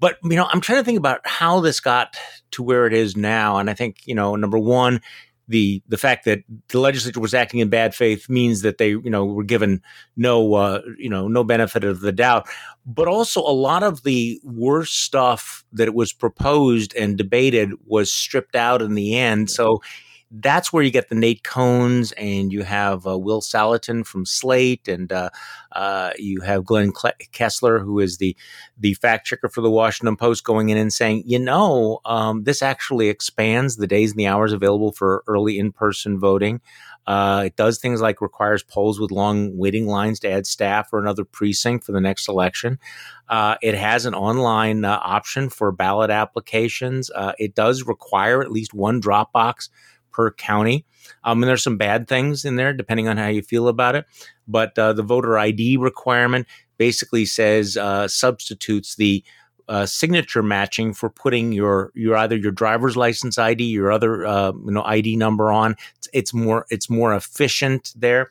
But 0.00 0.16
you 0.24 0.36
know, 0.36 0.48
I'm 0.50 0.62
trying 0.62 0.78
to 0.78 0.84
think 0.84 0.98
about 0.98 1.20
how 1.26 1.60
this 1.60 1.80
got 1.80 2.16
to 2.52 2.62
where 2.62 2.86
it 2.86 2.94
is 2.94 3.18
now. 3.18 3.58
And 3.58 3.68
I 3.68 3.74
think 3.74 3.98
you 4.06 4.14
know, 4.14 4.34
number 4.34 4.58
one, 4.58 5.02
the 5.48 5.82
the 5.88 5.96
fact 5.96 6.24
that 6.24 6.40
the 6.68 6.80
legislature 6.80 7.20
was 7.20 7.34
acting 7.34 7.60
in 7.60 7.68
bad 7.68 7.94
faith 7.94 8.28
means 8.28 8.62
that 8.62 8.78
they 8.78 8.90
you 8.90 9.10
know 9.10 9.24
were 9.24 9.44
given 9.44 9.82
no 10.16 10.54
uh, 10.54 10.80
you 10.98 11.08
know 11.08 11.28
no 11.28 11.44
benefit 11.44 11.84
of 11.84 12.00
the 12.00 12.12
doubt. 12.12 12.48
But 12.84 13.08
also 13.08 13.40
a 13.40 13.52
lot 13.52 13.82
of 13.82 14.02
the 14.02 14.40
worst 14.44 15.02
stuff 15.04 15.64
that 15.72 15.94
was 15.94 16.12
proposed 16.12 16.94
and 16.94 17.16
debated 17.16 17.72
was 17.86 18.12
stripped 18.12 18.56
out 18.56 18.82
in 18.82 18.94
the 18.94 19.16
end. 19.16 19.50
So 19.50 19.82
that's 20.30 20.72
where 20.72 20.82
you 20.82 20.90
get 20.90 21.08
the 21.08 21.14
Nate 21.14 21.42
Cohns 21.42 22.12
and 22.16 22.52
you 22.52 22.62
have 22.62 23.06
uh, 23.06 23.16
Will 23.16 23.40
Saletan 23.40 24.04
from 24.04 24.26
Slate 24.26 24.88
and 24.88 25.12
uh, 25.12 25.30
uh, 25.72 26.10
you 26.18 26.40
have 26.40 26.64
Glenn 26.64 26.92
Kessler, 27.32 27.78
who 27.78 28.00
is 28.00 28.18
the 28.18 28.36
the 28.78 28.94
fact 28.94 29.26
checker 29.26 29.48
for 29.48 29.60
the 29.60 29.70
Washington 29.70 30.16
Post, 30.16 30.44
going 30.44 30.68
in 30.68 30.78
and 30.78 30.92
saying, 30.92 31.22
you 31.26 31.38
know, 31.38 32.00
um, 32.04 32.42
this 32.44 32.60
actually 32.60 33.08
expands 33.08 33.76
the 33.76 33.86
days 33.86 34.10
and 34.10 34.18
the 34.18 34.26
hours 34.26 34.52
available 34.52 34.92
for 34.92 35.22
early 35.26 35.58
in 35.58 35.70
person 35.72 36.18
voting. 36.18 36.60
Uh, 37.06 37.44
it 37.46 37.54
does 37.54 37.78
things 37.78 38.00
like 38.00 38.20
requires 38.20 38.64
polls 38.64 38.98
with 38.98 39.12
long 39.12 39.56
waiting 39.56 39.86
lines 39.86 40.18
to 40.18 40.28
add 40.28 40.44
staff 40.44 40.92
or 40.92 40.98
another 40.98 41.24
precinct 41.24 41.84
for 41.84 41.92
the 41.92 42.00
next 42.00 42.28
election. 42.28 42.80
Uh, 43.28 43.54
it 43.62 43.76
has 43.76 44.06
an 44.06 44.14
online 44.14 44.84
uh, 44.84 44.98
option 45.04 45.48
for 45.48 45.70
ballot 45.70 46.10
applications. 46.10 47.08
It 47.38 47.54
does 47.54 47.84
require 47.84 48.42
at 48.42 48.50
least 48.50 48.74
one 48.74 48.98
drop 48.98 49.32
box 49.32 49.70
per 50.16 50.30
county. 50.30 50.86
Um, 51.22 51.42
and 51.42 51.48
there's 51.48 51.62
some 51.62 51.76
bad 51.76 52.08
things 52.08 52.44
in 52.44 52.56
there, 52.56 52.72
depending 52.72 53.06
on 53.06 53.18
how 53.18 53.28
you 53.28 53.42
feel 53.42 53.68
about 53.68 53.94
it. 53.94 54.06
But 54.48 54.76
uh, 54.78 54.94
the 54.94 55.02
voter 55.02 55.38
ID 55.38 55.76
requirement 55.76 56.46
basically 56.78 57.26
says 57.26 57.76
uh, 57.76 58.08
substitutes 58.08 58.96
the 58.96 59.22
uh, 59.68 59.84
signature 59.84 60.42
matching 60.42 60.94
for 60.94 61.10
putting 61.10 61.52
your 61.52 61.92
your 61.94 62.16
either 62.16 62.36
your 62.36 62.52
driver's 62.52 62.96
license 62.96 63.36
ID, 63.36 63.64
your 63.64 63.92
other 63.92 64.26
uh, 64.26 64.52
you 64.52 64.70
know 64.70 64.82
ID 64.84 65.16
number 65.16 65.52
on. 65.52 65.76
It's, 65.98 66.08
it's, 66.12 66.34
more 66.34 66.66
it's 66.70 66.88
more 66.88 67.14
efficient 67.14 67.92
there. 67.96 68.30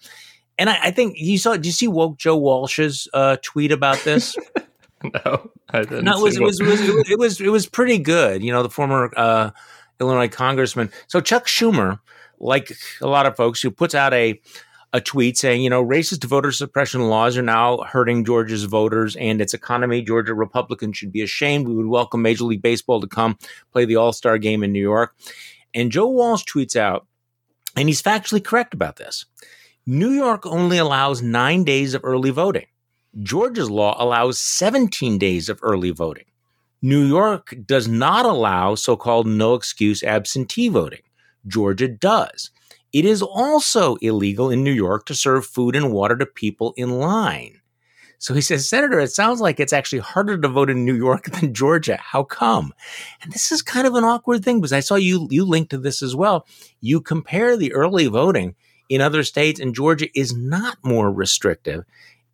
And 0.58 0.70
I, 0.70 0.78
I, 0.84 0.92
think 0.92 1.18
you 1.18 1.38
saw. 1.38 1.54
Did 1.54 1.66
you 1.66 1.74
see 1.74 1.88
woke 1.88 2.18
Joe 2.18 2.38
Walsh's 2.38 3.10
uh, 3.14 3.38
tweet 3.44 3.74
about 3.74 4.00
this? 4.06 4.36
no, 5.04 5.52
I 5.70 5.82
didn't. 5.82 6.06
No, 6.06 6.20
it 6.20 6.24
was, 6.24 6.38
it 6.38 6.44
was, 6.44 6.62
it 6.62 6.66
was, 6.66 7.10
it 7.10 7.20
was 7.20 7.42
it 7.42 7.50
was 7.50 7.68
pretty 7.68 8.00
good. 8.00 8.42
You 8.42 8.54
know, 8.54 8.64
the 8.64 8.70
former 8.70 9.12
uh, 9.18 9.52
Illinois 10.00 10.28
congressman. 10.28 10.92
So 11.08 11.22
Chuck 11.22 11.48
Schumer, 11.48 12.00
like 12.40 12.72
a 13.02 13.08
lot 13.08 13.26
of 13.26 13.36
folks, 13.36 13.62
who 13.62 13.72
puts 13.72 13.96
out 13.96 14.14
a 14.14 14.40
a 14.94 15.02
tweet 15.02 15.38
saying, 15.38 15.62
you 15.62 15.70
know, 15.70 15.84
racist 15.86 16.24
voter 16.24 16.54
suppression 16.54 17.10
laws 17.10 17.36
are 17.38 17.42
now 17.42 17.80
hurting 17.80 18.24
Georgia's 18.24 18.64
voters 18.64 19.18
and 19.18 19.42
its 19.42 19.54
economy. 19.54 20.02
Georgia 20.02 20.34
Republicans 20.34 20.96
should 20.96 21.12
be 21.12 21.22
ashamed. 21.22 21.68
We 21.68 21.76
would 21.76 21.88
welcome 21.88 22.22
Major 22.22 22.46
League 22.46 22.62
Baseball 22.62 23.02
to 23.02 23.08
come 23.08 23.38
play 23.74 23.84
the 23.84 23.98
All 23.98 24.14
Star 24.14 24.38
game 24.38 24.64
in 24.64 24.72
New 24.72 24.82
York. 24.82 25.14
And 25.74 25.92
Joe 25.92 26.08
Walsh 26.08 26.46
tweets 26.46 26.78
out, 26.78 27.08
and 27.76 27.90
he's 27.90 28.02
factually 28.02 28.42
correct 28.42 28.74
about 28.74 28.96
this 28.96 29.26
New 29.86 30.12
York 30.12 30.46
only 30.46 30.78
allows 30.78 31.22
nine 31.22 31.66
days 31.66 31.94
of 31.94 32.02
early 32.06 32.30
voting. 32.30 32.68
Georgia's 33.22 33.70
law 33.70 33.96
allows 34.02 34.40
17 34.40 35.18
days 35.18 35.50
of 35.50 35.60
early 35.62 35.92
voting. 35.92 36.26
New 36.86 37.04
York 37.04 37.56
does 37.66 37.88
not 37.88 38.28
allow 38.28 38.76
so 38.76 38.96
called 38.96 39.26
no 39.26 39.56
excuse 39.56 40.04
absentee 40.04 40.70
voting. 40.70 41.02
Georgia 41.48 41.88
does. 41.88 42.52
It 42.94 43.06
is 43.06 43.24
also 43.24 43.96
illegal 44.04 44.52
in 44.52 44.64
New 44.64 44.72
York 44.72 45.08
to 45.08 45.16
serve 45.16 45.48
food 45.48 45.76
and 45.76 45.92
water 45.92 46.16
to 46.16 46.28
people 46.28 46.76
in 46.78 47.00
line. 47.00 47.60
So 48.20 48.36
he 48.36 48.42
says, 48.42 48.70
Senator, 48.70 49.00
it 49.00 49.12
sounds 49.12 49.42
like 49.42 49.60
it's 49.60 49.74
actually 49.74 49.98
harder 49.98 50.38
to 50.38 50.48
vote 50.48 50.70
in 50.70 50.86
New 50.86 50.94
York 50.94 51.26
than 51.32 51.56
Georgia. 51.56 51.98
How 51.98 52.22
come? 52.22 52.72
And 53.24 53.34
this 53.34 53.52
is 53.52 53.64
kind 53.64 53.88
of 53.88 53.96
an 53.96 54.04
awkward 54.04 54.46
thing 54.46 54.62
because 54.62 54.72
I 54.72 54.80
saw 54.82 54.94
you 54.94 55.28
you 55.32 55.44
linked 55.44 55.72
to 55.72 55.80
this 55.80 56.04
as 56.04 56.16
well. 56.16 56.46
You 56.82 57.02
compare 57.02 57.58
the 57.58 57.74
early 57.74 58.06
voting 58.06 58.54
in 58.90 59.02
other 59.02 59.24
states, 59.24 59.60
and 59.60 59.74
Georgia 59.74 60.08
is 60.14 60.36
not 60.36 60.78
more 60.84 61.12
restrictive. 61.12 61.84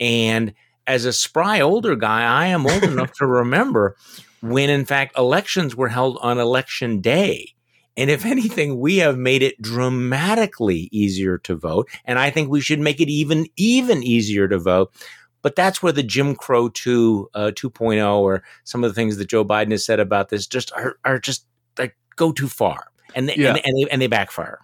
And 0.01 0.53
as 0.87 1.05
a 1.05 1.13
spry 1.13 1.61
older 1.61 1.95
guy, 1.95 2.23
I 2.23 2.47
am 2.47 2.65
old 2.65 2.83
enough 2.83 3.13
to 3.13 3.25
remember 3.25 3.95
when, 4.41 4.69
in 4.69 4.85
fact, 4.85 5.17
elections 5.17 5.75
were 5.75 5.89
held 5.89 6.17
on 6.21 6.39
election 6.39 7.01
day. 7.01 7.53
And 7.97 8.09
if 8.09 8.25
anything, 8.25 8.79
we 8.79 8.97
have 8.97 9.17
made 9.17 9.43
it 9.43 9.61
dramatically 9.61 10.89
easier 10.91 11.37
to 11.39 11.55
vote. 11.55 11.89
And 12.05 12.17
I 12.17 12.29
think 12.29 12.49
we 12.49 12.61
should 12.61 12.79
make 12.79 13.01
it 13.01 13.09
even, 13.09 13.47
even 13.57 14.01
easier 14.01 14.47
to 14.47 14.57
vote. 14.57 14.93
But 15.41 15.55
that's 15.55 15.83
where 15.83 15.91
the 15.91 16.03
Jim 16.03 16.35
Crow 16.35 16.69
2, 16.69 17.29
uh, 17.33 17.51
2.0 17.53 18.19
or 18.19 18.43
some 18.63 18.83
of 18.83 18.89
the 18.89 18.93
things 18.93 19.17
that 19.17 19.27
Joe 19.27 19.43
Biden 19.43 19.71
has 19.71 19.85
said 19.85 19.99
about 19.99 20.29
this 20.29 20.47
just 20.47 20.71
are, 20.73 20.97
are 21.03 21.19
just 21.19 21.45
like 21.77 21.97
go 22.15 22.31
too 22.31 22.47
far 22.47 22.91
and 23.15 23.27
they, 23.27 23.35
yeah. 23.35 23.49
and, 23.49 23.61
and, 23.65 23.77
they, 23.77 23.91
and 23.91 24.01
they 24.01 24.07
backfire. 24.07 24.59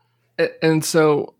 And 0.61 0.85
so 0.85 1.33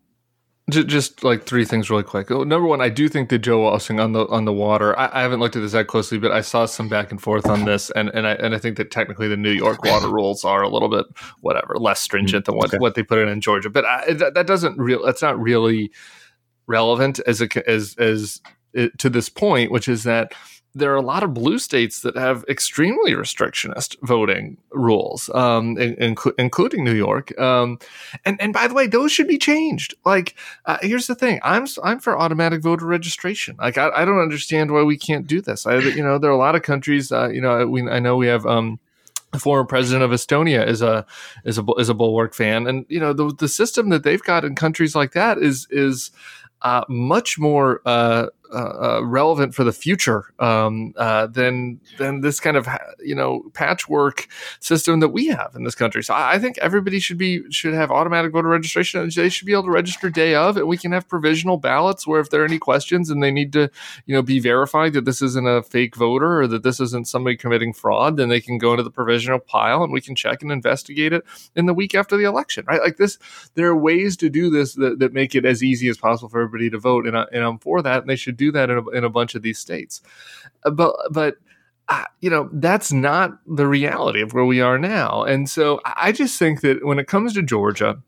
just 0.70 1.24
like 1.24 1.44
three 1.44 1.64
things 1.64 1.88
really 1.88 2.02
quick. 2.02 2.30
Oh, 2.30 2.44
number 2.44 2.66
one, 2.66 2.80
I 2.80 2.90
do 2.90 3.08
think 3.08 3.30
that 3.30 3.38
Joe 3.38 3.60
Walshing 3.60 4.00
on 4.00 4.12
the 4.12 4.26
on 4.26 4.44
the 4.44 4.52
water. 4.52 4.98
I, 4.98 5.08
I, 5.12 5.22
haven't 5.22 5.40
looked 5.40 5.56
at 5.56 5.60
this 5.60 5.72
that 5.72 5.86
closely, 5.86 6.18
but 6.18 6.30
I 6.30 6.42
saw 6.42 6.66
some 6.66 6.88
back 6.88 7.10
and 7.10 7.20
forth 7.20 7.46
on 7.46 7.64
this, 7.64 7.90
and 7.90 8.10
and 8.10 8.26
I 8.26 8.32
and 8.34 8.54
I 8.54 8.58
think 8.58 8.76
that 8.76 8.90
technically 8.90 9.28
the 9.28 9.36
New 9.36 9.50
York 9.50 9.82
water 9.84 10.08
rules 10.08 10.44
are 10.44 10.62
a 10.62 10.68
little 10.68 10.88
bit 10.88 11.06
whatever 11.40 11.76
less 11.78 12.00
stringent 12.00 12.44
than 12.44 12.56
what, 12.56 12.66
mm, 12.66 12.74
okay. 12.74 12.78
what 12.78 12.94
they 12.94 13.02
put 13.02 13.18
in 13.18 13.28
in 13.28 13.40
Georgia. 13.40 13.70
But 13.70 13.86
I, 13.86 14.12
that, 14.12 14.34
that 14.34 14.46
doesn't 14.46 14.78
real. 14.78 15.04
That's 15.04 15.22
not 15.22 15.40
really 15.40 15.90
relevant 16.66 17.18
as 17.26 17.40
a 17.40 17.68
as 17.68 17.96
as 17.98 18.40
it, 18.74 18.98
to 18.98 19.08
this 19.08 19.28
point, 19.28 19.72
which 19.72 19.88
is 19.88 20.04
that 20.04 20.34
there 20.78 20.92
are 20.92 20.96
a 20.96 21.02
lot 21.02 21.22
of 21.22 21.34
blue 21.34 21.58
states 21.58 22.00
that 22.00 22.16
have 22.16 22.44
extremely 22.48 23.12
restrictionist 23.12 23.96
voting 24.02 24.56
rules, 24.70 25.28
um, 25.34 25.76
including 25.78 26.84
New 26.84 26.94
York. 26.94 27.38
Um, 27.38 27.78
and 28.24 28.40
and 28.40 28.52
by 28.52 28.66
the 28.66 28.74
way, 28.74 28.86
those 28.86 29.12
should 29.12 29.28
be 29.28 29.38
changed. 29.38 29.94
Like, 30.04 30.34
uh, 30.66 30.78
here's 30.80 31.06
the 31.06 31.14
thing: 31.14 31.40
I'm 31.42 31.66
I'm 31.82 32.00
for 32.00 32.18
automatic 32.18 32.62
voter 32.62 32.86
registration. 32.86 33.56
Like, 33.58 33.78
I, 33.78 33.90
I 33.90 34.04
don't 34.04 34.20
understand 34.20 34.70
why 34.70 34.82
we 34.82 34.96
can't 34.96 35.26
do 35.26 35.40
this. 35.40 35.66
I, 35.66 35.78
you 35.78 36.02
know, 36.02 36.18
there 36.18 36.30
are 36.30 36.34
a 36.34 36.38
lot 36.38 36.54
of 36.54 36.62
countries. 36.62 37.12
Uh, 37.12 37.28
you 37.28 37.40
know, 37.40 37.66
we 37.66 37.88
I 37.88 37.98
know 37.98 38.16
we 38.16 38.26
have. 38.28 38.46
Um, 38.46 38.78
the 39.30 39.38
former 39.38 39.64
president 39.64 40.02
of 40.02 40.10
Estonia 40.10 40.66
is 40.66 40.80
a 40.80 41.04
is 41.44 41.58
a 41.58 41.64
is 41.76 41.90
a 41.90 41.94
bulwark 41.94 42.32
fan, 42.32 42.66
and 42.66 42.86
you 42.88 42.98
know 42.98 43.12
the 43.12 43.30
the 43.38 43.46
system 43.48 43.90
that 43.90 44.02
they've 44.02 44.22
got 44.22 44.42
in 44.42 44.54
countries 44.54 44.94
like 44.94 45.12
that 45.12 45.36
is 45.36 45.66
is 45.70 46.10
uh, 46.62 46.84
much 46.88 47.38
more 47.38 47.80
uh, 47.84 48.26
uh, 48.50 48.98
uh, 48.98 49.00
relevant 49.04 49.54
for 49.54 49.62
the 49.62 49.72
future 49.72 50.32
um, 50.38 50.94
uh, 50.96 51.26
than 51.26 51.78
than 51.98 52.22
this 52.22 52.40
kind 52.40 52.56
of 52.56 52.66
you 52.98 53.14
know 53.14 53.42
patchwork 53.52 54.26
system 54.60 55.00
that 55.00 55.10
we 55.10 55.26
have 55.26 55.54
in 55.54 55.64
this 55.64 55.74
country. 55.74 56.02
So 56.02 56.14
I, 56.14 56.34
I, 56.34 56.38
think 56.38 56.56
everybody 56.58 56.98
should 56.98 57.18
be 57.18 57.42
should 57.50 57.74
have 57.74 57.90
automatic 57.90 58.32
voter 58.32 58.48
registration. 58.48 59.00
And 59.00 59.12
they 59.12 59.28
should 59.28 59.44
be 59.44 59.52
able 59.52 59.64
to 59.64 59.70
register 59.70 60.08
day 60.08 60.34
of, 60.34 60.56
and 60.56 60.66
we 60.66 60.78
can 60.78 60.92
have 60.92 61.06
provisional 61.06 61.58
ballots 61.58 62.06
where 62.06 62.20
if 62.20 62.30
there 62.30 62.40
are 62.40 62.46
any 62.46 62.58
questions 62.58 63.10
and 63.10 63.22
they 63.22 63.30
need 63.30 63.52
to 63.52 63.70
you 64.06 64.14
know 64.14 64.22
be 64.22 64.40
verified 64.40 64.94
that 64.94 65.04
this 65.04 65.20
isn't 65.20 65.46
a 65.46 65.62
fake 65.62 65.94
voter 65.94 66.40
or 66.40 66.46
that 66.46 66.62
this 66.62 66.80
isn't 66.80 67.06
somebody 67.06 67.36
committing 67.36 67.74
fraud, 67.74 68.16
then 68.16 68.30
they 68.30 68.40
can 68.40 68.56
go 68.56 68.70
into 68.72 68.82
the 68.82 68.90
provisional 68.90 69.38
pile 69.38 69.82
and 69.82 69.92
we 69.92 70.00
can 70.00 70.14
check 70.14 70.42
and 70.42 70.50
investigate 70.50 71.12
it 71.12 71.22
in 71.54 71.66
the 71.66 71.74
week 71.74 71.94
after 71.94 72.16
the 72.16 72.24
election. 72.24 72.64
Right? 72.66 72.80
Like 72.80 72.96
this, 72.96 73.18
there 73.56 73.68
are 73.68 73.76
ways 73.76 74.16
to 74.16 74.30
do 74.30 74.48
this 74.48 74.72
that, 74.74 75.00
that 75.00 75.12
make 75.12 75.34
it 75.34 75.44
as 75.44 75.62
easy 75.62 75.88
as 75.90 75.98
possible 75.98 76.30
for 76.30 76.40
everybody 76.40 76.70
to 76.70 76.78
vote, 76.78 77.06
and, 77.06 77.16
I, 77.16 77.26
and 77.30 77.44
I'm 77.44 77.58
for 77.58 77.82
that. 77.82 78.00
And 78.00 78.08
they 78.08 78.16
should 78.16 78.37
do 78.38 78.50
that 78.52 78.70
in 78.70 78.78
a, 78.78 78.88
in 78.90 79.04
a 79.04 79.10
bunch 79.10 79.34
of 79.34 79.42
these 79.42 79.58
states. 79.58 80.00
Uh, 80.64 80.70
but 80.70 80.96
but 81.10 81.36
uh, 81.88 82.04
you 82.20 82.30
know 82.30 82.48
that's 82.54 82.92
not 82.92 83.38
the 83.46 83.66
reality 83.66 84.22
of 84.22 84.32
where 84.32 84.44
we 84.44 84.60
are 84.60 84.78
now, 84.78 85.24
and 85.24 85.50
so 85.50 85.80
I 85.84 86.12
just 86.12 86.38
think 86.38 86.62
that 86.62 86.84
when 86.84 86.98
it 86.98 87.06
comes 87.06 87.34
to 87.34 87.42
Georgia, 87.42 88.02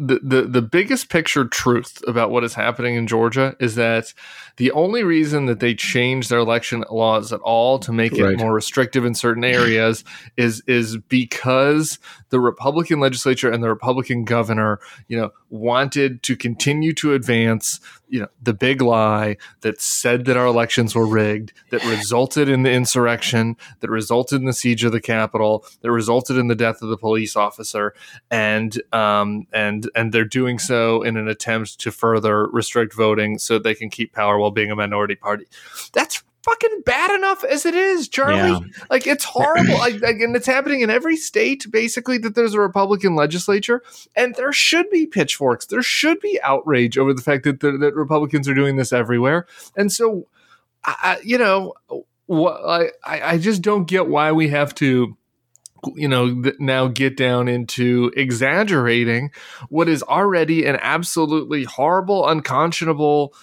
the, 0.00 0.18
the 0.22 0.42
the 0.42 0.62
biggest 0.62 1.10
picture 1.10 1.44
truth 1.44 2.02
about 2.08 2.30
what 2.30 2.42
is 2.42 2.54
happening 2.54 2.94
in 2.94 3.06
Georgia 3.06 3.54
is 3.60 3.74
that 3.74 4.14
the 4.56 4.70
only 4.72 5.04
reason 5.04 5.44
that 5.44 5.60
they 5.60 5.74
changed 5.74 6.30
their 6.30 6.38
election 6.38 6.84
laws 6.90 7.34
at 7.34 7.40
all 7.40 7.78
to 7.80 7.92
make 7.92 8.14
it 8.14 8.38
more 8.38 8.54
restrictive 8.54 9.04
in 9.04 9.14
certain 9.14 9.44
areas 9.44 10.02
is 10.38 10.62
is 10.66 10.96
because 10.96 11.98
the 12.30 12.40
Republican 12.40 12.98
legislature 12.98 13.50
and 13.50 13.62
the 13.62 13.68
Republican 13.68 14.24
governor, 14.24 14.80
you 15.08 15.18
know, 15.18 15.32
wanted 15.50 16.22
to 16.22 16.34
continue 16.34 16.94
to 16.94 17.12
advance 17.12 17.78
you 18.10 18.20
know 18.20 18.28
the 18.42 18.52
big 18.52 18.82
lie 18.82 19.36
that 19.60 19.80
said 19.80 20.24
that 20.24 20.36
our 20.36 20.46
elections 20.46 20.94
were 20.94 21.06
rigged 21.06 21.52
that 21.70 21.82
resulted 21.84 22.48
in 22.48 22.62
the 22.64 22.70
insurrection 22.70 23.56
that 23.80 23.88
resulted 23.88 24.40
in 24.40 24.46
the 24.46 24.52
siege 24.52 24.84
of 24.84 24.92
the 24.92 25.00
capitol 25.00 25.64
that 25.80 25.90
resulted 25.90 26.36
in 26.36 26.48
the 26.48 26.54
death 26.54 26.82
of 26.82 26.88
the 26.88 26.96
police 26.96 27.36
officer 27.36 27.94
and 28.30 28.82
um, 28.92 29.46
and 29.52 29.88
and 29.94 30.12
they're 30.12 30.24
doing 30.24 30.58
so 30.58 31.02
in 31.02 31.16
an 31.16 31.28
attempt 31.28 31.78
to 31.80 31.90
further 31.90 32.46
restrict 32.48 32.94
voting 32.94 33.38
so 33.38 33.58
they 33.58 33.74
can 33.74 33.90
keep 33.90 34.12
power 34.12 34.38
while 34.38 34.50
being 34.50 34.70
a 34.70 34.76
minority 34.76 35.14
party 35.14 35.46
that's 35.92 36.22
fucking 36.42 36.82
bad 36.84 37.10
enough 37.10 37.44
as 37.44 37.66
it 37.66 37.74
is, 37.74 38.08
Charlie. 38.08 38.36
Yeah. 38.36 38.84
Like 38.88 39.06
it's 39.06 39.24
horrible. 39.24 39.74
like, 39.74 40.00
like, 40.00 40.20
and 40.20 40.34
it's 40.34 40.46
happening 40.46 40.80
in 40.80 40.90
every 40.90 41.16
state, 41.16 41.66
basically, 41.70 42.18
that 42.18 42.34
there's 42.34 42.54
a 42.54 42.60
Republican 42.60 43.14
legislature, 43.14 43.82
and 44.16 44.34
there 44.34 44.52
should 44.52 44.88
be 44.90 45.06
pitchforks. 45.06 45.66
There 45.66 45.82
should 45.82 46.20
be 46.20 46.40
outrage 46.42 46.98
over 46.98 47.12
the 47.12 47.22
fact 47.22 47.44
that 47.44 47.60
that 47.60 47.94
Republicans 47.94 48.48
are 48.48 48.54
doing 48.54 48.76
this 48.76 48.92
everywhere. 48.92 49.46
And 49.76 49.92
so, 49.92 50.26
I, 50.84 51.18
you 51.22 51.38
know, 51.38 51.74
what 52.26 52.92
I 53.04 53.32
I 53.32 53.38
just 53.38 53.62
don't 53.62 53.88
get 53.88 54.08
why 54.08 54.32
we 54.32 54.48
have 54.48 54.74
to 54.76 55.16
you 55.94 56.08
know 56.08 56.42
now 56.58 56.88
get 56.88 57.16
down 57.16 57.48
into 57.48 58.12
exaggerating 58.16 59.30
what 59.68 59.88
is 59.88 60.02
already 60.02 60.66
an 60.66 60.76
absolutely 60.80 61.64
horrible 61.64 62.28
unconscionable 62.28 63.34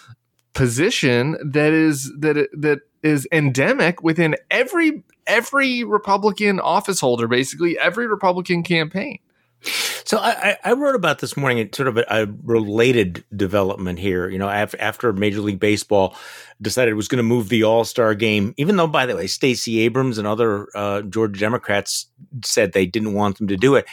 position 0.53 1.37
that 1.43 1.73
is 1.73 2.11
that 2.19 2.47
that 2.53 2.79
is 3.03 3.27
endemic 3.31 4.03
within 4.03 4.35
every 4.49 5.03
every 5.27 5.83
Republican 5.83 6.59
office 6.59 6.99
holder, 6.99 7.27
basically 7.27 7.77
every 7.77 8.07
Republican 8.07 8.63
campaign. 8.63 9.19
So 9.63 10.17
I, 10.17 10.57
I 10.63 10.73
wrote 10.73 10.95
about 10.95 11.19
this 11.19 11.35
morning. 11.35 11.67
Sort 11.73 11.87
of 11.87 11.97
a, 11.97 12.05
a 12.09 12.27
related 12.43 13.25
development 13.35 13.99
here. 13.99 14.29
You 14.29 14.37
know, 14.37 14.47
after, 14.47 15.11
Major 15.13 15.41
League 15.41 15.59
Baseball 15.59 16.15
decided 16.61 16.91
it 16.91 16.95
was 16.95 17.07
going 17.07 17.17
to 17.17 17.23
move 17.23 17.49
the 17.49 17.63
All 17.63 17.83
Star 17.83 18.15
game, 18.15 18.53
even 18.57 18.77
though, 18.77 18.87
by 18.87 19.05
the 19.05 19.15
way, 19.15 19.27
Stacey 19.27 19.79
Abrams 19.79 20.17
and 20.17 20.27
other 20.27 20.67
uh, 20.75 21.01
Georgia 21.01 21.39
Democrats 21.39 22.07
said 22.43 22.71
they 22.71 22.85
didn't 22.85 23.13
want 23.13 23.37
them 23.37 23.47
to 23.47 23.57
do 23.57 23.75
it 23.75 23.85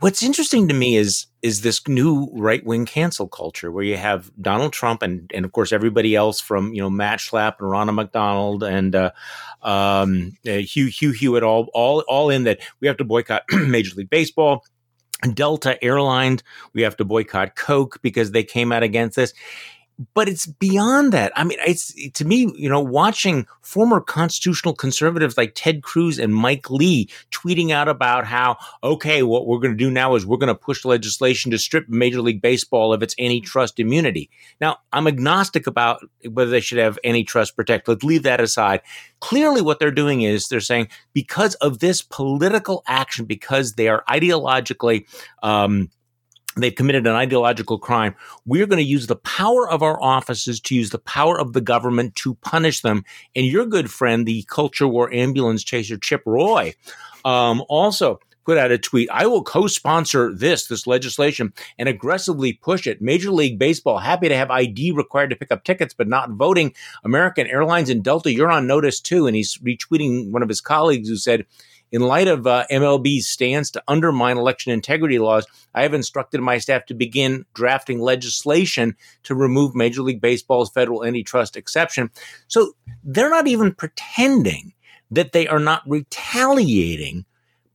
what's 0.00 0.22
interesting 0.22 0.68
to 0.68 0.74
me 0.74 0.96
is 0.96 1.26
is 1.42 1.60
this 1.62 1.86
new 1.86 2.28
right 2.32 2.64
wing 2.64 2.84
cancel 2.84 3.28
culture 3.28 3.70
where 3.70 3.84
you 3.84 3.96
have 3.96 4.30
Donald 4.40 4.72
Trump 4.72 5.02
and 5.02 5.30
and 5.34 5.44
of 5.44 5.52
course 5.52 5.72
everybody 5.72 6.14
else 6.14 6.40
from 6.40 6.72
you 6.72 6.80
know 6.80 6.90
Matt 6.90 7.20
Schlapp 7.20 7.54
and 7.60 7.70
Ronna 7.70 8.08
McDaniel 8.08 8.68
and 8.68 8.94
uh, 8.94 9.10
um, 9.62 10.36
uh, 10.46 10.52
Hugh 10.52 10.86
Hugh 10.86 11.12
Hewitt 11.12 11.42
all 11.42 11.68
all 11.74 12.04
all 12.08 12.30
in 12.30 12.44
that 12.44 12.60
we 12.80 12.88
have 12.88 12.96
to 12.98 13.04
boycott 13.04 13.42
Major 13.52 13.94
League 13.96 14.10
Baseball. 14.10 14.64
Delta 15.34 15.82
Airlines, 15.82 16.42
we 16.72 16.82
have 16.82 16.96
to 16.98 17.04
boycott 17.04 17.56
Coke 17.56 17.98
because 18.02 18.32
they 18.32 18.44
came 18.44 18.72
out 18.72 18.82
against 18.82 19.16
this 19.16 19.34
but 20.14 20.28
it's 20.28 20.46
beyond 20.46 21.12
that. 21.12 21.32
I 21.34 21.44
mean, 21.44 21.58
it's 21.66 21.92
to 22.12 22.24
me, 22.24 22.52
you 22.56 22.68
know, 22.68 22.80
watching 22.80 23.46
former 23.62 24.00
constitutional 24.00 24.74
conservatives 24.74 25.36
like 25.36 25.52
Ted 25.54 25.82
Cruz 25.82 26.18
and 26.18 26.34
Mike 26.34 26.70
Lee 26.70 27.10
tweeting 27.32 27.72
out 27.72 27.88
about 27.88 28.24
how, 28.24 28.56
okay, 28.84 29.22
what 29.22 29.46
we're 29.46 29.58
going 29.58 29.76
to 29.76 29.84
do 29.84 29.90
now 29.90 30.14
is 30.14 30.24
we're 30.24 30.36
going 30.36 30.48
to 30.48 30.54
push 30.54 30.84
legislation 30.84 31.50
to 31.50 31.58
strip 31.58 31.88
Major 31.88 32.22
League 32.22 32.40
Baseball 32.40 32.92
of 32.92 33.02
its 33.02 33.14
antitrust 33.18 33.80
immunity. 33.80 34.30
Now, 34.60 34.78
I'm 34.92 35.08
agnostic 35.08 35.66
about 35.66 36.00
whether 36.30 36.50
they 36.50 36.60
should 36.60 36.78
have 36.78 36.98
antitrust 37.04 37.56
protect. 37.56 37.88
Let's 37.88 38.04
leave 38.04 38.22
that 38.22 38.40
aside. 38.40 38.82
Clearly, 39.20 39.62
what 39.62 39.80
they're 39.80 39.90
doing 39.90 40.22
is 40.22 40.48
they're 40.48 40.60
saying 40.60 40.88
because 41.12 41.56
of 41.56 41.80
this 41.80 42.02
political 42.02 42.84
action, 42.86 43.24
because 43.24 43.72
they 43.72 43.88
are 43.88 44.04
ideologically, 44.08 45.06
um, 45.42 45.90
they've 46.62 46.74
committed 46.74 47.06
an 47.06 47.14
ideological 47.14 47.78
crime. 47.78 48.14
We're 48.46 48.66
going 48.66 48.78
to 48.78 48.84
use 48.84 49.06
the 49.06 49.16
power 49.16 49.68
of 49.68 49.82
our 49.82 50.00
offices 50.02 50.60
to 50.60 50.74
use 50.74 50.90
the 50.90 50.98
power 50.98 51.40
of 51.40 51.52
the 51.52 51.60
government 51.60 52.16
to 52.16 52.34
punish 52.36 52.80
them. 52.80 53.04
And 53.34 53.46
your 53.46 53.66
good 53.66 53.90
friend, 53.90 54.26
the 54.26 54.42
culture 54.44 54.88
war 54.88 55.12
ambulance 55.12 55.64
chaser 55.64 55.98
Chip 55.98 56.22
Roy, 56.26 56.74
um, 57.24 57.62
also 57.68 58.20
put 58.48 58.56
out 58.56 58.70
a 58.70 58.78
tweet. 58.78 59.10
I 59.12 59.26
will 59.26 59.42
co-sponsor 59.42 60.32
this, 60.34 60.68
this 60.68 60.86
legislation 60.86 61.52
and 61.78 61.86
aggressively 61.86 62.54
push 62.54 62.86
it. 62.86 63.02
Major 63.02 63.30
League 63.30 63.58
Baseball, 63.58 63.98
happy 63.98 64.26
to 64.30 64.36
have 64.36 64.50
ID 64.50 64.92
required 64.92 65.28
to 65.28 65.36
pick 65.36 65.52
up 65.52 65.64
tickets, 65.64 65.92
but 65.92 66.08
not 66.08 66.30
voting. 66.30 66.72
American 67.04 67.46
Airlines 67.46 67.90
and 67.90 68.02
Delta, 68.02 68.32
you're 68.32 68.50
on 68.50 68.66
notice 68.66 69.00
too. 69.00 69.26
And 69.26 69.36
he's 69.36 69.58
retweeting 69.58 70.30
one 70.30 70.42
of 70.42 70.48
his 70.48 70.62
colleagues 70.62 71.10
who 71.10 71.16
said, 71.16 71.44
in 71.90 72.02
light 72.02 72.28
of 72.28 72.46
uh, 72.46 72.66
MLB's 72.70 73.28
stance 73.28 73.70
to 73.72 73.82
undermine 73.88 74.36
election 74.36 74.72
integrity 74.72 75.18
laws, 75.18 75.46
I 75.74 75.82
have 75.82 75.94
instructed 75.94 76.40
my 76.40 76.58
staff 76.58 76.86
to 76.86 76.94
begin 76.94 77.44
drafting 77.54 78.00
legislation 78.00 78.96
to 79.24 79.34
remove 79.34 79.74
Major 79.74 80.02
League 80.02 80.20
Baseball's 80.20 80.70
federal 80.70 81.04
antitrust 81.04 81.56
exception. 81.56 82.10
So 82.46 82.72
they're 83.04 83.30
not 83.30 83.46
even 83.46 83.74
pretending 83.74 84.72
that 85.10 85.32
they 85.32 85.48
are 85.48 85.60
not 85.60 85.82
retaliating 85.86 87.24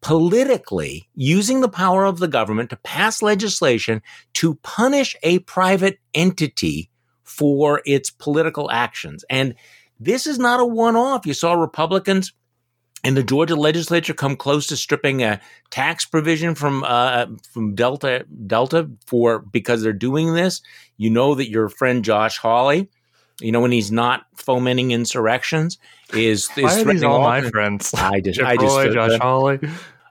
politically 0.02 1.10
using 1.16 1.62
the 1.62 1.70
power 1.70 2.04
of 2.04 2.20
the 2.20 2.28
government 2.28 2.70
to 2.70 2.76
pass 2.78 3.22
legislation 3.22 4.02
to 4.34 4.56
punish 4.56 5.16
a 5.24 5.40
private 5.40 5.98
entity 6.14 6.90
for 7.24 7.82
its 7.86 8.12
political 8.12 8.70
actions. 8.70 9.24
And 9.30 9.56
this 10.00 10.28
is 10.28 10.38
not 10.38 10.60
a 10.60 10.66
one 10.66 10.98
off. 10.98 11.26
You 11.26 11.34
saw 11.34 11.54
Republicans 11.54 12.34
and 13.04 13.18
the 13.18 13.24
Georgia 13.24 13.56
legislature 13.56 14.14
come 14.14 14.36
close 14.36 14.68
to 14.68 14.78
stripping 14.78 15.24
a 15.24 15.40
tax 15.70 16.06
provision 16.06 16.56
from 16.56 16.84
uh, 16.86 17.26
from 17.52 17.76
Delta 17.76 18.26
Delta 18.48 18.90
for 19.06 19.40
because 19.40 19.82
they're 19.82 19.94
doing 19.94 20.34
this. 20.34 20.62
You 20.98 21.10
know 21.10 21.36
that 21.36 21.50
your 21.50 21.70
friend 21.70 22.04
Josh 22.04 22.38
Hawley, 22.38 22.90
you 23.42 23.52
know 23.52 23.60
when 23.60 23.72
he's 23.72 23.92
not 23.92 24.26
fomenting 24.36 24.92
insurrections, 24.92 25.78
is 26.14 26.50
is 26.56 26.64
Why 26.64 26.84
threatening 26.84 27.04
all, 27.04 27.22
all 27.22 27.24
my 27.24 27.42
friends. 27.42 27.94
I 27.94 28.22
just, 28.22 28.40
I 28.40 28.56
just, 28.56 28.76
Roy, 28.76 28.94
Josh 28.94 29.20
Hawley. 29.20 29.60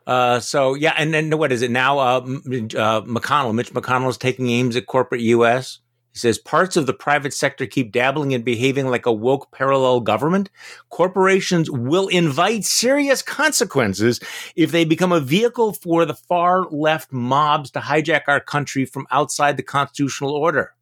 Uh, 0.06 0.40
so 0.40 0.74
yeah, 0.74 0.94
and 0.98 1.14
then 1.14 1.36
what 1.38 1.52
is 1.52 1.62
it 1.62 1.70
now? 1.70 1.98
Uh, 1.98 2.20
uh, 2.20 3.00
McConnell, 3.02 3.54
Mitch 3.54 3.72
McConnell 3.72 4.10
is 4.10 4.18
taking 4.18 4.50
aims 4.50 4.76
at 4.76 4.86
corporate 4.86 5.20
U.S. 5.22 5.78
He 6.12 6.18
says 6.18 6.38
parts 6.38 6.76
of 6.76 6.86
the 6.86 6.92
private 6.92 7.32
sector 7.32 7.66
keep 7.66 7.90
dabbling 7.90 8.34
and 8.34 8.44
behaving 8.44 8.88
like 8.88 9.06
a 9.06 9.12
woke 9.12 9.50
parallel 9.50 10.00
government. 10.00 10.50
Corporations 10.90 11.70
will 11.70 12.08
invite 12.08 12.64
serious 12.64 13.22
consequences 13.22 14.20
if 14.54 14.72
they 14.72 14.84
become 14.84 15.10
a 15.10 15.20
vehicle 15.20 15.72
for 15.72 16.04
the 16.04 16.14
far 16.14 16.64
left 16.70 17.12
mobs 17.12 17.70
to 17.70 17.80
hijack 17.80 18.22
our 18.28 18.40
country 18.40 18.84
from 18.84 19.06
outside 19.10 19.56
the 19.56 19.62
constitutional 19.62 20.32
order. 20.32 20.74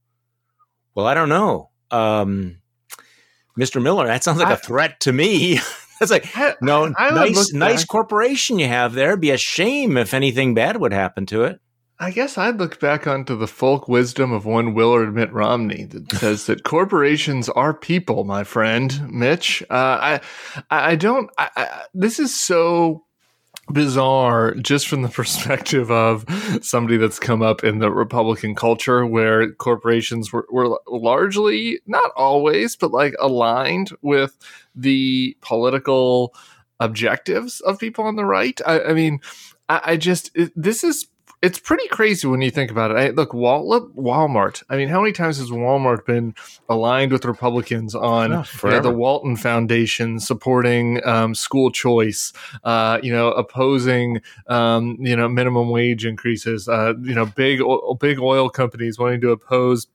Well, 0.96 1.06
I 1.06 1.14
don't 1.14 1.28
know. 1.28 1.70
Um, 1.92 2.58
Mr. 3.58 3.80
Miller, 3.80 4.06
that 4.06 4.24
sounds 4.24 4.38
like 4.38 4.48
I, 4.48 4.54
a 4.54 4.56
threat 4.56 4.98
to 5.00 5.12
me. 5.12 5.60
That's 6.00 6.10
like 6.10 6.34
I, 6.34 6.54
no 6.62 6.94
I 6.96 7.10
nice 7.10 7.52
nice 7.52 7.84
corporation 7.84 8.58
you 8.58 8.66
have 8.66 8.94
there. 8.94 9.10
It'd 9.10 9.20
be 9.20 9.32
a 9.32 9.36
shame 9.36 9.98
if 9.98 10.14
anything 10.14 10.54
bad 10.54 10.78
would 10.78 10.94
happen 10.94 11.26
to 11.26 11.44
it. 11.44 11.60
I 12.02 12.12
guess 12.12 12.38
I'd 12.38 12.58
look 12.58 12.80
back 12.80 13.06
onto 13.06 13.36
the 13.36 13.46
folk 13.46 13.86
wisdom 13.86 14.32
of 14.32 14.46
one 14.46 14.72
Willard 14.72 15.14
Mitt 15.14 15.30
Romney 15.34 15.84
that 15.84 16.10
says 16.12 16.46
that 16.46 16.64
corporations 16.64 17.50
are 17.50 17.74
people, 17.74 18.24
my 18.24 18.42
friend 18.42 19.10
Mitch. 19.12 19.62
Uh, 19.68 20.18
I, 20.18 20.20
I 20.70 20.96
don't. 20.96 21.30
I, 21.36 21.50
I, 21.56 21.82
this 21.92 22.18
is 22.18 22.34
so 22.34 23.04
bizarre 23.68 24.54
just 24.54 24.88
from 24.88 25.02
the 25.02 25.08
perspective 25.20 25.90
of 25.90 26.24
somebody 26.62 26.96
that's 26.96 27.18
come 27.18 27.42
up 27.42 27.62
in 27.64 27.80
the 27.80 27.90
Republican 27.90 28.54
culture 28.54 29.04
where 29.04 29.52
corporations 29.52 30.32
were, 30.32 30.46
were 30.50 30.80
largely, 30.88 31.80
not 31.86 32.12
always, 32.16 32.76
but 32.76 32.92
like 32.92 33.14
aligned 33.20 33.90
with 34.00 34.38
the 34.74 35.36
political 35.42 36.34
objectives 36.80 37.60
of 37.60 37.78
people 37.78 38.06
on 38.06 38.16
the 38.16 38.24
right. 38.24 38.58
I, 38.64 38.84
I 38.84 38.92
mean, 38.94 39.20
I, 39.68 39.80
I 39.84 39.96
just, 39.98 40.34
this 40.56 40.82
is 40.82 41.06
it's 41.42 41.58
pretty 41.58 41.88
crazy 41.88 42.26
when 42.26 42.42
you 42.42 42.50
think 42.50 42.70
about 42.70 42.90
it. 42.90 42.96
I, 42.96 43.10
look, 43.10 43.30
Walmart. 43.30 44.62
I 44.68 44.76
mean, 44.76 44.88
how 44.88 45.00
many 45.00 45.12
times 45.12 45.38
has 45.38 45.50
Walmart 45.50 46.04
been 46.04 46.34
aligned 46.68 47.12
with 47.12 47.24
Republicans 47.24 47.94
on 47.94 48.32
oh, 48.32 48.44
you 48.64 48.70
know, 48.70 48.80
the 48.80 48.90
Walton 48.90 49.36
Foundation 49.36 50.20
supporting 50.20 51.04
um, 51.06 51.34
school 51.34 51.70
choice? 51.70 52.32
Uh, 52.62 53.00
you 53.02 53.12
know, 53.12 53.32
opposing 53.32 54.20
um, 54.48 54.98
you 55.00 55.16
know 55.16 55.28
minimum 55.28 55.70
wage 55.70 56.04
increases. 56.04 56.68
Uh, 56.68 56.94
you 57.02 57.14
know, 57.14 57.24
big 57.24 57.60
big 57.98 58.18
oil 58.18 58.50
companies 58.50 58.98
wanting 58.98 59.22
to 59.22 59.30
oppose 59.30 59.86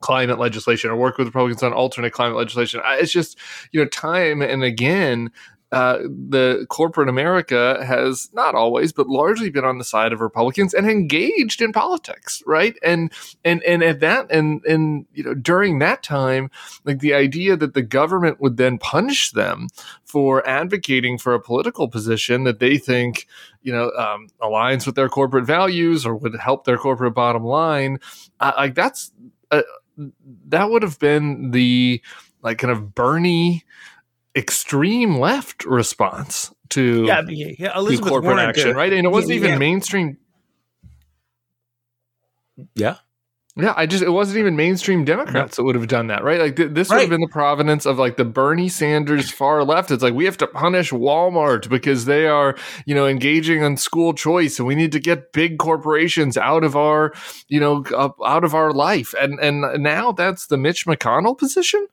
climate 0.00 0.38
legislation 0.38 0.90
or 0.90 0.96
work 0.96 1.16
with 1.16 1.28
Republicans 1.28 1.62
on 1.62 1.72
alternate 1.72 2.12
climate 2.12 2.36
legislation. 2.36 2.80
It's 2.84 3.12
just, 3.12 3.38
you 3.70 3.80
know, 3.80 3.88
time 3.88 4.42
and 4.42 4.62
again, 4.62 5.30
uh, 5.72 6.00
the 6.02 6.66
corporate 6.68 7.08
America 7.08 7.82
has 7.82 8.28
not 8.34 8.54
always, 8.54 8.92
but 8.92 9.08
largely 9.08 9.48
been 9.48 9.64
on 9.64 9.78
the 9.78 9.84
side 9.84 10.12
of 10.12 10.20
Republicans 10.20 10.74
and 10.74 10.86
engaged 10.88 11.62
in 11.62 11.72
politics, 11.72 12.42
right? 12.46 12.76
And 12.82 13.10
and 13.42 13.62
and 13.62 13.82
at 13.82 14.00
that 14.00 14.30
and 14.30 14.62
and 14.66 15.06
you 15.14 15.24
know 15.24 15.32
during 15.32 15.78
that 15.78 16.02
time, 16.02 16.50
like 16.84 16.98
the 16.98 17.14
idea 17.14 17.56
that 17.56 17.72
the 17.72 17.80
government 17.80 18.38
would 18.38 18.58
then 18.58 18.76
punish 18.76 19.30
them 19.30 19.68
for 20.04 20.46
advocating 20.46 21.16
for 21.16 21.32
a 21.32 21.40
political 21.40 21.88
position 21.88 22.44
that 22.44 22.58
they 22.58 22.76
think 22.76 23.26
you 23.62 23.72
know 23.72 23.90
um, 23.92 24.28
aligns 24.42 24.84
with 24.84 24.94
their 24.94 25.08
corporate 25.08 25.46
values 25.46 26.04
or 26.04 26.14
would 26.14 26.36
help 26.36 26.64
their 26.66 26.76
corporate 26.76 27.14
bottom 27.14 27.44
line, 27.44 27.98
uh, 28.40 28.52
like 28.58 28.74
that's 28.74 29.10
uh, 29.50 29.62
that 30.48 30.68
would 30.68 30.82
have 30.82 30.98
been 30.98 31.50
the 31.50 32.02
like 32.42 32.58
kind 32.58 32.72
of 32.72 32.94
Bernie 32.94 33.64
extreme 34.34 35.16
left 35.16 35.64
response 35.64 36.52
to 36.70 37.04
yeah, 37.04 37.22
yeah 37.28 37.76
Elizabeth 37.76 38.08
corporate 38.08 38.34
Warren 38.34 38.48
action, 38.48 38.74
right? 38.74 38.92
And 38.92 39.06
it 39.06 39.10
wasn't 39.10 39.40
yeah, 39.40 39.46
even 39.48 39.58
mainstream. 39.58 40.18
Yeah, 42.74 42.96
yeah, 43.54 43.74
I 43.76 43.84
just 43.84 44.02
it 44.02 44.08
wasn't 44.08 44.38
even 44.38 44.56
mainstream 44.56 45.04
Democrats 45.04 45.56
that 45.56 45.64
would 45.64 45.74
have 45.74 45.86
done 45.86 46.06
that, 46.06 46.24
right? 46.24 46.40
Like 46.40 46.56
th- 46.56 46.70
this 46.72 46.88
right. 46.88 46.96
would 46.96 47.00
have 47.02 47.10
been 47.10 47.20
the 47.20 47.28
provenance 47.28 47.84
of 47.84 47.98
like 47.98 48.16
the 48.16 48.24
Bernie 48.24 48.70
Sanders 48.70 49.30
far 49.30 49.62
left. 49.62 49.90
It's 49.90 50.02
like 50.02 50.14
we 50.14 50.24
have 50.24 50.38
to 50.38 50.46
punish 50.46 50.90
Walmart 50.90 51.68
because 51.68 52.06
they 52.06 52.26
are, 52.26 52.56
you 52.86 52.94
know, 52.94 53.06
engaging 53.06 53.62
on 53.62 53.76
school 53.76 54.14
choice, 54.14 54.58
and 54.58 54.66
we 54.66 54.74
need 54.74 54.90
to 54.92 55.00
get 55.00 55.34
big 55.34 55.58
corporations 55.58 56.38
out 56.38 56.64
of 56.64 56.76
our, 56.76 57.12
you 57.48 57.60
know, 57.60 57.84
uh, 57.94 58.08
out 58.24 58.44
of 58.44 58.54
our 58.54 58.72
life. 58.72 59.14
And 59.20 59.38
and 59.38 59.82
now 59.82 60.12
that's 60.12 60.46
the 60.46 60.56
Mitch 60.56 60.86
McConnell 60.86 61.36
position, 61.36 61.86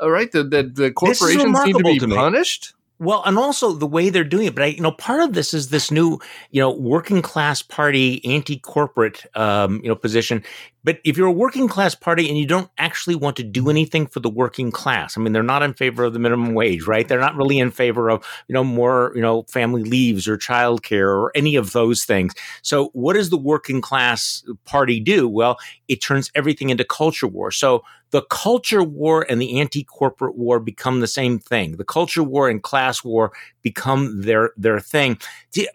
All 0.00 0.10
right? 0.10 0.30
That 0.32 0.50
the, 0.50 0.64
the 0.64 0.90
corporations 0.92 1.58
need 1.64 1.76
to 1.76 1.84
be 1.84 1.98
to 2.00 2.08
punished. 2.08 2.74
Well, 3.00 3.22
and 3.24 3.38
also 3.38 3.72
the 3.72 3.86
way 3.86 4.10
they're 4.10 4.24
doing 4.24 4.46
it. 4.46 4.54
But 4.56 4.64
I, 4.64 4.66
you 4.68 4.80
know, 4.80 4.90
part 4.90 5.20
of 5.20 5.32
this 5.32 5.54
is 5.54 5.68
this 5.68 5.90
new, 5.90 6.18
you 6.50 6.60
know, 6.60 6.72
working 6.72 7.22
class 7.22 7.62
party, 7.62 8.24
anti 8.24 8.58
corporate, 8.58 9.24
um, 9.36 9.80
you 9.84 9.88
know, 9.88 9.94
position. 9.94 10.42
But 10.82 10.98
if 11.04 11.16
you're 11.16 11.28
a 11.28 11.32
working 11.32 11.68
class 11.68 11.94
party 11.94 12.28
and 12.28 12.36
you 12.36 12.46
don't 12.46 12.70
actually 12.76 13.14
want 13.14 13.36
to 13.36 13.44
do 13.44 13.70
anything 13.70 14.06
for 14.06 14.18
the 14.18 14.30
working 14.30 14.72
class, 14.72 15.16
I 15.16 15.20
mean, 15.20 15.32
they're 15.32 15.42
not 15.44 15.62
in 15.62 15.74
favor 15.74 16.04
of 16.04 16.12
the 16.12 16.18
minimum 16.18 16.54
wage, 16.54 16.86
right? 16.86 17.06
They're 17.06 17.20
not 17.20 17.36
really 17.36 17.60
in 17.60 17.70
favor 17.70 18.08
of, 18.08 18.24
you 18.48 18.52
know, 18.52 18.64
more, 18.64 19.12
you 19.14 19.22
know, 19.22 19.42
family 19.44 19.84
leaves 19.84 20.26
or 20.26 20.36
childcare 20.36 21.08
or 21.08 21.30
any 21.36 21.54
of 21.54 21.72
those 21.72 22.04
things. 22.04 22.32
So 22.62 22.90
what 22.94 23.14
does 23.14 23.30
the 23.30 23.36
working 23.36 23.80
class 23.80 24.42
party 24.64 24.98
do? 24.98 25.28
Well, 25.28 25.58
it 25.86 26.00
turns 26.00 26.32
everything 26.34 26.70
into 26.70 26.84
culture 26.84 27.28
war. 27.28 27.52
So 27.52 27.84
the 28.10 28.22
culture 28.22 28.82
war 28.82 29.26
and 29.28 29.40
the 29.40 29.60
anti-corporate 29.60 30.36
war 30.36 30.60
become 30.60 31.00
the 31.00 31.06
same 31.06 31.38
thing. 31.38 31.76
The 31.76 31.84
culture 31.84 32.22
war 32.22 32.48
and 32.48 32.62
class 32.62 33.04
war 33.04 33.32
become 33.62 34.22
their 34.22 34.52
their 34.56 34.80
thing. 34.80 35.18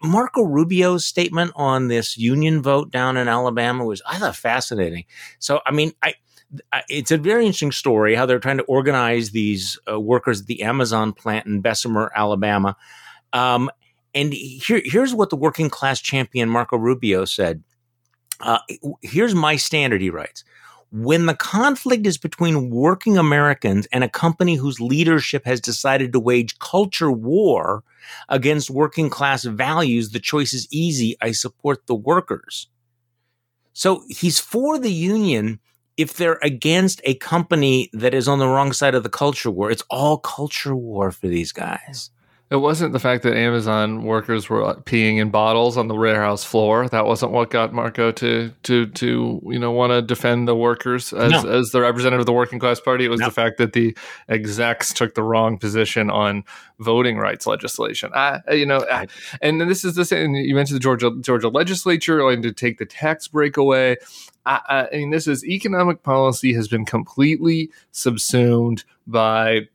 Marco 0.02 0.42
Rubio's 0.42 1.06
statement 1.06 1.52
on 1.54 1.88
this 1.88 2.16
union 2.16 2.62
vote 2.62 2.90
down 2.90 3.16
in 3.16 3.28
Alabama 3.28 3.84
was 3.84 4.02
I 4.06 4.18
thought 4.18 4.36
fascinating. 4.36 5.04
So 5.38 5.60
I 5.66 5.72
mean, 5.72 5.92
I 6.02 6.14
it's 6.88 7.10
a 7.10 7.18
very 7.18 7.46
interesting 7.46 7.72
story 7.72 8.14
how 8.14 8.26
they're 8.26 8.38
trying 8.38 8.58
to 8.58 8.64
organize 8.64 9.30
these 9.30 9.78
uh, 9.90 10.00
workers 10.00 10.40
at 10.42 10.46
the 10.46 10.62
Amazon 10.62 11.12
plant 11.12 11.46
in 11.46 11.60
Bessemer, 11.60 12.12
Alabama. 12.14 12.76
Um, 13.32 13.70
and 14.14 14.32
here, 14.32 14.80
here's 14.84 15.12
what 15.12 15.30
the 15.30 15.36
working 15.36 15.68
class 15.68 16.00
champion 16.00 16.48
Marco 16.48 16.76
Rubio 16.76 17.24
said. 17.24 17.64
Uh, 18.40 18.58
here's 19.02 19.34
my 19.34 19.56
standard, 19.56 20.00
he 20.00 20.10
writes 20.10 20.44
when 20.96 21.26
the 21.26 21.34
conflict 21.34 22.06
is 22.06 22.16
between 22.18 22.70
working 22.70 23.18
Americans 23.18 23.88
and 23.90 24.04
a 24.04 24.08
company 24.08 24.54
whose 24.54 24.80
leadership 24.80 25.44
has 25.44 25.60
decided 25.60 26.12
to 26.12 26.20
wage 26.20 26.56
culture 26.60 27.10
war 27.10 27.82
against 28.28 28.70
working 28.70 29.10
class 29.10 29.42
values, 29.42 30.10
the 30.10 30.20
choice 30.20 30.54
is 30.54 30.68
easy. 30.70 31.16
I 31.20 31.32
support 31.32 31.88
the 31.88 31.96
workers. 31.96 32.68
So 33.72 34.04
he's 34.08 34.38
for 34.38 34.78
the 34.78 34.92
union 34.92 35.58
if 35.96 36.14
they're 36.14 36.38
against 36.42 37.00
a 37.02 37.14
company 37.14 37.90
that 37.92 38.14
is 38.14 38.28
on 38.28 38.38
the 38.38 38.46
wrong 38.46 38.72
side 38.72 38.94
of 38.94 39.02
the 39.02 39.08
culture 39.08 39.50
war. 39.50 39.72
It's 39.72 39.82
all 39.90 40.18
culture 40.18 40.76
war 40.76 41.10
for 41.10 41.26
these 41.26 41.50
guys. 41.50 42.10
It 42.50 42.56
wasn't 42.56 42.92
the 42.92 43.00
fact 43.00 43.22
that 43.22 43.34
Amazon 43.34 44.04
workers 44.04 44.50
were 44.50 44.74
peeing 44.82 45.16
in 45.16 45.30
bottles 45.30 45.78
on 45.78 45.88
the 45.88 45.94
warehouse 45.94 46.44
floor. 46.44 46.88
That 46.88 47.06
wasn't 47.06 47.32
what 47.32 47.50
got 47.50 47.72
Marco 47.72 48.12
to 48.12 48.52
to 48.64 48.86
to 48.86 49.42
you 49.46 49.58
know 49.58 49.72
want 49.72 49.92
to 49.92 50.02
defend 50.02 50.46
the 50.46 50.54
workers 50.54 51.14
as 51.14 51.32
no. 51.32 51.50
as 51.50 51.70
the 51.70 51.80
representative 51.80 52.20
of 52.20 52.26
the 52.26 52.34
working 52.34 52.58
class 52.58 52.80
party. 52.80 53.06
It 53.06 53.08
was 53.08 53.20
no. 53.20 53.26
the 53.26 53.32
fact 53.32 53.56
that 53.58 53.72
the 53.72 53.96
execs 54.28 54.92
took 54.92 55.14
the 55.14 55.22
wrong 55.22 55.56
position 55.56 56.10
on 56.10 56.44
voting 56.78 57.16
rights 57.16 57.46
legislation. 57.46 58.10
I, 58.14 58.40
you 58.52 58.66
know, 58.66 58.84
I, 58.90 59.06
and 59.40 59.58
this 59.62 59.82
is 59.82 59.94
the 59.94 60.04
same. 60.04 60.34
You 60.34 60.54
mentioned 60.54 60.76
the 60.76 60.82
Georgia 60.82 61.12
Georgia 61.22 61.48
legislature 61.48 62.18
going 62.18 62.42
to 62.42 62.52
take 62.52 62.76
the 62.76 62.86
tax 62.86 63.26
break 63.26 63.56
away. 63.56 63.96
I, 64.44 64.88
I 64.92 64.96
mean, 64.96 65.10
this 65.10 65.26
is 65.26 65.46
economic 65.46 66.02
policy 66.02 66.52
has 66.52 66.68
been 66.68 66.84
completely 66.84 67.70
subsumed 67.90 68.84
by 69.06 69.68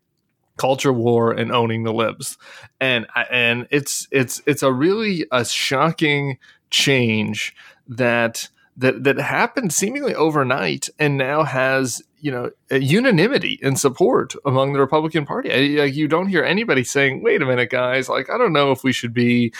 culture 0.59 0.93
war 0.93 1.31
and 1.31 1.51
owning 1.51 1.83
the 1.83 1.93
libs 1.93 2.37
and 2.79 3.07
and 3.31 3.67
it's 3.71 4.07
it's 4.11 4.41
it's 4.45 4.61
a 4.61 4.71
really 4.71 5.25
a 5.31 5.43
shocking 5.43 6.37
change 6.69 7.55
that 7.87 8.49
that 8.77 9.03
that 9.03 9.17
happened 9.17 9.73
seemingly 9.73 10.15
overnight 10.15 10.89
and 10.99 11.17
now 11.17 11.43
has 11.43 12.01
you 12.21 12.31
know 12.31 12.51
unanimity 12.71 13.59
in 13.61 13.75
support 13.75 14.33
among 14.45 14.73
the 14.73 14.79
Republican 14.79 15.25
Party. 15.25 15.51
I, 15.51 15.83
like 15.83 15.95
you 15.95 16.07
don't 16.07 16.27
hear 16.27 16.43
anybody 16.43 16.83
saying, 16.83 17.21
"Wait 17.21 17.41
a 17.41 17.45
minute, 17.45 17.69
guys! 17.69 18.07
Like 18.09 18.29
I 18.29 18.37
don't 18.37 18.53
know 18.53 18.71
if 18.71 18.83
we 18.83 18.93
should 18.93 19.13
be." 19.13 19.53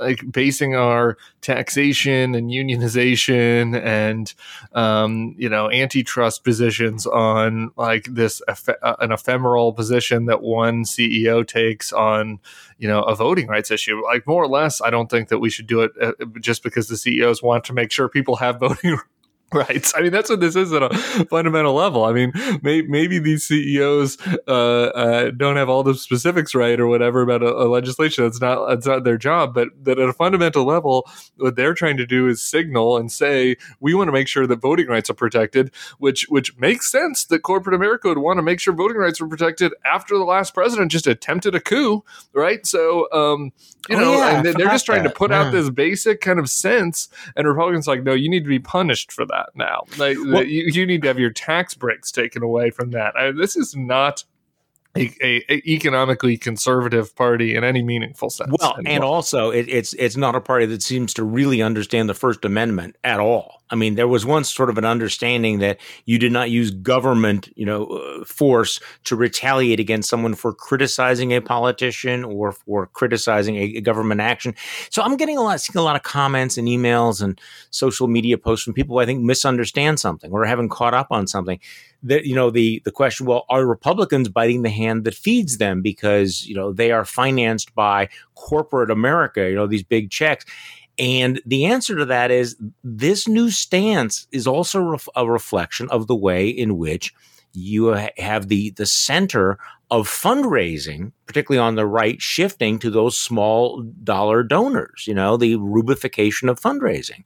Like 0.00 0.30
basing 0.32 0.74
our 0.74 1.16
taxation 1.40 2.34
and 2.34 2.50
unionization 2.50 3.80
and 3.80 4.34
um, 4.72 5.34
you 5.38 5.48
know 5.48 5.70
antitrust 5.70 6.42
positions 6.42 7.06
on 7.06 7.70
like 7.76 8.04
this 8.04 8.42
uh, 8.48 8.96
an 9.00 9.12
ephemeral 9.12 9.72
position 9.72 10.26
that 10.26 10.42
one 10.42 10.84
CEO 10.84 11.46
takes 11.46 11.92
on 11.92 12.40
you 12.78 12.88
know 12.88 13.02
a 13.02 13.14
voting 13.14 13.46
rights 13.46 13.70
issue. 13.70 14.02
Like 14.02 14.26
more 14.26 14.42
or 14.42 14.48
less, 14.48 14.80
I 14.80 14.90
don't 14.90 15.10
think 15.10 15.28
that 15.28 15.38
we 15.38 15.50
should 15.50 15.66
do 15.66 15.82
it 15.82 15.92
uh, 16.00 16.12
just 16.40 16.62
because 16.62 16.88
the 16.88 16.96
CEOs 16.96 17.42
want 17.42 17.64
to 17.64 17.72
make 17.72 17.92
sure 17.92 18.08
people 18.08 18.36
have 18.36 18.58
voting 18.58 18.98
Right. 19.60 19.84
I 19.96 20.00
mean, 20.00 20.12
that's 20.12 20.30
what 20.30 20.38
this 20.38 20.54
is 20.54 20.72
at 20.72 20.82
a 20.82 20.96
fundamental 21.28 21.74
level. 21.74 22.04
I 22.04 22.12
mean, 22.12 22.32
may, 22.62 22.82
maybe 22.82 23.18
these 23.18 23.44
CEOs 23.44 24.16
uh, 24.46 24.50
uh, 24.50 25.30
don't 25.32 25.56
have 25.56 25.68
all 25.68 25.82
the 25.82 25.94
specifics 25.94 26.54
right 26.54 26.78
or 26.78 26.86
whatever 26.86 27.20
about 27.22 27.42
a, 27.42 27.48
a, 27.48 27.66
legislation. 27.66 28.22
That's 28.22 28.40
not 28.40 28.68
that's 28.68 28.86
not 28.86 29.02
their 29.02 29.18
job. 29.18 29.52
But 29.52 29.68
that 29.82 29.98
at 29.98 30.08
a 30.08 30.12
fundamental 30.12 30.64
level, 30.64 31.10
what 31.36 31.56
they're 31.56 31.74
trying 31.74 31.96
to 31.96 32.06
do 32.06 32.28
is 32.28 32.40
signal 32.40 32.96
and 32.96 33.10
say 33.10 33.56
we 33.80 33.92
want 33.92 34.06
to 34.06 34.12
make 34.12 34.28
sure 34.28 34.46
that 34.46 34.60
voting 34.60 34.86
rights 34.86 35.10
are 35.10 35.14
protected, 35.14 35.72
which 35.98 36.26
which 36.28 36.56
makes 36.56 36.88
sense 36.88 37.24
that 37.24 37.40
corporate 37.40 37.74
America 37.74 38.06
would 38.06 38.18
want 38.18 38.38
to 38.38 38.42
make 38.42 38.60
sure 38.60 38.72
voting 38.72 38.98
rights 38.98 39.20
were 39.20 39.28
protected 39.28 39.74
after 39.84 40.16
the 40.16 40.24
last 40.24 40.54
president 40.54 40.92
just 40.92 41.08
attempted 41.08 41.56
a 41.56 41.60
coup, 41.60 42.04
right? 42.32 42.64
So, 42.66 43.08
um, 43.12 43.52
you 43.88 43.96
oh, 43.96 44.00
know, 44.00 44.12
yeah, 44.12 44.36
and 44.36 44.46
they're 44.46 44.68
just 44.68 44.86
trying 44.86 45.02
that. 45.02 45.08
to 45.08 45.14
put 45.14 45.32
yeah. 45.32 45.42
out 45.42 45.52
this 45.52 45.70
basic 45.70 46.20
kind 46.20 46.38
of 46.38 46.48
sense, 46.48 47.08
and 47.34 47.48
Republicans 47.48 47.88
like, 47.88 48.04
no, 48.04 48.12
you 48.12 48.28
need 48.28 48.44
to 48.44 48.48
be 48.48 48.60
punished 48.60 49.10
for 49.10 49.26
that 49.26 49.39
that 49.46 49.56
now. 49.56 49.84
Like, 49.98 50.16
well, 50.18 50.44
you, 50.44 50.64
you, 50.72 50.86
need 50.86 51.02
to 51.02 51.08
have 51.08 51.18
your 51.18 51.30
tax 51.30 51.74
breaks 51.74 52.10
taken 52.10 52.42
away 52.42 52.70
from 52.70 52.90
that. 52.90 53.16
I, 53.16 53.32
this 53.32 53.56
is 53.56 53.74
not 53.76 54.24
a, 54.96 55.12
a, 55.22 55.62
economically 55.68 56.36
conservative 56.36 57.14
party 57.14 57.54
in 57.54 57.62
any 57.62 57.82
meaningful 57.82 58.28
sense. 58.28 58.52
Well, 58.60 58.74
anymore. 58.74 58.92
and 58.92 59.04
also 59.04 59.50
it, 59.50 59.68
it's 59.68 59.92
it's 59.94 60.16
not 60.16 60.34
a 60.34 60.40
party 60.40 60.66
that 60.66 60.82
seems 60.82 61.14
to 61.14 61.24
really 61.24 61.62
understand 61.62 62.08
the 62.08 62.14
First 62.14 62.44
Amendment 62.44 62.96
at 63.04 63.20
all. 63.20 63.60
I 63.72 63.76
mean, 63.76 63.94
there 63.94 64.08
was 64.08 64.26
once 64.26 64.52
sort 64.52 64.68
of 64.68 64.78
an 64.78 64.84
understanding 64.84 65.60
that 65.60 65.78
you 66.04 66.18
did 66.18 66.32
not 66.32 66.50
use 66.50 66.72
government, 66.72 67.50
you 67.54 67.64
know, 67.64 67.86
uh, 67.86 68.24
force 68.24 68.80
to 69.04 69.14
retaliate 69.14 69.78
against 69.78 70.10
someone 70.10 70.34
for 70.34 70.52
criticizing 70.52 71.32
a 71.32 71.40
politician 71.40 72.24
or 72.24 72.50
for 72.50 72.86
criticizing 72.88 73.56
a, 73.56 73.76
a 73.76 73.80
government 73.80 74.20
action. 74.20 74.56
So 74.90 75.02
I'm 75.02 75.16
getting 75.16 75.38
a 75.38 75.42
lot, 75.42 75.60
seeing 75.60 75.78
a 75.78 75.84
lot 75.84 75.94
of 75.94 76.02
comments 76.02 76.58
and 76.58 76.66
emails 76.66 77.22
and 77.22 77.40
social 77.70 78.08
media 78.08 78.36
posts 78.36 78.64
from 78.64 78.74
people 78.74 78.96
who 78.96 79.00
I 79.00 79.06
think 79.06 79.22
misunderstand 79.22 80.00
something 80.00 80.32
or 80.32 80.44
haven't 80.44 80.70
caught 80.70 80.94
up 80.94 81.06
on 81.10 81.28
something 81.28 81.60
that 82.02 82.24
you 82.24 82.34
know 82.34 82.50
the 82.50 82.80
the 82.84 82.90
question 82.90 83.26
well 83.26 83.44
are 83.48 83.66
republicans 83.66 84.28
biting 84.28 84.62
the 84.62 84.70
hand 84.70 85.04
that 85.04 85.14
feeds 85.14 85.58
them 85.58 85.82
because 85.82 86.46
you 86.46 86.54
know 86.54 86.72
they 86.72 86.92
are 86.92 87.04
financed 87.04 87.74
by 87.74 88.08
corporate 88.34 88.90
america 88.90 89.48
you 89.48 89.54
know 89.54 89.66
these 89.66 89.82
big 89.82 90.10
checks? 90.10 90.44
And 90.98 91.40
the 91.46 91.64
answer 91.64 91.96
to 91.96 92.04
that 92.04 92.30
is 92.30 92.56
this 92.84 93.26
new 93.26 93.50
stance 93.50 94.26
is 94.32 94.46
also 94.46 94.98
a 95.16 95.26
reflection 95.26 95.88
of 95.90 96.08
the 96.08 96.14
way 96.14 96.48
in 96.48 96.76
which 96.76 97.14
you 97.54 97.86
have 98.18 98.48
the 98.48 98.70
the 98.72 98.86
center 98.86 99.58
of 99.90 100.08
fundraising, 100.08 101.12
particularly 101.26 101.64
on 101.64 101.74
the 101.74 101.86
right, 101.86 102.20
shifting 102.22 102.78
to 102.78 102.90
those 102.90 103.18
small 103.18 103.82
dollar 104.04 104.42
donors. 104.42 105.04
You 105.06 105.14
know, 105.14 105.36
the 105.36 105.54
rubification 105.56 106.48
of 106.48 106.60
fundraising, 106.60 107.24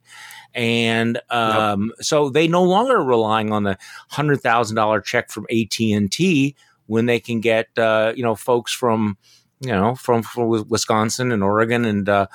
and 0.53 1.19
um, 1.29 1.91
yep. 1.97 2.05
so 2.05 2.29
they 2.29 2.47
no 2.47 2.63
longer 2.63 2.97
are 2.97 3.03
relying 3.03 3.51
on 3.51 3.63
the 3.63 3.77
hundred 4.09 4.41
thousand 4.41 4.75
dollar 4.75 5.01
check 5.01 5.29
from 5.29 5.45
AT 5.51 5.79
and 5.79 6.11
T 6.11 6.55
when 6.87 7.05
they 7.05 7.19
can 7.19 7.39
get 7.39 7.67
uh, 7.77 8.13
you 8.15 8.23
know 8.23 8.35
folks 8.35 8.71
from 8.73 9.17
you 9.59 9.71
know 9.71 9.95
from, 9.95 10.23
from 10.23 10.67
Wisconsin 10.67 11.31
and 11.31 11.43
Oregon 11.43 11.85
and 11.85 12.09
uh, 12.09 12.27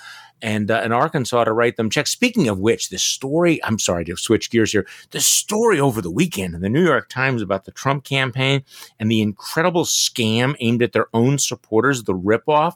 and 0.43 0.71
uh, 0.71 0.83
in 0.85 0.93
Arkansas 0.93 1.45
to 1.45 1.53
write 1.53 1.77
them 1.77 1.91
checks. 1.91 2.11
Speaking 2.11 2.49
of 2.49 2.59
which, 2.59 2.89
the 2.89 2.99
story 2.99 3.63
I'm 3.65 3.79
sorry 3.79 4.05
to 4.07 4.17
switch 4.17 4.51
gears 4.51 4.73
here. 4.73 4.87
The 5.11 5.21
story 5.21 5.81
over 5.81 6.01
the 6.01 6.11
weekend 6.11 6.55
in 6.55 6.61
the 6.61 6.69
New 6.69 6.85
York 6.85 7.09
Times 7.09 7.43
about 7.43 7.65
the 7.65 7.73
Trump 7.73 8.05
campaign 8.05 8.63
and 8.99 9.11
the 9.11 9.21
incredible 9.21 9.85
scam 9.85 10.55
aimed 10.61 10.83
at 10.83 10.93
their 10.93 11.07
own 11.15 11.39
supporters, 11.39 12.05
the 12.05 12.15
ripoff. 12.15 12.75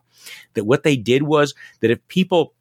That 0.54 0.64
what 0.64 0.84
they 0.84 0.96
did 0.96 1.24
was 1.24 1.54
that 1.80 1.90
if 1.90 2.06
people 2.08 2.54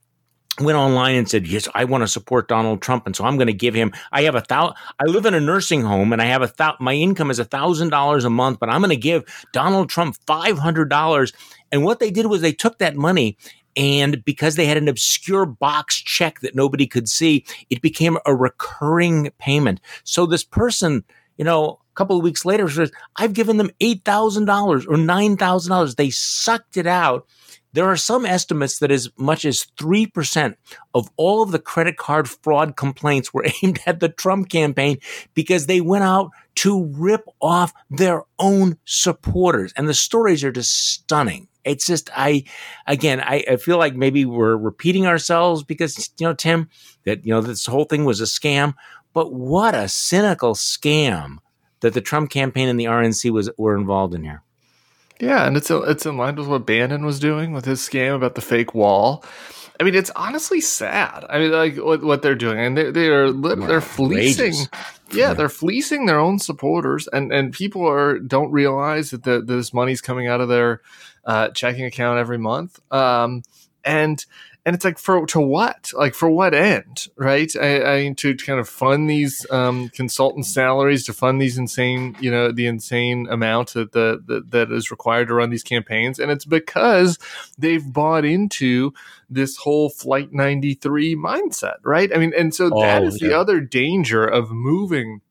went 0.60 0.78
online 0.78 1.16
and 1.16 1.28
said, 1.30 1.48
"Yes, 1.48 1.68
I 1.74 1.86
want 1.86 2.04
to 2.04 2.08
support 2.08 2.48
Donald 2.48 2.82
Trump, 2.82 3.06
and 3.06 3.16
so 3.16 3.26
I'm 3.26 3.38
going 3.38 3.48
to 3.48 3.54
give 3.54 3.74
him. 3.74 3.92
I 4.12 4.24
have 4.24 4.36
a 4.36 4.42
thousand. 4.42 4.76
I 5.00 5.06
live 5.06 5.26
in 5.26 5.34
a 5.34 5.40
nursing 5.40 5.82
home, 5.82 6.14
and 6.14 6.22
I 6.22 6.26
have 6.26 6.42
a 6.42 6.52
thou- 6.56 6.76
my 6.80 6.94
income 6.94 7.32
is 7.32 7.40
a 7.40 7.46
thousand 7.46 7.90
dollars 7.90 8.26
a 8.26 8.30
month, 8.30 8.60
but 8.60 8.70
I'm 8.70 8.82
going 8.82 8.90
to 8.90 8.96
give 8.96 9.24
Donald 9.52 9.90
Trump 9.90 10.16
five 10.28 10.60
hundred 10.60 10.90
dollars." 10.90 11.34
And 11.72 11.84
what 11.84 12.00
they 12.00 12.12
did 12.12 12.28
was 12.28 12.42
they 12.42 12.54
took 12.54 12.78
that 12.80 12.96
money. 12.96 13.38
And 13.76 14.24
because 14.24 14.56
they 14.56 14.66
had 14.66 14.78
an 14.78 14.88
obscure 14.88 15.46
box 15.46 16.02
check 16.02 16.40
that 16.42 16.56
nobody 16.56 16.88
could 16.88 17.10
see, 17.10 17.46
it 17.70 17.82
became 17.82 18.18
a 18.26 18.36
recurring 18.36 19.32
payment. 19.40 19.82
So 20.04 20.26
this 20.26 20.44
person, 20.44 21.04
you 21.38 21.46
know, 21.46 21.80
a 21.92 21.96
couple 21.96 22.18
of 22.18 22.24
weeks 22.24 22.46
later 22.46 22.70
says, 22.70 22.92
I've 23.16 23.34
given 23.34 23.58
them 23.58 23.72
$8,000 23.80 24.48
or 24.88 24.96
$9,000. 24.96 25.96
They 25.96 26.10
sucked 26.10 26.78
it 26.78 26.88
out 26.88 27.28
there 27.74 27.86
are 27.86 27.98
some 27.98 28.26
estimates 28.26 28.80
that 28.80 28.92
as 28.92 29.10
much 29.18 29.46
as 29.46 29.68
3% 29.78 30.56
of 30.94 31.10
all 31.18 31.42
of 31.42 31.52
the 31.52 31.60
credit 31.60 31.98
card 31.98 32.30
fraud 32.30 32.76
complaints 32.76 33.34
were 33.34 33.46
aimed 33.64 33.80
at 33.86 34.00
the 34.00 34.10
Trump 34.10 34.50
campaign 34.50 34.98
because 35.34 35.66
they 35.66 35.82
went 35.82 36.04
out 36.04 36.30
to 36.56 36.86
rip 36.94 37.26
off 37.42 37.74
their 37.90 38.24
own 38.40 38.78
supporters. 38.86 39.74
And 39.76 39.90
the 39.90 39.94
stories 39.94 40.44
are 40.44 40.52
just 40.52 40.92
stunning. 40.92 41.48
It's 41.64 41.86
just, 41.86 42.10
I, 42.16 42.44
again, 42.88 43.22
I, 43.22 43.44
I 43.50 43.56
feel 43.56 43.78
like 43.78 43.96
maybe 43.96 44.26
we're 44.26 44.58
repeating 44.58 45.08
ourselves 45.08 45.64
because, 45.64 46.12
you 46.18 46.28
know, 46.28 46.34
Tim, 46.34 46.70
that, 47.06 47.26
you 47.26 47.34
know, 47.34 47.42
this 47.42 47.66
whole 47.66 47.86
thing 47.86 48.06
was 48.06 48.22
a 48.22 48.26
scam. 48.26 48.74
But 49.14 49.34
what 49.34 49.76
a 49.76 49.88
cynical 49.88 50.56
scam 50.56 51.38
that 51.82 51.94
the 51.94 52.02
Trump 52.02 52.32
campaign 52.32 52.68
and 52.68 52.80
the 52.80 52.86
RNC 52.86 53.32
was 53.32 53.50
were 53.58 53.78
involved 53.78 54.16
in 54.16 54.24
here. 54.24 54.42
Yeah, 55.20 55.46
and 55.46 55.56
it's 55.56 55.70
it's 55.70 56.06
in 56.06 56.18
line 56.18 56.36
with 56.36 56.48
what 56.48 56.66
Bannon 56.66 57.06
was 57.06 57.20
doing 57.20 57.54
with 57.54 57.66
his 57.66 57.80
scam 57.80 58.16
about 58.16 58.36
the 58.36 58.42
fake 58.42 58.74
wall. 58.74 59.24
I 59.80 59.84
mean, 59.84 59.96
it's 59.96 60.12
honestly 60.16 60.62
sad. 60.62 61.26
I 61.30 61.40
mean, 61.40 61.52
like 61.52 61.78
what, 61.78 62.04
what 62.04 62.22
they're 62.22 62.36
doing, 62.36 62.60
and 62.60 62.78
they 62.78 62.92
they 62.92 63.08
are 63.10 63.32
they're 63.32 63.82
fleecing. 63.82 64.54
Yeah, 65.12 65.30
yeah, 65.30 65.34
they're 65.34 65.50
fleecing 65.50 66.06
their 66.06 66.20
own 66.20 66.40
supporters, 66.40 67.08
and 67.14 67.32
and 67.32 67.54
people 67.54 67.88
are 67.88 68.20
don't 68.20 68.52
realize 68.52 69.12
that 69.12 69.24
the, 69.24 69.42
this 69.42 69.74
money's 69.74 70.02
coming 70.02 70.28
out 70.28 70.42
of 70.42 70.50
their 70.50 70.82
uh, 71.26 71.50
checking 71.50 71.86
account 71.86 72.20
every 72.20 72.38
month. 72.38 72.80
Um, 72.92 73.44
and 73.84 74.26
and 74.66 74.76
it's 74.76 74.86
like 74.86 74.98
for 74.98 75.26
to 75.26 75.40
what 75.40 75.92
like 75.94 76.14
for 76.14 76.30
what 76.30 76.54
end 76.54 77.08
right 77.18 77.54
i, 77.58 77.84
I 77.84 78.02
mean 78.02 78.16
to 78.16 78.36
kind 78.36 78.60
of 78.60 78.70
fund 78.70 79.10
these 79.10 79.46
um, 79.52 79.90
consultant 79.90 80.46
salaries 80.46 81.06
to 81.06 81.14
fund 81.14 81.42
these 81.42 81.58
insane 81.58 82.16
you 82.20 82.32
know 82.32 82.52
the 82.52 82.66
insane 82.66 83.28
amount 83.30 83.74
that 83.74 83.92
the, 83.92 84.22
the, 84.26 84.42
that 84.50 84.72
is 84.72 84.92
required 84.92 85.28
to 85.28 85.34
run 85.34 85.50
these 85.50 85.64
campaigns 85.64 86.20
and 86.20 86.32
it's 86.32 86.46
because 86.46 87.18
they've 87.58 87.92
bought 87.92 88.26
into 88.26 88.94
this 89.30 89.58
whole 89.58 89.90
flight 89.90 90.32
93 90.32 91.16
mindset 91.16 91.78
right 91.84 92.16
i 92.16 92.18
mean 92.18 92.34
and 92.38 92.56
so 92.56 92.70
oh, 92.72 92.82
that 92.82 93.04
is 93.04 93.22
yeah. 93.22 93.30
the 93.30 93.38
other 93.38 93.60
danger 93.60 94.26
of 94.26 94.52
moving 94.52 95.22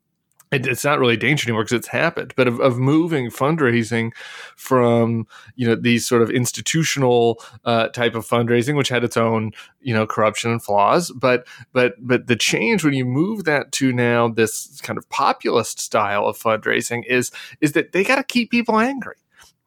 it, 0.52 0.66
it's 0.66 0.84
not 0.84 0.98
really 0.98 1.16
danger 1.16 1.46
anymore 1.46 1.64
because 1.64 1.72
it's 1.72 1.88
happened, 1.88 2.34
but 2.36 2.46
of, 2.46 2.60
of, 2.60 2.78
moving 2.78 3.30
fundraising 3.30 4.12
from 4.56 5.26
you 5.56 5.66
know 5.66 5.74
these 5.74 6.06
sort 6.06 6.22
of 6.22 6.30
institutional 6.30 7.42
uh, 7.64 7.88
type 7.88 8.14
of 8.14 8.26
fundraising, 8.26 8.76
which 8.76 8.88
had 8.88 9.02
its 9.02 9.16
own 9.16 9.52
you 9.80 9.94
know 9.94 10.06
corruption 10.06 10.50
and 10.50 10.62
flaws, 10.62 11.10
but 11.12 11.46
but 11.72 11.94
but 11.98 12.26
the 12.26 12.36
change 12.36 12.84
when 12.84 12.94
you 12.94 13.04
move 13.04 13.44
that 13.44 13.72
to 13.72 13.92
now 13.92 14.28
this 14.28 14.80
kind 14.82 14.98
of 14.98 15.08
populist 15.08 15.80
style 15.80 16.26
of 16.26 16.38
fundraising 16.38 17.04
is 17.06 17.30
is 17.60 17.72
that 17.72 17.92
they 17.92 18.04
got 18.04 18.16
to 18.16 18.24
keep 18.24 18.50
people 18.50 18.78
angry 18.78 19.16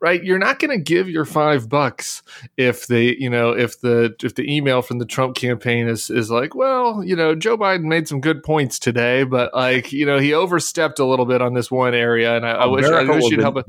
right? 0.01 0.23
You're 0.23 0.39
not 0.39 0.59
going 0.59 0.71
to 0.71 0.83
give 0.83 1.09
your 1.09 1.25
five 1.25 1.69
bucks 1.69 2.21
if 2.57 2.87
they 2.87 3.15
you 3.15 3.29
know 3.29 3.51
if 3.51 3.79
the 3.81 4.15
if 4.23 4.35
the 4.35 4.43
email 4.53 4.81
from 4.81 4.99
the 4.99 5.05
trump 5.05 5.35
campaign 5.35 5.87
is 5.87 6.09
is 6.09 6.29
like 6.29 6.55
well 6.55 7.03
you 7.03 7.15
know 7.15 7.35
joe 7.35 7.57
biden 7.57 7.83
made 7.83 8.07
some 8.07 8.21
good 8.21 8.43
points 8.43 8.79
today 8.79 9.23
but 9.23 9.53
like 9.53 9.91
you 9.91 10.05
know 10.05 10.19
he 10.19 10.33
overstepped 10.33 10.99
a 10.99 11.05
little 11.05 11.25
bit 11.25 11.41
on 11.41 11.53
this 11.53 11.71
one 11.71 11.93
area 11.93 12.35
and 12.35 12.45
i, 12.45 12.51
I 12.51 12.65
wish 12.65 12.85
i 12.85 13.03
wish 13.03 13.25
you'd 13.25 13.41
help 13.41 13.57
it 13.57 13.65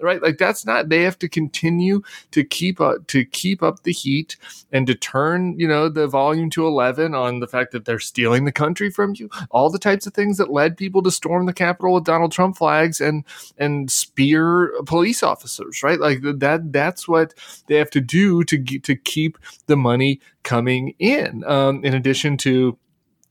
right? 0.00 0.22
Like 0.22 0.38
that's 0.38 0.66
not. 0.66 0.88
They 0.88 1.02
have 1.02 1.18
to 1.20 1.28
continue 1.28 2.02
to 2.32 2.44
keep 2.44 2.80
up 2.80 3.06
to 3.08 3.24
keep 3.24 3.62
up 3.62 3.82
the 3.82 3.92
heat 3.92 4.36
and 4.72 4.86
to 4.86 4.94
turn 4.94 5.58
you 5.58 5.68
know 5.68 5.88
the 5.88 6.06
volume 6.06 6.50
to 6.50 6.66
eleven 6.66 7.14
on 7.14 7.40
the 7.40 7.46
fact 7.46 7.72
that 7.72 7.84
they're 7.84 7.98
stealing 7.98 8.44
the 8.44 8.52
country 8.52 8.90
from 8.90 9.14
you. 9.16 9.28
All 9.50 9.70
the 9.70 9.78
types 9.78 10.06
of 10.06 10.14
things 10.14 10.38
that 10.38 10.50
led 10.50 10.76
people 10.76 11.02
to 11.02 11.10
storm 11.10 11.46
the 11.46 11.52
Capitol 11.52 11.94
with 11.94 12.04
Donald 12.04 12.32
Trump 12.32 12.56
flags 12.56 13.00
and 13.00 13.24
and 13.58 13.90
spear 13.90 14.72
police 14.86 15.22
officers, 15.22 15.82
right? 15.82 16.00
Like 16.00 16.22
that. 16.22 16.72
That's 16.72 17.06
what 17.08 17.34
they 17.66 17.76
have 17.76 17.90
to 17.90 18.00
do 18.00 18.44
to 18.44 18.58
to 18.80 18.96
keep 18.96 19.38
the 19.66 19.76
money 19.76 20.20
coming 20.42 20.94
in. 20.98 21.44
Um, 21.44 21.84
in 21.84 21.94
addition 21.94 22.36
to 22.38 22.78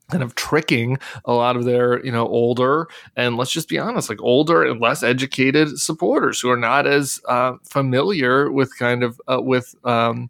kind 0.10 0.24
of 0.24 0.36
tricking 0.36 0.98
a 1.26 1.34
lot 1.34 1.56
of 1.56 1.66
their 1.66 2.04
you 2.06 2.12
know 2.12 2.28
older 2.28 2.88
and 3.16 3.38
let's 3.38 3.52
just 3.52 3.70
be 3.70 3.80
honest 3.80 4.10
like 4.10 4.22
older 4.22 4.64
and 4.64 4.82
less 4.82 5.02
educated 5.02 5.80
supporters 5.80 6.40
who 6.40 6.50
are 6.50 6.58
not 6.58 6.86
as 6.86 7.22
uh, 7.28 7.54
familiar 7.64 8.52
with 8.52 8.78
kind 8.78 9.04
of 9.04 9.20
uh, 9.28 9.42
with 9.42 9.76
um, 9.86 10.30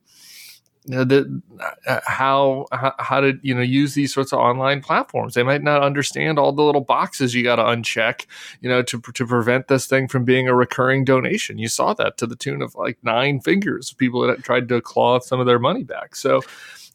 you 0.86 0.96
know, 0.96 1.04
the, 1.06 1.42
uh, 1.88 2.00
how, 2.06 2.66
how 2.72 2.94
how 3.00 3.22
to 3.22 3.40
you 3.42 3.56
know 3.56 3.62
use 3.62 3.94
these 3.94 4.14
sorts 4.14 4.34
of 4.34 4.40
online 4.40 4.82
platforms. 4.82 5.34
They 5.34 5.44
might 5.44 5.64
not 5.64 5.82
understand 5.82 6.38
all 6.38 6.52
the 6.52 6.64
little 6.64 6.82
boxes 6.82 7.34
you 7.34 7.44
got 7.44 7.56
to 7.56 7.64
uncheck, 7.64 8.26
you 8.60 8.70
know, 8.70 8.82
to 8.84 9.00
to 9.00 9.26
prevent 9.26 9.70
this 9.70 9.86
thing 9.88 10.08
from 10.08 10.26
being 10.26 10.48
a 10.48 10.56
recurring 10.56 11.06
donation. 11.06 11.58
You 11.58 11.70
saw 11.70 11.94
that 11.94 12.18
to 12.18 12.28
the 12.28 12.36
tune 12.36 12.62
of 12.62 12.76
like 12.76 12.98
nine 13.02 13.40
figures. 13.40 13.94
People 13.94 14.28
that 14.28 14.44
tried 14.44 14.68
to 14.70 14.82
claw 14.82 15.20
some 15.20 15.40
of 15.40 15.46
their 15.46 15.60
money 15.60 15.84
back. 15.84 16.16
So 16.16 16.42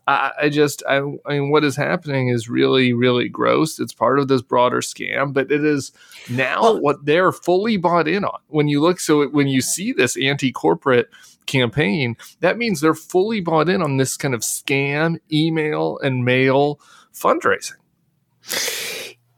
I, 0.09 0.33
I 0.45 0.49
just, 0.49 0.83
I, 0.89 1.03
I, 1.27 1.39
mean, 1.39 1.51
what 1.51 1.65
is 1.65 1.77
happening 1.77 2.29
is 2.29 2.49
really, 2.49 2.95
really 2.95 3.29
gross. 3.29 3.79
It's 3.79 3.93
part 3.93 4.19
of 4.19 4.27
this 4.27 4.41
broader 4.41 4.81
scam, 4.81 5.35
but 5.35 5.53
it 5.53 5.63
is 5.63 5.93
now 6.31 6.63
well, 6.63 6.81
what 6.81 7.05
they're 7.05 7.31
fully 7.31 7.77
bought 7.77 8.09
in 8.09 8.25
on. 8.25 8.41
When 8.47 8.69
you 8.69 8.81
look, 8.81 9.01
so 9.01 9.29
when 9.29 9.49
you 9.49 9.61
see 9.61 9.93
this 9.93 10.17
anti 10.17 10.51
corporate 10.51 11.11
campaign, 11.45 12.17
that 12.41 12.57
means 12.57 12.81
they're 12.81 12.95
fully 12.95 13.43
bought 13.43 13.69
in 13.69 13.83
on 13.83 13.99
this 13.99 14.17
kind 14.17 14.35
of 14.35 14.41
scam, 14.41 15.19
email, 15.31 15.99
and 15.99 16.25
mail 16.25 16.81
fundraising. 17.13 17.75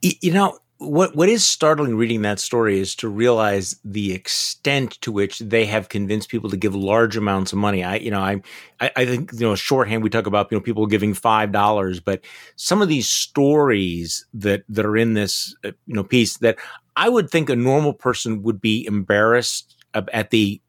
You 0.00 0.32
know, 0.32 0.58
what 0.80 1.14
what 1.14 1.28
is 1.28 1.44
startling 1.44 1.94
reading 1.94 2.22
that 2.22 2.40
story 2.40 2.80
is 2.80 2.94
to 2.94 3.08
realize 3.08 3.78
the 3.84 4.14
extent 4.14 4.92
to 5.02 5.12
which 5.12 5.38
they 5.40 5.66
have 5.66 5.90
convinced 5.90 6.30
people 6.30 6.48
to 6.48 6.56
give 6.56 6.74
large 6.74 7.18
amounts 7.18 7.52
of 7.52 7.58
money. 7.58 7.84
I 7.84 7.96
you 7.96 8.10
know 8.10 8.20
I 8.20 8.40
I, 8.80 8.90
I 8.96 9.04
think 9.04 9.30
you 9.34 9.40
know 9.40 9.54
shorthand 9.54 10.02
we 10.02 10.08
talk 10.08 10.26
about 10.26 10.50
you 10.50 10.56
know 10.56 10.62
people 10.62 10.86
giving 10.86 11.12
five 11.12 11.52
dollars, 11.52 12.00
but 12.00 12.24
some 12.56 12.80
of 12.80 12.88
these 12.88 13.10
stories 13.10 14.24
that 14.32 14.64
that 14.70 14.86
are 14.86 14.96
in 14.96 15.12
this 15.12 15.54
uh, 15.64 15.72
you 15.86 15.94
know 15.94 16.02
piece 16.02 16.38
that 16.38 16.56
I 16.96 17.10
would 17.10 17.28
think 17.28 17.50
a 17.50 17.56
normal 17.56 17.92
person 17.92 18.42
would 18.42 18.60
be 18.60 18.86
embarrassed 18.86 19.76
at 19.94 20.30
the 20.30 20.62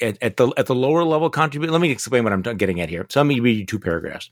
at, 0.00 0.16
at, 0.22 0.38
the 0.38 0.50
at 0.56 0.64
the 0.64 0.74
lower 0.74 1.04
level 1.04 1.28
contribute. 1.28 1.70
Let 1.70 1.82
me 1.82 1.90
explain 1.90 2.24
what 2.24 2.32
I'm 2.32 2.42
getting 2.42 2.80
at 2.80 2.88
here. 2.88 3.06
So 3.10 3.20
let 3.20 3.26
me 3.26 3.38
read 3.40 3.58
you 3.58 3.66
two 3.66 3.78
paragraphs. 3.78 4.30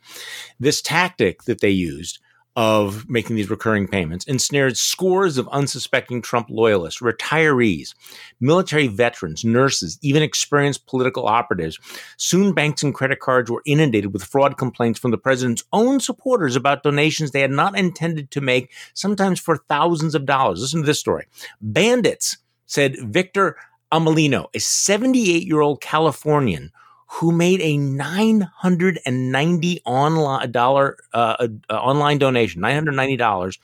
This 0.59 0.81
tactic 0.81 1.43
that 1.43 1.61
they 1.61 1.71
used 1.71 2.21
of 2.57 3.09
making 3.09 3.37
these 3.37 3.51
recurring 3.51 3.87
payments 3.87 4.25
ensnared 4.25 4.79
scores 4.79 5.37
of 5.37 5.47
unsuspecting 5.49 6.23
Trump 6.23 6.49
loyalists, 6.49 7.03
retirees, 7.03 7.95
military 8.41 8.87
veterans, 8.87 9.45
nurses, 9.45 9.99
even 10.01 10.23
experienced 10.23 10.87
political 10.87 11.27
operatives. 11.27 11.79
Soon 12.17 12.55
banks 12.55 12.83
and 12.83 12.95
credit 12.95 13.21
cards 13.21 13.51
were 13.51 13.63
inundated 13.67 14.15
with 14.15 14.25
fraud 14.25 14.57
complaints 14.57 14.99
from 14.99 15.11
the 15.11 15.19
president's 15.19 15.65
own 15.75 16.01
supporters 16.01 16.57
about 16.57 16.83
donations 16.83 17.31
they 17.31 17.43
had 17.43 17.51
not 17.51 17.79
intended 17.79 18.31
to 18.31 18.41
make, 18.41 18.73
sometimes 18.95 19.39
for 19.39 19.59
thousands 19.69 20.15
of 20.15 20.25
dollars. 20.25 20.61
Listen 20.61 20.81
to 20.81 20.87
this 20.87 20.99
story. 20.99 21.27
Bandits, 21.61 22.39
said 22.65 22.97
Victor 23.01 23.57
Amelino, 23.93 24.47
a 24.55 24.59
78 24.59 25.47
year 25.47 25.61
old 25.61 25.83
Californian 25.83 26.73
who 27.07 27.33
made 27.33 27.61
a 27.61 27.77
nine 27.77 28.41
hundred 28.41 29.01
and 29.07 29.31
ninety 29.33 29.81
online 29.85 30.51
dollar 30.51 30.99
uh, 31.13 31.49
uh, 31.71 31.75
online 31.75 32.19
donation, 32.19 32.61
nine 32.61 32.75
hundred 32.75 32.97
ninety 32.97 33.17
dollars 33.17 33.59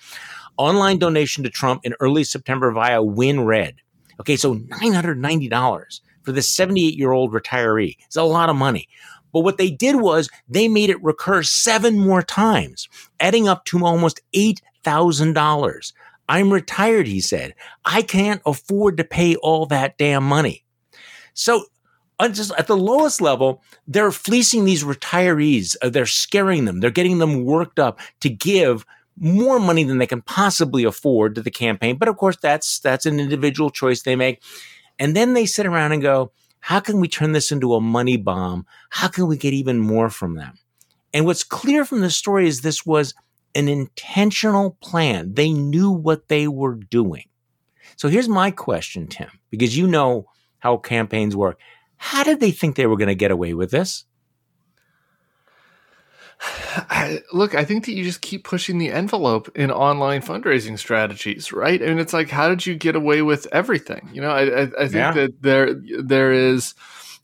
online 0.57 0.99
donation 0.99 1.45
to 1.45 1.51
Trump 1.51 1.85
in 1.85 1.95
early 2.01 2.25
September 2.25 2.71
via 2.71 3.01
WinRed. 3.01 3.75
Okay, 4.21 4.37
so 4.37 4.55
nine 4.55 4.93
hundred 4.93 5.19
ninety 5.19 5.49
dollars 5.49 6.01
for 6.23 6.33
this 6.33 6.49
seventy 6.49 6.87
eight 6.89 6.97
year 6.97 7.13
old 7.13 7.33
retiree. 7.33 7.97
It's 8.07 8.17
a 8.17 8.23
lot 8.23 8.49
of 8.49 8.57
money. 8.57 8.89
But 9.33 9.41
what 9.41 9.57
they 9.57 9.71
did 9.71 9.97
was 9.97 10.29
they 10.49 10.69
made 10.69 10.91
it 10.91 11.03
recur 11.03 11.43
seven 11.43 11.99
more 11.99 12.23
times, 12.23 12.89
adding 13.19 13.49
up 13.49 13.65
to 13.67 13.85
almost 13.85 14.21
eight 14.35 14.61
thousand 14.85 15.33
dollars. 15.33 15.93
I'm 16.29 16.53
retired, 16.53 17.07
he 17.07 17.21
said. 17.21 17.55
I 17.85 18.03
can't 18.03 18.43
afford 18.47 18.97
to 18.99 19.05
pay 19.05 19.35
all 19.37 19.67
that 19.67 19.99
damn 19.99 20.25
money. 20.25 20.65
So 21.35 21.65
just 22.29 22.53
at 22.59 22.67
the 22.67 22.77
lowest 22.77 23.21
level, 23.21 23.63
they're 23.87 24.13
fleecing 24.13 24.65
these 24.65 24.85
retirees. 24.85 25.77
Uh, 25.83 25.91
they're 25.91 26.07
scaring 26.07 26.65
them. 26.65 26.81
They're 26.81 26.91
getting 26.91 27.19
them 27.19 27.45
worked 27.45 27.79
up 27.79 28.01
to 28.21 28.29
give 28.29 28.85
more 29.19 29.59
money 29.59 29.85
than 29.85 29.99
they 29.99 30.07
can 30.07 30.23
possibly 30.23 30.85
afford 30.85 31.35
to 31.35 31.43
the 31.43 31.51
campaign. 31.51 31.97
But 31.97 32.09
of 32.09 32.17
course, 32.17 32.37
that's 32.41 32.79
that's 32.81 33.07
an 33.07 33.21
individual 33.21 33.71
choice 33.71 34.03
they 34.03 34.17
make. 34.17 34.43
And 34.99 35.17
then 35.17 35.35
they 35.35 35.47
sit 35.47 35.67
around 35.67 35.93
and 35.93 36.03
go, 36.03 36.33
"How 36.61 36.81
can 36.81 37.01
we 37.01 37.09
turn 37.09 37.33
this 37.33 37.53
into 37.53 37.75
a 37.75 37.81
money 37.81 38.17
bomb? 38.17 38.67
How 38.91 39.09
can 39.09 39.27
we 39.27 39.37
get 39.37 39.53
even 39.53 39.79
more 39.79 40.11
from 40.11 40.35
them?" 40.35 40.59
And 41.13 41.27
what's 41.27 41.45
clear 41.45 41.85
from 41.85 42.01
the 42.01 42.11
story 42.11 42.47
is 42.47 42.61
this 42.61 42.87
was 42.87 43.15
an 43.55 43.69
intentional 43.69 44.79
plan. 44.81 45.35
They 45.35 45.53
knew 45.53 45.91
what 45.91 46.29
they 46.29 46.49
were 46.49 46.75
doing. 46.75 47.25
So 47.97 48.09
here's 48.09 48.29
my 48.29 48.51
question, 48.51 49.07
Tim, 49.07 49.29
because 49.51 49.77
you 49.77 49.87
know 49.87 50.27
how 50.59 50.79
campaigns 50.79 51.37
work. 51.37 51.59
How 52.05 52.25
did 52.25 52.41
they 52.41 52.51
think 52.51 52.75
they 52.75 52.89
were 52.89 52.97
going 52.97 53.07
to 53.07 53.15
get 53.15 53.31
away 53.31 53.55
with 53.55 53.71
this? 53.71 54.07
I, 56.41 57.21
look, 57.33 57.55
I 57.55 57.65
think 57.65 57.87
that 57.87 57.93
you 57.93 58.03
just 58.03 58.21
keep 58.21 58.43
pushing 58.43 58.79
the 58.79 58.91
envelope 58.91 59.49
in 59.55 59.71
online 59.71 60.21
fundraising 60.21 60.77
strategies, 60.77 61.53
right? 61.53 61.81
I 61.81 61.87
mean, 61.87 62.01
it's 62.01 62.13
like, 62.13 62.29
how 62.29 62.49
did 62.49 62.67
you 62.67 62.75
get 62.75 62.97
away 62.97 63.23
with 63.23 63.47
everything? 63.53 64.11
You 64.13 64.21
know, 64.21 64.33
I, 64.33 64.43
I, 64.43 64.63
I 64.63 64.89
think 64.89 64.95
yeah. 64.95 65.13
that 65.13 65.43
there 65.43 65.75
there 66.03 66.33
is, 66.33 66.75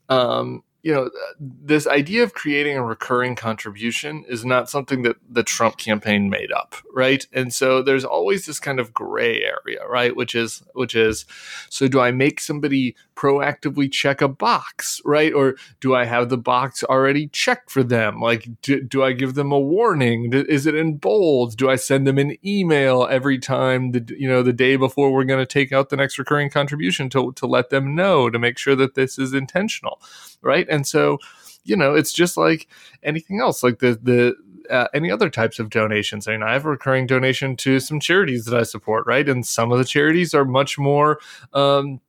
um, 0.07 0.63
you 0.81 0.93
know, 0.93 1.09
this 1.39 1.85
idea 1.87 2.23
of 2.23 2.33
creating 2.33 2.77
a 2.77 2.83
recurring 2.83 3.35
contribution 3.35 4.23
is 4.29 4.45
not 4.45 4.69
something 4.69 5.01
that 5.03 5.17
the 5.29 5.43
Trump 5.43 5.77
campaign 5.77 6.29
made 6.29 6.53
up, 6.53 6.75
right? 6.93 7.27
And 7.33 7.53
so 7.53 7.81
there's 7.81 8.05
always 8.05 8.45
this 8.45 8.61
kind 8.61 8.79
of 8.79 8.93
gray 8.93 9.43
area, 9.43 9.85
right? 9.85 10.15
Which 10.15 10.35
is, 10.35 10.63
which 10.73 10.95
is, 10.95 11.25
so 11.69 11.89
do 11.89 11.99
I 11.99 12.11
make 12.11 12.39
somebody 12.39 12.95
proactively 13.13 13.91
check 13.91 14.21
a 14.21 14.29
box, 14.29 15.01
right? 15.03 15.33
Or 15.33 15.55
do 15.81 15.93
I 15.95 16.05
have 16.05 16.29
the 16.29 16.37
box 16.37 16.81
already 16.85 17.27
checked 17.27 17.69
for 17.69 17.83
them? 17.83 18.21
Like, 18.21 18.47
do, 18.61 18.81
do 18.81 19.03
I 19.03 19.11
give 19.11 19.33
them 19.33 19.51
a 19.51 19.59
warning? 19.59 20.31
Is 20.31 20.65
it 20.65 20.75
in 20.75 20.95
bold? 20.95 21.57
Do 21.57 21.69
I 21.69 21.75
send 21.75 22.07
them 22.07 22.17
an 22.17 22.37
email 22.45 23.05
every 23.09 23.37
time 23.37 23.91
the, 23.91 24.15
you 24.17 24.29
know, 24.29 24.43
the 24.43 24.53
day 24.53 24.77
before 24.77 25.11
we're 25.11 25.25
going 25.25 25.45
to 25.45 25.45
take 25.45 25.73
out 25.73 25.89
the 25.89 25.97
next 25.97 26.17
recurring 26.17 26.49
contribution 26.49 27.09
to, 27.09 27.33
to 27.33 27.45
let 27.45 27.69
them 27.69 27.95
know 27.95 28.29
to 28.29 28.39
make 28.39 28.57
sure 28.57 28.77
that 28.77 28.95
this 28.95 29.19
is 29.19 29.33
intentional? 29.33 29.99
right? 30.41 30.67
And 30.69 30.87
so, 30.87 31.19
you 31.63 31.75
know, 31.75 31.93
it's 31.95 32.13
just 32.13 32.37
like 32.37 32.67
anything 33.03 33.39
else, 33.41 33.63
like 33.63 33.79
the 33.79 33.99
the 34.01 34.35
uh, 34.69 34.87
any 34.93 35.11
other 35.11 35.29
types 35.29 35.59
of 35.59 35.69
donations. 35.69 36.27
I 36.27 36.33
mean, 36.33 36.43
I 36.43 36.53
have 36.53 36.65
a 36.65 36.69
recurring 36.69 37.07
donation 37.07 37.55
to 37.57 37.79
some 37.79 37.99
charities 37.99 38.45
that 38.45 38.57
I 38.57 38.63
support, 38.63 39.07
right? 39.07 39.27
And 39.27 39.45
some 39.45 39.71
of 39.71 39.79
the 39.79 39.85
charities 39.85 40.33
are 40.33 40.45
much 40.45 40.77
more 40.77 41.19
um, 41.53 41.99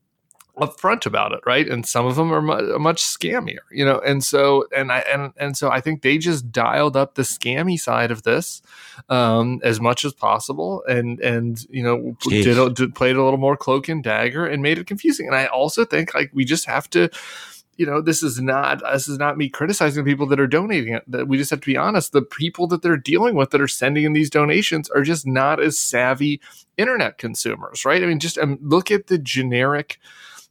upfront 0.61 1.07
about 1.07 1.33
it, 1.33 1.41
right? 1.47 1.67
And 1.67 1.87
some 1.87 2.07
of 2.07 2.17
them 2.17 2.33
are 2.33 2.43
mu- 2.43 2.79
much 2.79 3.03
scammier, 3.03 3.61
you 3.71 3.85
know. 3.85 3.99
And 4.01 4.23
so, 4.23 4.67
and 4.77 4.93
I 4.93 4.99
and 5.01 5.33
and 5.37 5.57
so 5.57 5.71
I 5.71 5.81
think 5.81 6.03
they 6.03 6.19
just 6.19 6.53
dialed 6.53 6.97
up 6.97 7.15
the 7.15 7.23
scammy 7.23 7.81
side 7.81 8.11
of 8.11 8.23
this 8.23 8.63
um, 9.09 9.61
as 9.63 9.81
much 9.81 10.05
as 10.05 10.13
possible, 10.13 10.83
and 10.89 11.19
and 11.21 11.65
you 11.71 11.83
know 11.83 12.17
did, 12.29 12.75
did 12.75 12.95
played 12.95 13.17
a 13.17 13.23
little 13.23 13.39
more 13.39 13.57
cloak 13.57 13.89
and 13.89 14.03
dagger 14.03 14.47
and 14.47 14.63
made 14.63 14.79
it 14.79 14.87
confusing. 14.87 15.27
And 15.27 15.35
I 15.35 15.47
also 15.47 15.85
think 15.85 16.15
like 16.15 16.31
we 16.35 16.45
just 16.45 16.67
have 16.67 16.89
to 16.91 17.09
you 17.81 17.87
know, 17.87 18.03
this 18.03 18.23
is 18.23 18.39
not 18.39 18.83
this 18.93 19.09
is 19.09 19.17
not 19.17 19.39
me 19.39 19.49
criticizing 19.49 20.05
the 20.05 20.11
people 20.11 20.27
that 20.27 20.39
are 20.39 20.47
donating 20.47 20.93
it. 20.93 21.03
That 21.11 21.29
we 21.29 21.39
just 21.39 21.49
have 21.49 21.63
to 21.63 21.67
be 21.67 21.79
honest. 21.79 22.13
The 22.13 22.21
people 22.21 22.67
that 22.67 22.83
they're 22.83 22.99
dealing 22.99 23.37
with 23.37 23.53
that 23.53 23.61
are 23.63 23.67
sending 23.67 24.05
in 24.05 24.13
these 24.13 24.29
donations 24.29 24.91
are 24.91 25.01
just 25.01 25.27
not 25.27 25.63
as 25.63 25.79
savvy 25.79 26.43
internet 26.77 27.17
consumers, 27.17 27.87
right? 27.87 28.03
I 28.03 28.07
mean, 28.07 28.19
just 28.19 28.37
um, 28.37 28.59
look 28.61 28.91
at 28.91 29.07
the 29.07 29.17
generic 29.17 29.99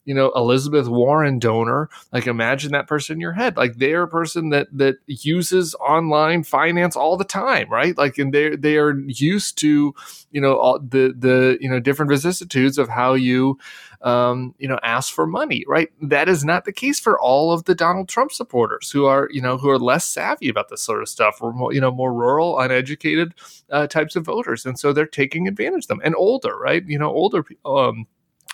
you 0.09 0.15
know 0.15 0.31
Elizabeth 0.35 0.87
Warren 0.87 1.37
donor 1.37 1.87
like 2.11 2.25
imagine 2.25 2.71
that 2.71 2.87
person 2.87 3.17
in 3.17 3.21
your 3.21 3.33
head 3.33 3.55
like 3.55 3.75
they're 3.75 4.01
a 4.01 4.07
person 4.07 4.49
that 4.49 4.67
that 4.73 4.95
uses 5.05 5.75
online 5.75 6.41
finance 6.43 6.95
all 6.95 7.15
the 7.15 7.23
time 7.23 7.69
right 7.69 7.95
like 7.95 8.17
and 8.17 8.33
they 8.33 8.55
they 8.55 8.77
are 8.77 8.97
used 9.05 9.59
to 9.59 9.93
you 10.31 10.41
know 10.41 10.57
all 10.57 10.79
the 10.79 11.13
the 11.15 11.59
you 11.61 11.69
know 11.69 11.79
different 11.79 12.09
vicissitudes 12.09 12.79
of 12.79 12.89
how 12.89 13.13
you 13.13 13.59
um, 14.01 14.55
you 14.57 14.67
know, 14.67 14.79
ask 14.81 15.13
for 15.13 15.27
money, 15.27 15.65
right? 15.67 15.89
That 16.01 16.29
is 16.29 16.45
not 16.45 16.65
the 16.65 16.71
case 16.71 16.99
for 16.99 17.19
all 17.19 17.51
of 17.51 17.65
the 17.65 17.75
Donald 17.75 18.07
Trump 18.07 18.31
supporters 18.31 18.91
who 18.91 19.05
are, 19.05 19.27
you 19.31 19.41
know, 19.41 19.57
who 19.57 19.69
are 19.69 19.79
less 19.79 20.05
savvy 20.05 20.47
about 20.47 20.69
this 20.69 20.81
sort 20.81 21.01
of 21.01 21.09
stuff, 21.09 21.39
or 21.41 21.51
more, 21.51 21.73
you 21.73 21.81
know, 21.81 21.91
more 21.91 22.13
rural, 22.13 22.59
uneducated 22.59 23.33
uh, 23.69 23.87
types 23.87 24.15
of 24.15 24.25
voters, 24.25 24.65
and 24.65 24.79
so 24.79 24.93
they're 24.93 25.05
taking 25.05 25.47
advantage 25.47 25.83
of 25.83 25.87
them, 25.89 26.01
and 26.03 26.15
older, 26.15 26.57
right? 26.57 26.85
You 26.85 26.97
know, 26.97 27.09
older 27.09 27.43
um, 27.65 28.07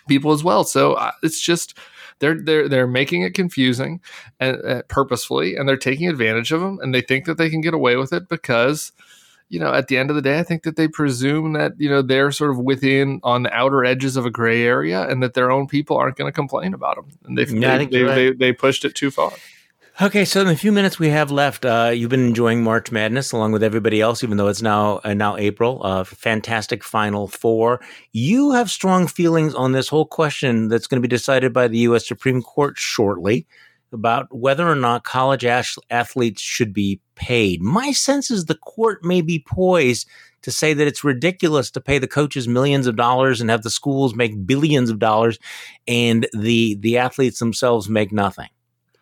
people 0.08 0.32
as 0.32 0.44
well. 0.44 0.64
So 0.64 0.94
uh, 0.94 1.12
it's 1.24 1.42
just 1.42 1.78
they're 2.20 2.40
they're 2.40 2.70
they're 2.70 2.88
making 2.88 3.24
it 3.24 3.34
confusing 3.34 4.02
and 4.40 4.64
uh, 4.66 4.82
purposefully, 4.88 5.56
and 5.56 5.68
they're 5.68 5.78
taking 5.78 6.08
advantage 6.08 6.52
of 6.52 6.62
them, 6.62 6.80
and 6.82 6.94
they 6.94 7.02
think 7.02 7.26
that 7.26 7.38
they 7.38 7.50
can 7.50 7.62
get 7.62 7.74
away 7.74 7.96
with 7.96 8.14
it 8.14 8.30
because 8.30 8.92
you 9.50 9.60
know, 9.60 9.74
at 9.74 9.88
the 9.88 9.98
end 9.98 10.10
of 10.10 10.16
the 10.16 10.22
day, 10.22 10.40
I 10.40 10.44
think 10.44 10.64
that 10.64 10.76
they 10.76 10.88
presume 10.88 11.54
that, 11.54 11.74
you 11.78 11.90
know, 11.90 12.02
they're 12.02 12.32
sort 12.32 12.52
of 12.52 12.58
within 12.58 13.20
on 13.24 13.44
the 13.44 13.54
outer 13.54 13.86
edges 13.86 14.18
of 14.18 14.26
a 14.26 14.32
gray 14.32 14.64
area 14.64 15.08
and 15.08 15.22
that 15.22 15.36
their 15.36 15.52
own 15.52 15.68
people 15.68 15.98
aren't 15.98 16.18
going 16.18 16.28
to 16.28 16.36
complain 16.36 16.74
about 16.74 16.96
them. 16.96 17.10
And 17.26 17.38
they, 17.38 17.46
yeah, 17.46 17.78
they, 17.78 17.86
they, 17.86 18.04
right. 18.04 18.16
they, 18.16 18.32
they, 18.32 18.54
pushed 18.54 18.86
it 18.86 18.96
too 18.96 19.12
far. 19.12 19.32
Okay, 20.02 20.26
so 20.26 20.42
in 20.42 20.48
the 20.48 20.58
few 20.58 20.74
minutes 20.74 21.00
we 21.00 21.08
have 21.08 21.32
left, 21.32 21.64
uh, 21.64 21.90
you've 21.94 22.10
been 22.10 22.28
enjoying 22.28 22.62
March 22.62 22.92
Madness 22.92 23.32
along 23.32 23.54
with 23.54 23.64
everybody 23.64 24.02
else, 24.02 24.26
even 24.26 24.36
though 24.36 24.50
it's 24.50 24.62
now 24.62 25.00
uh, 25.06 25.14
now 25.14 25.38
April. 25.38 25.80
Uh, 25.86 26.04
fantastic 26.04 26.84
Final 26.84 27.30
Four. 27.30 27.80
You 28.12 28.52
have 28.52 28.70
strong 28.70 29.08
feelings 29.08 29.56
on 29.56 29.72
this 29.72 29.88
whole 29.88 30.06
question 30.06 30.68
that's 30.68 30.86
going 30.86 31.02
to 31.02 31.08
be 31.08 31.16
decided 31.16 31.54
by 31.54 31.70
the 31.70 31.78
U.S. 31.78 32.06
Supreme 32.06 32.42
Court 32.42 32.78
shortly 32.78 33.48
about 33.94 34.28
whether 34.36 34.68
or 34.68 34.76
not 34.76 35.06
college 35.06 35.46
athletes 35.46 36.42
should 36.42 36.74
be 36.74 37.00
paid. 37.16 37.62
My 37.62 37.94
sense 37.94 38.30
is 38.30 38.46
the 38.46 38.56
court 38.56 39.02
may 39.02 39.22
be 39.22 39.46
poised 39.48 40.10
to 40.42 40.52
say 40.52 40.74
that 40.74 40.88
it's 40.88 41.06
ridiculous 41.06 41.72
to 41.72 41.80
pay 41.80 42.00
the 42.00 42.08
coaches 42.08 42.50
millions 42.50 42.86
of 42.86 42.98
dollars 42.98 43.40
and 43.40 43.50
have 43.50 43.64
the 43.64 43.70
schools 43.70 44.14
make 44.14 44.46
billions 44.46 44.90
of 44.90 45.00
dollars 45.00 45.40
and 45.88 46.28
the 46.34 46.76
the 46.82 46.98
athletes 46.98 47.40
themselves 47.40 47.88
make 47.88 48.12
nothing. 48.12 48.50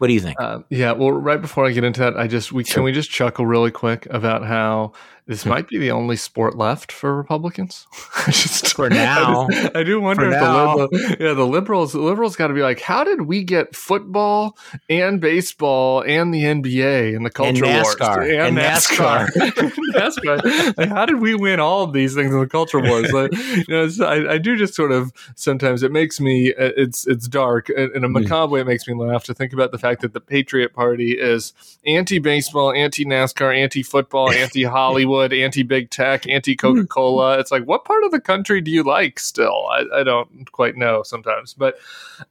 What 0.03 0.07
do 0.07 0.13
you 0.15 0.19
think? 0.19 0.35
Uh, 0.37 0.59
yeah, 0.69 0.91
well, 0.91 1.13
right 1.13 1.39
before 1.39 1.65
I 1.65 1.71
get 1.71 1.85
into 1.85 2.01
that, 2.01 2.17
I 2.17 2.27
just 2.27 2.51
we 2.51 2.65
sure. 2.65 2.73
can 2.73 2.83
we 2.83 2.91
just 2.91 3.09
chuckle 3.09 3.45
really 3.45 3.71
quick 3.71 4.05
about 4.09 4.43
how 4.43 4.91
this 5.25 5.45
might 5.45 5.69
be 5.69 5.77
the 5.77 5.91
only 5.91 6.17
sport 6.17 6.57
left 6.57 6.91
for 6.91 7.15
Republicans. 7.15 7.87
just, 8.25 8.75
for 8.75 8.89
now, 8.89 9.47
I, 9.49 9.53
just, 9.53 9.75
I 9.77 9.83
do 9.83 10.01
wonder 10.01 10.23
for 10.23 10.27
if 10.27 10.41
now. 10.41 10.75
the 10.75 10.81
liberal, 10.81 11.15
yeah 11.19 11.33
the 11.33 11.47
liberals 11.47 11.93
the 11.93 12.01
liberals 12.01 12.35
got 12.35 12.47
to 12.47 12.53
be 12.53 12.61
like, 12.61 12.81
how 12.81 13.05
did 13.05 13.21
we 13.21 13.43
get 13.43 13.73
football 13.73 14.57
and 14.89 15.21
baseball 15.21 16.01
and 16.01 16.33
the 16.33 16.43
NBA 16.43 17.15
and 17.15 17.25
the 17.25 17.29
culture 17.29 17.63
and 17.63 17.83
wars 17.83 17.95
and, 18.01 18.31
and 18.31 18.57
NASCAR 18.57 19.27
NASCAR? 19.27 19.71
NASCAR. 19.93 20.77
Like, 20.77 20.89
how 20.89 21.05
did 21.05 21.21
we 21.21 21.35
win 21.35 21.61
all 21.61 21.83
of 21.83 21.93
these 21.93 22.13
things 22.15 22.33
in 22.33 22.39
the 22.41 22.47
culture 22.47 22.81
wars? 22.81 23.09
Like, 23.13 23.31
you 23.31 23.65
know, 23.69 23.87
I, 24.05 24.33
I, 24.33 24.37
do 24.39 24.57
just 24.57 24.73
sort 24.73 24.91
of 24.91 25.13
sometimes 25.35 25.83
it 25.83 25.91
makes 25.91 26.19
me 26.19 26.49
uh, 26.49 26.71
it's 26.75 27.07
it's 27.07 27.29
dark 27.29 27.69
in 27.69 28.03
a 28.03 28.07
hmm. 28.07 28.11
macabre 28.11 28.51
way. 28.51 28.59
It 28.59 28.67
makes 28.67 28.89
me 28.89 28.93
laugh 28.93 29.23
to 29.25 29.33
think 29.33 29.53
about 29.53 29.71
the 29.71 29.77
fact 29.77 30.01
that 30.01 30.11
the 30.11 30.19
Patriot 30.19 30.73
Party 30.73 31.13
is 31.13 31.53
anti 31.85 32.19
baseball, 32.19 32.73
anti 32.73 33.05
NASCAR, 33.05 33.55
anti 33.55 33.83
football, 33.83 34.29
anti 34.29 34.63
Hollywood 34.63 35.12
Hollywood, 35.13 35.33
anti 35.33 35.63
big 35.63 35.89
tech, 35.89 36.27
anti 36.27 36.55
Coca 36.55 36.85
Cola. 36.87 37.39
it's 37.39 37.51
like, 37.51 37.65
what 37.65 37.85
part 37.85 38.03
of 38.03 38.11
the 38.11 38.19
country 38.19 38.61
do 38.61 38.71
you 38.71 38.83
like 38.83 39.19
still? 39.19 39.67
I, 39.71 39.99
I 39.99 40.03
don't 40.03 40.51
quite 40.51 40.75
know 40.75 41.03
sometimes. 41.03 41.53
But 41.53 41.75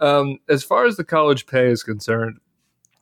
um, 0.00 0.38
as 0.48 0.64
far 0.64 0.84
as 0.86 0.96
the 0.96 1.04
college 1.04 1.46
pay 1.46 1.66
is 1.66 1.82
concerned, 1.82 2.38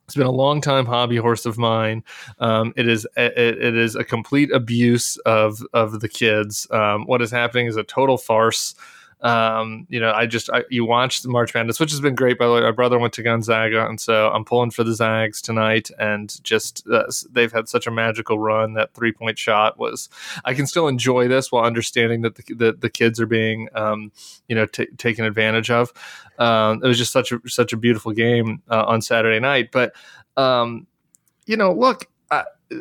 it's 0.05 0.15
been 0.15 0.27
a 0.27 0.31
long 0.31 0.61
time 0.61 0.85
hobby 0.85 1.17
horse 1.17 1.45
of 1.45 1.57
mine. 1.57 2.03
Um, 2.39 2.73
it 2.75 2.87
is 2.87 3.07
it, 3.17 3.37
it 3.37 3.75
is 3.75 3.95
a 3.95 4.03
complete 4.03 4.51
abuse 4.51 5.17
of 5.17 5.61
of 5.73 5.99
the 6.01 6.09
kids. 6.09 6.67
Um, 6.71 7.05
what 7.05 7.21
is 7.21 7.31
happening 7.31 7.67
is 7.67 7.77
a 7.77 7.83
total 7.83 8.17
farce. 8.17 8.75
Um, 9.21 9.85
you 9.89 9.99
know, 9.99 10.11
I 10.11 10.25
just 10.25 10.49
I, 10.49 10.63
you 10.69 10.83
watched 10.85 11.23
the 11.23 11.29
March 11.29 11.53
Madness, 11.53 11.79
which 11.79 11.91
has 11.91 12.01
been 12.01 12.15
great. 12.15 12.39
By 12.39 12.47
the 12.47 12.53
way, 12.53 12.61
my 12.61 12.71
brother 12.71 12.97
went 12.97 13.13
to 13.13 13.23
Gonzaga, 13.23 13.85
and 13.87 13.99
so 13.99 14.29
I'm 14.29 14.43
pulling 14.43 14.71
for 14.71 14.83
the 14.83 14.93
Zags 14.93 15.41
tonight. 15.41 15.91
And 15.99 16.43
just 16.43 16.87
uh, 16.91 17.03
they've 17.31 17.51
had 17.51 17.69
such 17.69 17.85
a 17.85 17.91
magical 17.91 18.39
run. 18.39 18.73
That 18.73 18.93
three 18.93 19.11
point 19.11 19.37
shot 19.37 19.77
was. 19.77 20.09
I 20.43 20.53
can 20.53 20.65
still 20.65 20.87
enjoy 20.87 21.27
this 21.27 21.51
while 21.51 21.63
understanding 21.63 22.21
that 22.21 22.35
the 22.35 22.53
the, 22.53 22.73
the 22.73 22.89
kids 22.89 23.19
are 23.19 23.27
being, 23.27 23.69
um, 23.75 24.11
you 24.47 24.55
know, 24.55 24.65
t- 24.65 24.87
taken 24.97 25.25
advantage 25.25 25.69
of. 25.69 25.91
Um, 26.39 26.83
it 26.83 26.87
was 26.87 26.97
just 26.97 27.13
such 27.13 27.31
a 27.31 27.39
such 27.47 27.73
a 27.73 27.77
beautiful 27.77 28.13
game 28.13 28.63
uh, 28.69 28.85
on 28.85 29.01
Saturday 29.01 29.39
night. 29.39 29.71
But 29.71 29.93
um, 30.35 30.87
you 31.45 31.57
know, 31.57 31.71
look, 31.73 32.07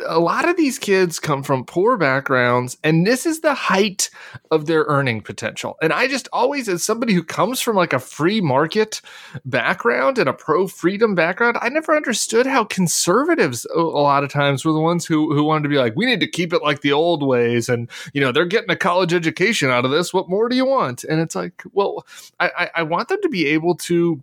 a 0.06 0.20
lot 0.20 0.48
of 0.48 0.56
these 0.56 0.78
kids 0.78 1.18
come 1.18 1.42
from 1.42 1.64
poor 1.64 1.96
backgrounds 1.96 2.76
and 2.84 3.06
this 3.06 3.26
is 3.26 3.40
the 3.40 3.54
height 3.54 4.10
of 4.50 4.66
their 4.66 4.84
earning 4.84 5.20
potential. 5.20 5.76
And 5.82 5.92
i 5.92 6.06
just 6.06 6.28
always 6.32 6.68
as 6.68 6.82
somebody 6.82 7.12
who 7.12 7.22
comes 7.22 7.60
from 7.60 7.76
like 7.76 7.92
a 7.92 7.98
free 7.98 8.40
market 8.40 9.00
background 9.44 10.18
and 10.18 10.28
a 10.28 10.32
pro 10.32 10.66
freedom 10.66 11.14
background 11.14 11.56
i 11.60 11.68
never 11.68 11.96
understood 11.96 12.46
how 12.46 12.64
conservatives 12.64 13.66
a 13.74 13.80
lot 13.80 14.24
of 14.24 14.30
times 14.30 14.64
were 14.64 14.72
the 14.72 14.80
ones 14.80 15.06
who 15.06 15.34
who 15.34 15.44
wanted 15.44 15.62
to 15.62 15.68
be 15.68 15.76
like 15.76 15.94
we 15.96 16.06
need 16.06 16.20
to 16.20 16.26
keep 16.26 16.52
it 16.52 16.62
like 16.62 16.80
the 16.80 16.92
old 16.92 17.26
ways 17.26 17.68
and 17.68 17.88
you 18.12 18.20
know 18.20 18.32
they're 18.32 18.44
getting 18.44 18.70
a 18.70 18.76
college 18.76 19.12
education 19.12 19.70
out 19.70 19.84
of 19.84 19.90
this. 19.90 20.12
What 20.12 20.28
more 20.28 20.48
do 20.48 20.56
you 20.56 20.66
want? 20.66 21.04
And 21.04 21.20
it's 21.20 21.34
like 21.34 21.62
well 21.72 22.06
i 22.38 22.70
i 22.74 22.82
want 22.82 23.08
them 23.08 23.20
to 23.22 23.28
be 23.28 23.46
able 23.46 23.74
to 23.76 24.22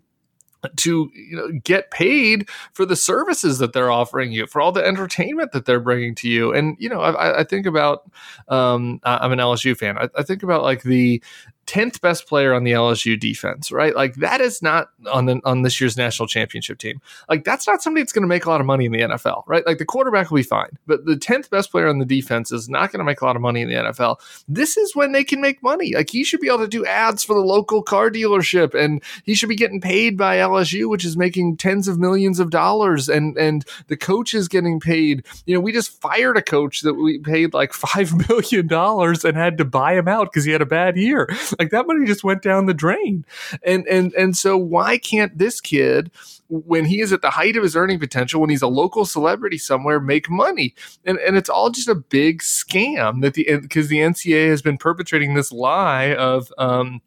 to 0.76 1.10
you 1.14 1.36
know 1.36 1.52
get 1.62 1.90
paid 1.90 2.48
for 2.72 2.84
the 2.84 2.96
services 2.96 3.58
that 3.58 3.72
they're 3.72 3.90
offering 3.90 4.32
you 4.32 4.46
for 4.46 4.60
all 4.60 4.72
the 4.72 4.84
entertainment 4.84 5.52
that 5.52 5.64
they're 5.66 5.80
bringing 5.80 6.14
to 6.16 6.28
you. 6.28 6.52
And 6.52 6.76
you 6.78 6.88
know 6.88 7.00
i, 7.00 7.40
I 7.40 7.44
think 7.44 7.66
about 7.66 8.10
um, 8.48 9.00
i'm 9.04 9.32
an 9.32 9.38
lsu 9.38 9.76
fan. 9.76 9.98
I, 9.98 10.08
I, 10.16 10.22
think 10.22 10.42
about 10.42 10.62
like 10.62 10.82
the 10.82 11.22
10th 11.68 12.00
best 12.00 12.26
player 12.26 12.54
on 12.54 12.64
the 12.64 12.72
LSU 12.72 13.20
defense, 13.20 13.70
right? 13.70 13.94
Like 13.94 14.14
that 14.16 14.40
is 14.40 14.62
not 14.62 14.88
on 15.12 15.26
the, 15.26 15.40
on 15.44 15.62
this 15.62 15.78
year's 15.80 15.98
national 15.98 16.26
championship 16.26 16.78
team. 16.78 17.00
Like 17.28 17.44
that's 17.44 17.66
not 17.66 17.82
somebody 17.82 18.02
that's 18.02 18.12
going 18.12 18.22
to 18.22 18.28
make 18.28 18.46
a 18.46 18.50
lot 18.50 18.60
of 18.60 18.66
money 18.66 18.86
in 18.86 18.92
the 18.92 19.00
NFL, 19.00 19.42
right? 19.46 19.64
Like 19.66 19.76
the 19.76 19.84
quarterback 19.84 20.30
will 20.30 20.36
be 20.36 20.42
fine, 20.42 20.78
but 20.86 21.04
the 21.04 21.14
10th 21.14 21.50
best 21.50 21.70
player 21.70 21.86
on 21.86 21.98
the 21.98 22.06
defense 22.06 22.50
is 22.50 22.70
not 22.70 22.90
going 22.90 23.00
to 23.00 23.04
make 23.04 23.20
a 23.20 23.26
lot 23.26 23.36
of 23.36 23.42
money 23.42 23.60
in 23.60 23.68
the 23.68 23.74
NFL. 23.74 24.16
This 24.48 24.78
is 24.78 24.96
when 24.96 25.12
they 25.12 25.22
can 25.22 25.42
make 25.42 25.62
money. 25.62 25.94
Like 25.94 26.08
he 26.08 26.24
should 26.24 26.40
be 26.40 26.48
able 26.48 26.60
to 26.60 26.68
do 26.68 26.86
ads 26.86 27.22
for 27.22 27.34
the 27.34 27.40
local 27.40 27.82
car 27.82 28.10
dealership 28.10 28.72
and 28.72 29.02
he 29.24 29.34
should 29.34 29.50
be 29.50 29.54
getting 29.54 29.80
paid 29.80 30.16
by 30.16 30.38
LSU, 30.38 30.88
which 30.88 31.04
is 31.04 31.18
making 31.18 31.58
tens 31.58 31.86
of 31.86 31.98
millions 31.98 32.40
of 32.40 32.48
dollars 32.48 33.10
and 33.10 33.36
and 33.36 33.66
the 33.88 33.96
coach 33.96 34.32
is 34.32 34.48
getting 34.48 34.80
paid. 34.80 35.26
You 35.44 35.54
know, 35.54 35.60
we 35.60 35.72
just 35.72 36.00
fired 36.00 36.38
a 36.38 36.42
coach 36.42 36.80
that 36.80 36.94
we 36.94 37.18
paid 37.18 37.52
like 37.52 37.74
5 37.74 38.28
million 38.30 38.66
dollars 38.68 39.22
and 39.22 39.36
had 39.36 39.58
to 39.58 39.66
buy 39.66 39.92
him 39.92 40.08
out 40.08 40.32
cuz 40.32 40.46
he 40.46 40.52
had 40.52 40.62
a 40.62 40.66
bad 40.66 40.96
year. 40.96 41.28
Like 41.58 41.70
that 41.70 41.86
money 41.86 42.06
just 42.06 42.24
went 42.24 42.42
down 42.42 42.66
the 42.66 42.74
drain. 42.74 43.24
And 43.64 43.86
and 43.88 44.12
and 44.14 44.36
so 44.36 44.56
why 44.56 44.98
can't 44.98 45.36
this 45.36 45.60
kid 45.60 46.10
when 46.48 46.84
he 46.84 47.00
is 47.00 47.12
at 47.12 47.20
the 47.20 47.30
height 47.30 47.56
of 47.56 47.62
his 47.62 47.76
earning 47.76 47.98
potential, 47.98 48.40
when 48.40 48.50
he's 48.50 48.62
a 48.62 48.68
local 48.68 49.04
celebrity 49.04 49.58
somewhere, 49.58 50.00
make 50.00 50.30
money. 50.30 50.74
And 51.04 51.18
and 51.18 51.36
it's 51.36 51.50
all 51.50 51.70
just 51.70 51.88
a 51.88 51.94
big 51.94 52.40
scam 52.40 53.22
that 53.22 53.34
the 53.34 53.58
because 53.60 53.88
the 53.88 53.98
NCAA 53.98 54.48
has 54.48 54.62
been 54.62 54.78
perpetrating 54.78 55.34
this 55.34 55.52
lie 55.52 56.14
of 56.14 56.52
um, 56.58 57.00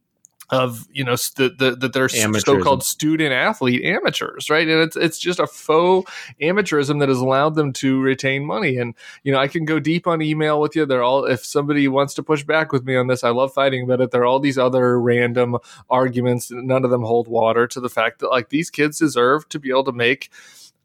of 0.52 0.86
you 0.92 1.04
know 1.04 1.16
that 1.38 1.58
the, 1.58 1.76
the, 1.76 1.88
they're 1.88 2.10
so-called 2.10 2.84
student 2.84 3.32
athlete 3.32 3.84
amateurs 3.86 4.50
right? 4.50 4.68
And 4.68 4.82
it's 4.82 4.98
it's 4.98 5.18
just 5.18 5.40
a 5.40 5.48
faux 5.48 6.12
amateurism 6.42 7.00
that 7.00 7.10
has 7.10 7.20
allowed 7.20 7.56
them 7.56 7.72
to 7.74 8.02
retain 8.02 8.46
money. 8.46 8.78
And 8.78 8.94
you 9.24 9.32
know 9.32 9.40
i 9.40 9.48
can 9.48 9.66
go 9.66 9.80
deep 9.80 10.08
on 10.08 10.22
email 10.22 10.60
with 10.60 10.76
you. 10.76 10.86
They're 10.86 11.04
all 11.04 11.26
if 11.26 11.46
somebody 11.46 11.88
wants 11.88 12.14
to 12.16 12.24
push 12.24 12.44
back 12.44 12.72
with 12.72 12.84
me 12.84 12.96
on 12.96 13.08
this 13.08 13.24
i 13.24 13.30
love 13.30 13.54
fighting 13.54 13.84
about 13.84 14.02
it. 14.02 14.12
There 14.12 14.22
are 14.22 14.26
all 14.26 14.40
these 14.40 14.58
other 14.58 15.00
random 15.00 15.58
arguments. 15.90 16.52
None 16.52 16.84
of 16.84 16.92
them 16.92 17.04
hold 17.04 17.28
water 17.28 17.66
to 17.68 17.80
the 17.80 17.90
fact 17.90 18.20
that 18.20 18.30
like 18.30 18.50
these 18.50 18.70
kids 18.70 19.00
deserve 19.00 19.48
to 19.50 19.60
be 19.60 19.70
able 19.70 19.86
to 19.86 19.92
make 19.92 20.30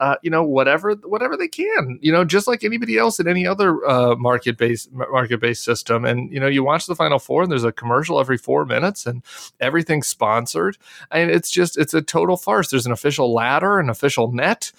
uh, 0.01 0.17
you 0.23 0.31
know 0.31 0.43
whatever 0.43 0.93
whatever 1.05 1.37
they 1.37 1.49
can 1.49 1.99
you 2.03 2.13
know 2.13 2.25
just 2.25 2.47
like 2.47 2.65
anybody 2.65 2.99
else 2.99 3.19
in 3.19 3.27
any 3.27 3.47
other 3.47 3.85
uh, 3.87 4.15
market 4.17 4.59
based 4.59 4.93
market 4.93 5.41
based 5.41 5.65
system. 5.65 6.05
And 6.05 6.33
you 6.33 6.41
know 6.41 6.47
you 6.47 6.63
watch 6.63 6.87
the 6.87 6.97
final 6.97 7.19
four 7.19 7.43
and 7.43 7.51
there's 7.51 7.65
a 7.65 7.73
commercial 7.73 8.21
every 8.21 8.39
four 8.39 8.65
minutes 8.65 9.07
and 9.07 9.23
everything's 9.61 10.09
sponsored. 10.09 10.77
And 11.11 11.31
it's 11.31 11.51
just 11.51 11.79
it's 11.79 11.95
a 11.95 12.03
total 12.03 12.37
farce. 12.37 12.71
There's 12.71 12.87
an 12.87 12.93
official 12.93 13.33
ladder 13.33 13.79
an 13.79 13.89
official 13.89 14.33
net. 14.33 14.73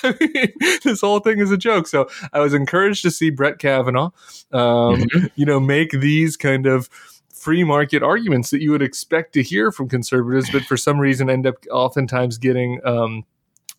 This 0.82 1.02
whole 1.02 1.20
thing 1.20 1.38
is 1.38 1.50
a 1.50 1.56
joke. 1.56 1.86
So 1.86 2.08
i 2.32 2.40
was 2.40 2.54
encouraged 2.54 3.02
to 3.02 3.10
see 3.10 3.30
brett 3.30 3.58
kavanaugh 3.58 4.10
um, 4.52 4.96
mm-hmm. 4.96 5.26
you 5.34 5.46
know 5.46 5.60
make 5.60 5.90
these 5.92 6.36
kind 6.36 6.66
of 6.66 6.88
free 7.28 7.64
market 7.64 8.02
arguments 8.02 8.50
that 8.50 8.60
you 8.60 8.70
would 8.70 8.82
expect 8.82 9.32
to 9.32 9.42
hear 9.42 9.72
from 9.72 9.88
conservatives 9.88 10.50
but 10.50 10.62
for 10.62 10.76
some 10.76 10.98
reason 10.98 11.30
end 11.30 11.46
up 11.46 11.54
oftentimes 11.70 12.38
getting 12.38 12.80
um, 12.84 13.24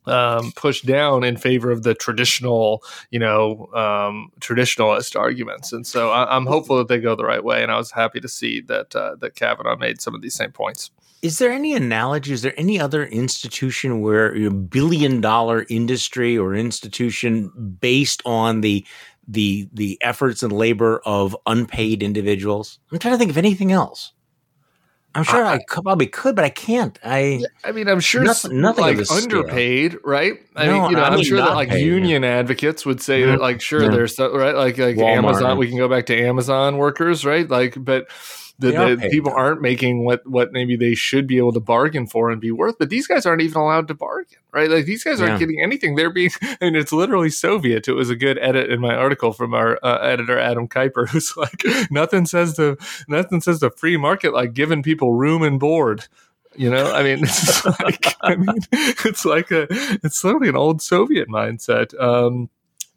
um, 0.06 0.52
pushed 0.54 0.86
down 0.86 1.24
in 1.24 1.38
favor 1.38 1.72
of 1.72 1.84
the 1.84 1.94
traditional, 1.94 2.84
you 3.12 3.20
know, 3.20 3.70
um, 3.74 4.32
traditionalist 4.40 5.20
arguments. 5.20 5.72
And 5.72 5.86
so 5.86 6.10
I, 6.10 6.36
am 6.36 6.46
hopeful 6.46 6.78
that 6.78 6.88
they 6.88 7.00
go 7.00 7.16
the 7.16 7.26
right 7.26 7.44
way. 7.44 7.62
And 7.62 7.72
I 7.72 7.78
was 7.78 7.92
happy 7.92 8.20
to 8.20 8.28
see 8.28 8.62
that 8.62 8.96
uh, 8.96 9.16
that 9.20 9.36
Kavanaugh 9.36 9.78
made 9.78 10.02
some 10.02 10.16
of 10.16 10.22
these 10.22 10.36
same 10.36 10.52
points. 10.52 10.92
Is 11.22 11.38
there 11.38 11.52
any 11.52 11.76
analogy? 11.76 12.34
Is 12.34 12.42
there 12.42 12.54
any 12.58 12.80
other 12.80 13.06
institution 13.06 14.02
where 14.02 14.36
a 14.36 14.50
billion 14.50 15.22
dollar 15.22 15.68
industry 15.70 16.36
or 16.36 16.56
institution 16.56 17.78
based 17.80 18.24
on 18.26 18.62
the 18.62 18.86
the 19.28 19.70
the 19.72 20.00
efforts 20.02 20.42
and 20.42 20.52
labor 20.52 21.00
of 21.06 21.38
unpaid 21.46 22.02
individuals? 22.02 22.80
I'm 22.92 22.98
trying 22.98 23.14
to 23.14 23.20
think 23.20 23.30
of 23.30 23.38
anything 23.38 23.72
else. 23.72 24.14
I'm 25.14 25.24
sure 25.24 25.44
I, 25.44 25.56
I 25.56 25.58
could, 25.58 25.84
probably 25.84 26.08
could, 26.08 26.36
but 26.36 26.46
I 26.46 26.50
can't. 26.50 26.98
I 27.04 27.44
I 27.66 27.74
mean, 27.74 27.90
I'm 27.90 28.00
sure 28.00 28.24
nothing, 28.24 28.62
nothing 28.62 28.98
like 28.98 29.12
underpaid, 29.12 29.98
right? 30.06 30.40
I 30.56 30.68
no, 30.68 30.82
mean, 30.82 30.92
you 30.92 30.98
know, 30.98 31.04
I 31.04 31.14
am 31.14 31.22
sure 31.24 31.38
that 31.38 31.54
like 31.54 31.70
paid, 31.70 31.86
union 31.86 32.24
yeah. 32.24 32.30
advocates 32.30 32.86
would 32.86 33.02
say 33.02 33.24
that, 33.24 33.34
mm-hmm. 33.34 33.42
like, 33.42 33.60
sure, 33.62 33.84
yeah. 33.84 33.90
there's 33.90 34.18
right, 34.18 34.56
like 34.56 34.78
like 34.78 34.96
Walmart. 34.96 35.18
Amazon. 35.18 35.58
We 35.58 35.68
can 35.68 35.78
go 35.78 35.90
back 35.90 36.06
to 36.06 36.18
Amazon 36.18 36.78
workers, 36.78 37.26
right? 37.26 37.50
Like, 37.50 37.76
but 37.78 38.08
the, 38.62 38.96
the 38.96 39.10
people 39.10 39.32
aren't 39.32 39.62
making 39.62 40.06
what 40.06 40.26
what 40.28 40.52
maybe 40.52 40.76
they 40.76 40.94
should 40.94 41.28
be 41.28 41.38
able 41.38 41.52
to 41.54 41.60
bargain 41.60 42.06
for 42.06 42.30
and 42.30 42.40
be 42.40 42.52
worth. 42.52 42.78
But 42.78 42.90
these 42.90 43.08
guys 43.08 43.26
aren't 43.26 43.42
even 43.42 43.58
allowed 43.58 43.88
to 43.88 43.94
bargain, 43.94 44.40
right? 44.52 44.70
Like 44.70 44.86
these 44.86 45.04
guys 45.04 45.20
aren't 45.20 45.40
getting 45.40 45.62
anything. 45.62 45.96
They're 45.96 46.12
being, 46.12 46.32
and 46.62 46.76
it's 46.76 46.92
literally 46.92 47.30
Soviet. 47.30 47.88
It 47.88 47.94
was 47.94 48.10
a 48.10 48.16
good 48.16 48.38
edit 48.40 48.70
in 48.70 48.80
my 48.80 48.96
article 48.96 49.34
from 49.34 49.54
our 49.54 49.80
uh, 49.84 49.98
editor 50.00 50.38
Adam 50.40 50.68
Keiper, 50.68 51.10
who's 51.10 51.36
like, 51.36 51.64
nothing 51.90 52.26
says 52.26 52.56
the 52.56 52.78
nothing 53.08 53.42
says 53.42 53.60
the 53.60 53.72
free 53.72 53.98
market 53.98 54.34
like 54.34 54.54
giving 54.54 54.84
people 54.84 55.14
room 55.14 55.42
and 55.42 55.60
board. 55.60 56.08
You 56.56 56.70
know, 56.70 56.94
I 56.94 57.02
mean, 57.02 57.20
it's 57.24 57.66
like, 57.66 58.16
I 58.22 58.36
mean, 58.36 58.60
it's 58.72 59.26
like 59.26 59.52
a, 59.52 59.68
it's 60.04 60.24
literally 60.24 60.50
an 60.50 60.58
old 60.58 60.82
Soviet 60.82 61.30
mindset. 61.30 62.00
Um, 62.00 62.50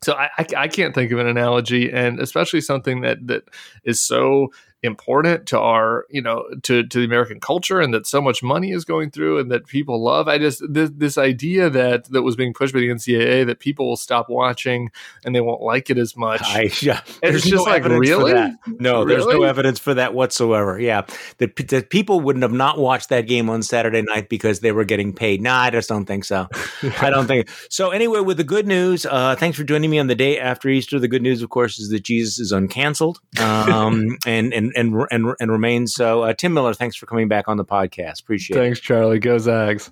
so 0.04 0.12
I, 0.12 0.28
I, 0.36 0.46
I, 0.56 0.68
can't 0.68 0.94
think 0.94 1.10
of 1.12 1.18
an 1.18 1.26
analogy, 1.26 1.90
and 1.90 2.20
especially 2.20 2.60
something 2.60 3.00
that 3.00 3.26
that 3.26 3.44
is 3.84 4.00
so 4.00 4.52
important 4.84 5.46
to 5.46 5.58
our 5.58 6.04
you 6.10 6.20
know 6.20 6.44
to 6.62 6.86
to 6.86 6.98
the 6.98 7.04
american 7.04 7.40
culture 7.40 7.80
and 7.80 7.94
that 7.94 8.06
so 8.06 8.20
much 8.20 8.42
money 8.42 8.70
is 8.70 8.84
going 8.84 9.10
through 9.10 9.38
and 9.38 9.50
that 9.50 9.66
people 9.66 10.02
love. 10.02 10.28
I 10.28 10.38
just 10.38 10.62
this, 10.68 10.90
this 10.94 11.18
idea 11.18 11.70
that 11.70 12.04
that 12.10 12.22
was 12.22 12.36
being 12.36 12.52
pushed 12.52 12.74
by 12.74 12.80
the 12.80 12.88
ncaa 12.88 13.46
that 13.46 13.58
people 13.60 13.88
will 13.88 13.96
stop 13.96 14.28
watching 14.28 14.90
and 15.24 15.34
they 15.34 15.40
won't 15.40 15.62
like 15.62 15.90
it 15.90 15.98
as 15.98 16.16
much. 16.16 16.42
I, 16.44 16.70
yeah. 16.80 17.00
There's 17.22 17.50
no 17.50 17.62
like 17.62 17.84
really? 17.84 18.32
no 18.66 19.02
really? 19.02 19.06
there's 19.06 19.26
no 19.26 19.42
evidence 19.44 19.78
for 19.78 19.94
that 19.94 20.14
whatsoever. 20.14 20.78
Yeah. 20.78 21.06
That, 21.38 21.56
that 21.68 21.90
people 21.90 22.20
wouldn't 22.20 22.42
have 22.42 22.52
not 22.52 22.78
watched 22.78 23.08
that 23.08 23.22
game 23.22 23.48
on 23.48 23.62
saturday 23.62 24.02
night 24.02 24.28
because 24.28 24.60
they 24.60 24.72
were 24.72 24.84
getting 24.84 25.12
paid. 25.12 25.40
No 25.40 25.52
i 25.52 25.70
just 25.70 25.88
don't 25.88 26.06
think 26.06 26.24
so. 26.24 26.48
I 27.00 27.10
don't 27.10 27.26
think 27.26 27.48
so 27.70 27.90
anyway 27.90 28.20
with 28.20 28.36
the 28.36 28.44
good 28.44 28.66
news 28.66 29.06
uh 29.06 29.36
thanks 29.36 29.56
for 29.56 29.64
joining 29.64 29.90
me 29.90 29.98
on 29.98 30.08
the 30.08 30.14
day 30.14 30.38
after 30.38 30.68
easter. 30.68 30.98
The 30.98 31.08
good 31.08 31.22
news 31.22 31.42
of 31.42 31.50
course 31.50 31.78
is 31.78 31.88
that 31.90 32.02
jesus 32.02 32.38
is 32.38 32.52
uncanceled. 32.52 33.16
Um 33.64 34.18
and 34.26 34.52
and 34.52 34.72
and 34.74 35.06
and 35.10 35.34
and 35.40 35.50
remain 35.50 35.86
so. 35.86 36.22
Uh, 36.22 36.32
Tim 36.32 36.54
Miller, 36.54 36.74
thanks 36.74 36.96
for 36.96 37.06
coming 37.06 37.28
back 37.28 37.48
on 37.48 37.56
the 37.56 37.64
podcast. 37.64 38.20
Appreciate 38.20 38.56
thanks, 38.56 38.78
it. 38.78 38.80
Thanks, 38.80 38.80
Charlie. 38.80 39.18
Go 39.18 39.38
Zags. 39.38 39.90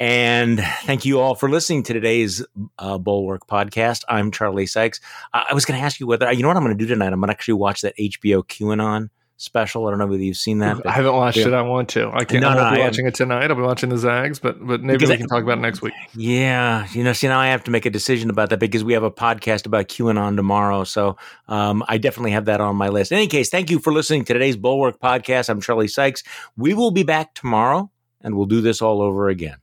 And 0.00 0.60
thank 0.84 1.04
you 1.04 1.20
all 1.20 1.34
for 1.34 1.50
listening 1.50 1.82
to 1.82 1.92
today's 1.92 2.42
uh, 2.78 2.96
Bulwark 2.96 3.46
podcast. 3.46 4.02
I'm 4.08 4.30
Charlie 4.30 4.64
Sykes. 4.64 4.98
I, 5.34 5.48
I 5.50 5.54
was 5.54 5.66
going 5.66 5.78
to 5.78 5.84
ask 5.84 6.00
you 6.00 6.06
whether 6.06 6.32
you 6.32 6.40
know 6.40 6.48
what 6.48 6.56
I'm 6.56 6.64
going 6.64 6.76
to 6.76 6.84
do 6.84 6.88
tonight. 6.88 7.12
I'm 7.12 7.20
going 7.20 7.28
to 7.28 7.32
actually 7.32 7.54
watch 7.54 7.82
that 7.82 7.94
HBO 7.98 8.42
QAnon 8.42 9.10
special. 9.40 9.86
I 9.86 9.90
don't 9.90 9.98
know 9.98 10.06
whether 10.06 10.22
you've 10.22 10.36
seen 10.36 10.58
that. 10.58 10.86
I 10.86 10.92
haven't 10.92 11.14
watched 11.14 11.38
yeah. 11.38 11.48
it. 11.48 11.54
I 11.54 11.62
want 11.62 11.88
to. 11.90 12.10
I 12.12 12.24
can't. 12.24 12.42
No, 12.42 12.52
no, 12.52 12.60
I'll 12.60 12.74
be 12.74 12.80
watching 12.80 13.06
it 13.06 13.14
tonight. 13.14 13.50
I'll 13.50 13.56
be 13.56 13.62
watching 13.62 13.88
the 13.88 13.98
Zags, 13.98 14.38
but 14.38 14.64
but 14.64 14.82
maybe 14.82 15.06
we 15.06 15.16
can 15.16 15.26
I, 15.26 15.36
talk 15.36 15.42
about 15.42 15.58
it 15.58 15.62
next 15.62 15.82
week. 15.82 15.94
Yeah, 16.14 16.86
you 16.92 17.02
know, 17.02 17.12
see 17.12 17.28
now 17.28 17.40
I 17.40 17.48
have 17.48 17.64
to 17.64 17.70
make 17.70 17.86
a 17.86 17.90
decision 17.90 18.30
about 18.30 18.50
that 18.50 18.58
because 18.58 18.84
we 18.84 18.92
have 18.92 19.02
a 19.02 19.10
podcast 19.10 19.66
about 19.66 19.88
QAnon 19.88 20.36
tomorrow. 20.36 20.84
So 20.84 21.16
um, 21.48 21.82
I 21.88 21.98
definitely 21.98 22.32
have 22.32 22.44
that 22.44 22.60
on 22.60 22.76
my 22.76 22.88
list. 22.88 23.12
In 23.12 23.16
any 23.16 23.26
case, 23.26 23.48
thank 23.48 23.70
you 23.70 23.78
for 23.78 23.92
listening 23.92 24.24
to 24.26 24.32
today's 24.32 24.56
Bulwark 24.56 25.00
podcast. 25.00 25.48
I'm 25.48 25.60
Charlie 25.60 25.88
Sykes. 25.88 26.22
We 26.56 26.74
will 26.74 26.90
be 26.90 27.02
back 27.02 27.34
tomorrow, 27.34 27.90
and 28.20 28.36
we'll 28.36 28.46
do 28.46 28.60
this 28.60 28.82
all 28.82 29.00
over 29.00 29.28
again. 29.28 29.56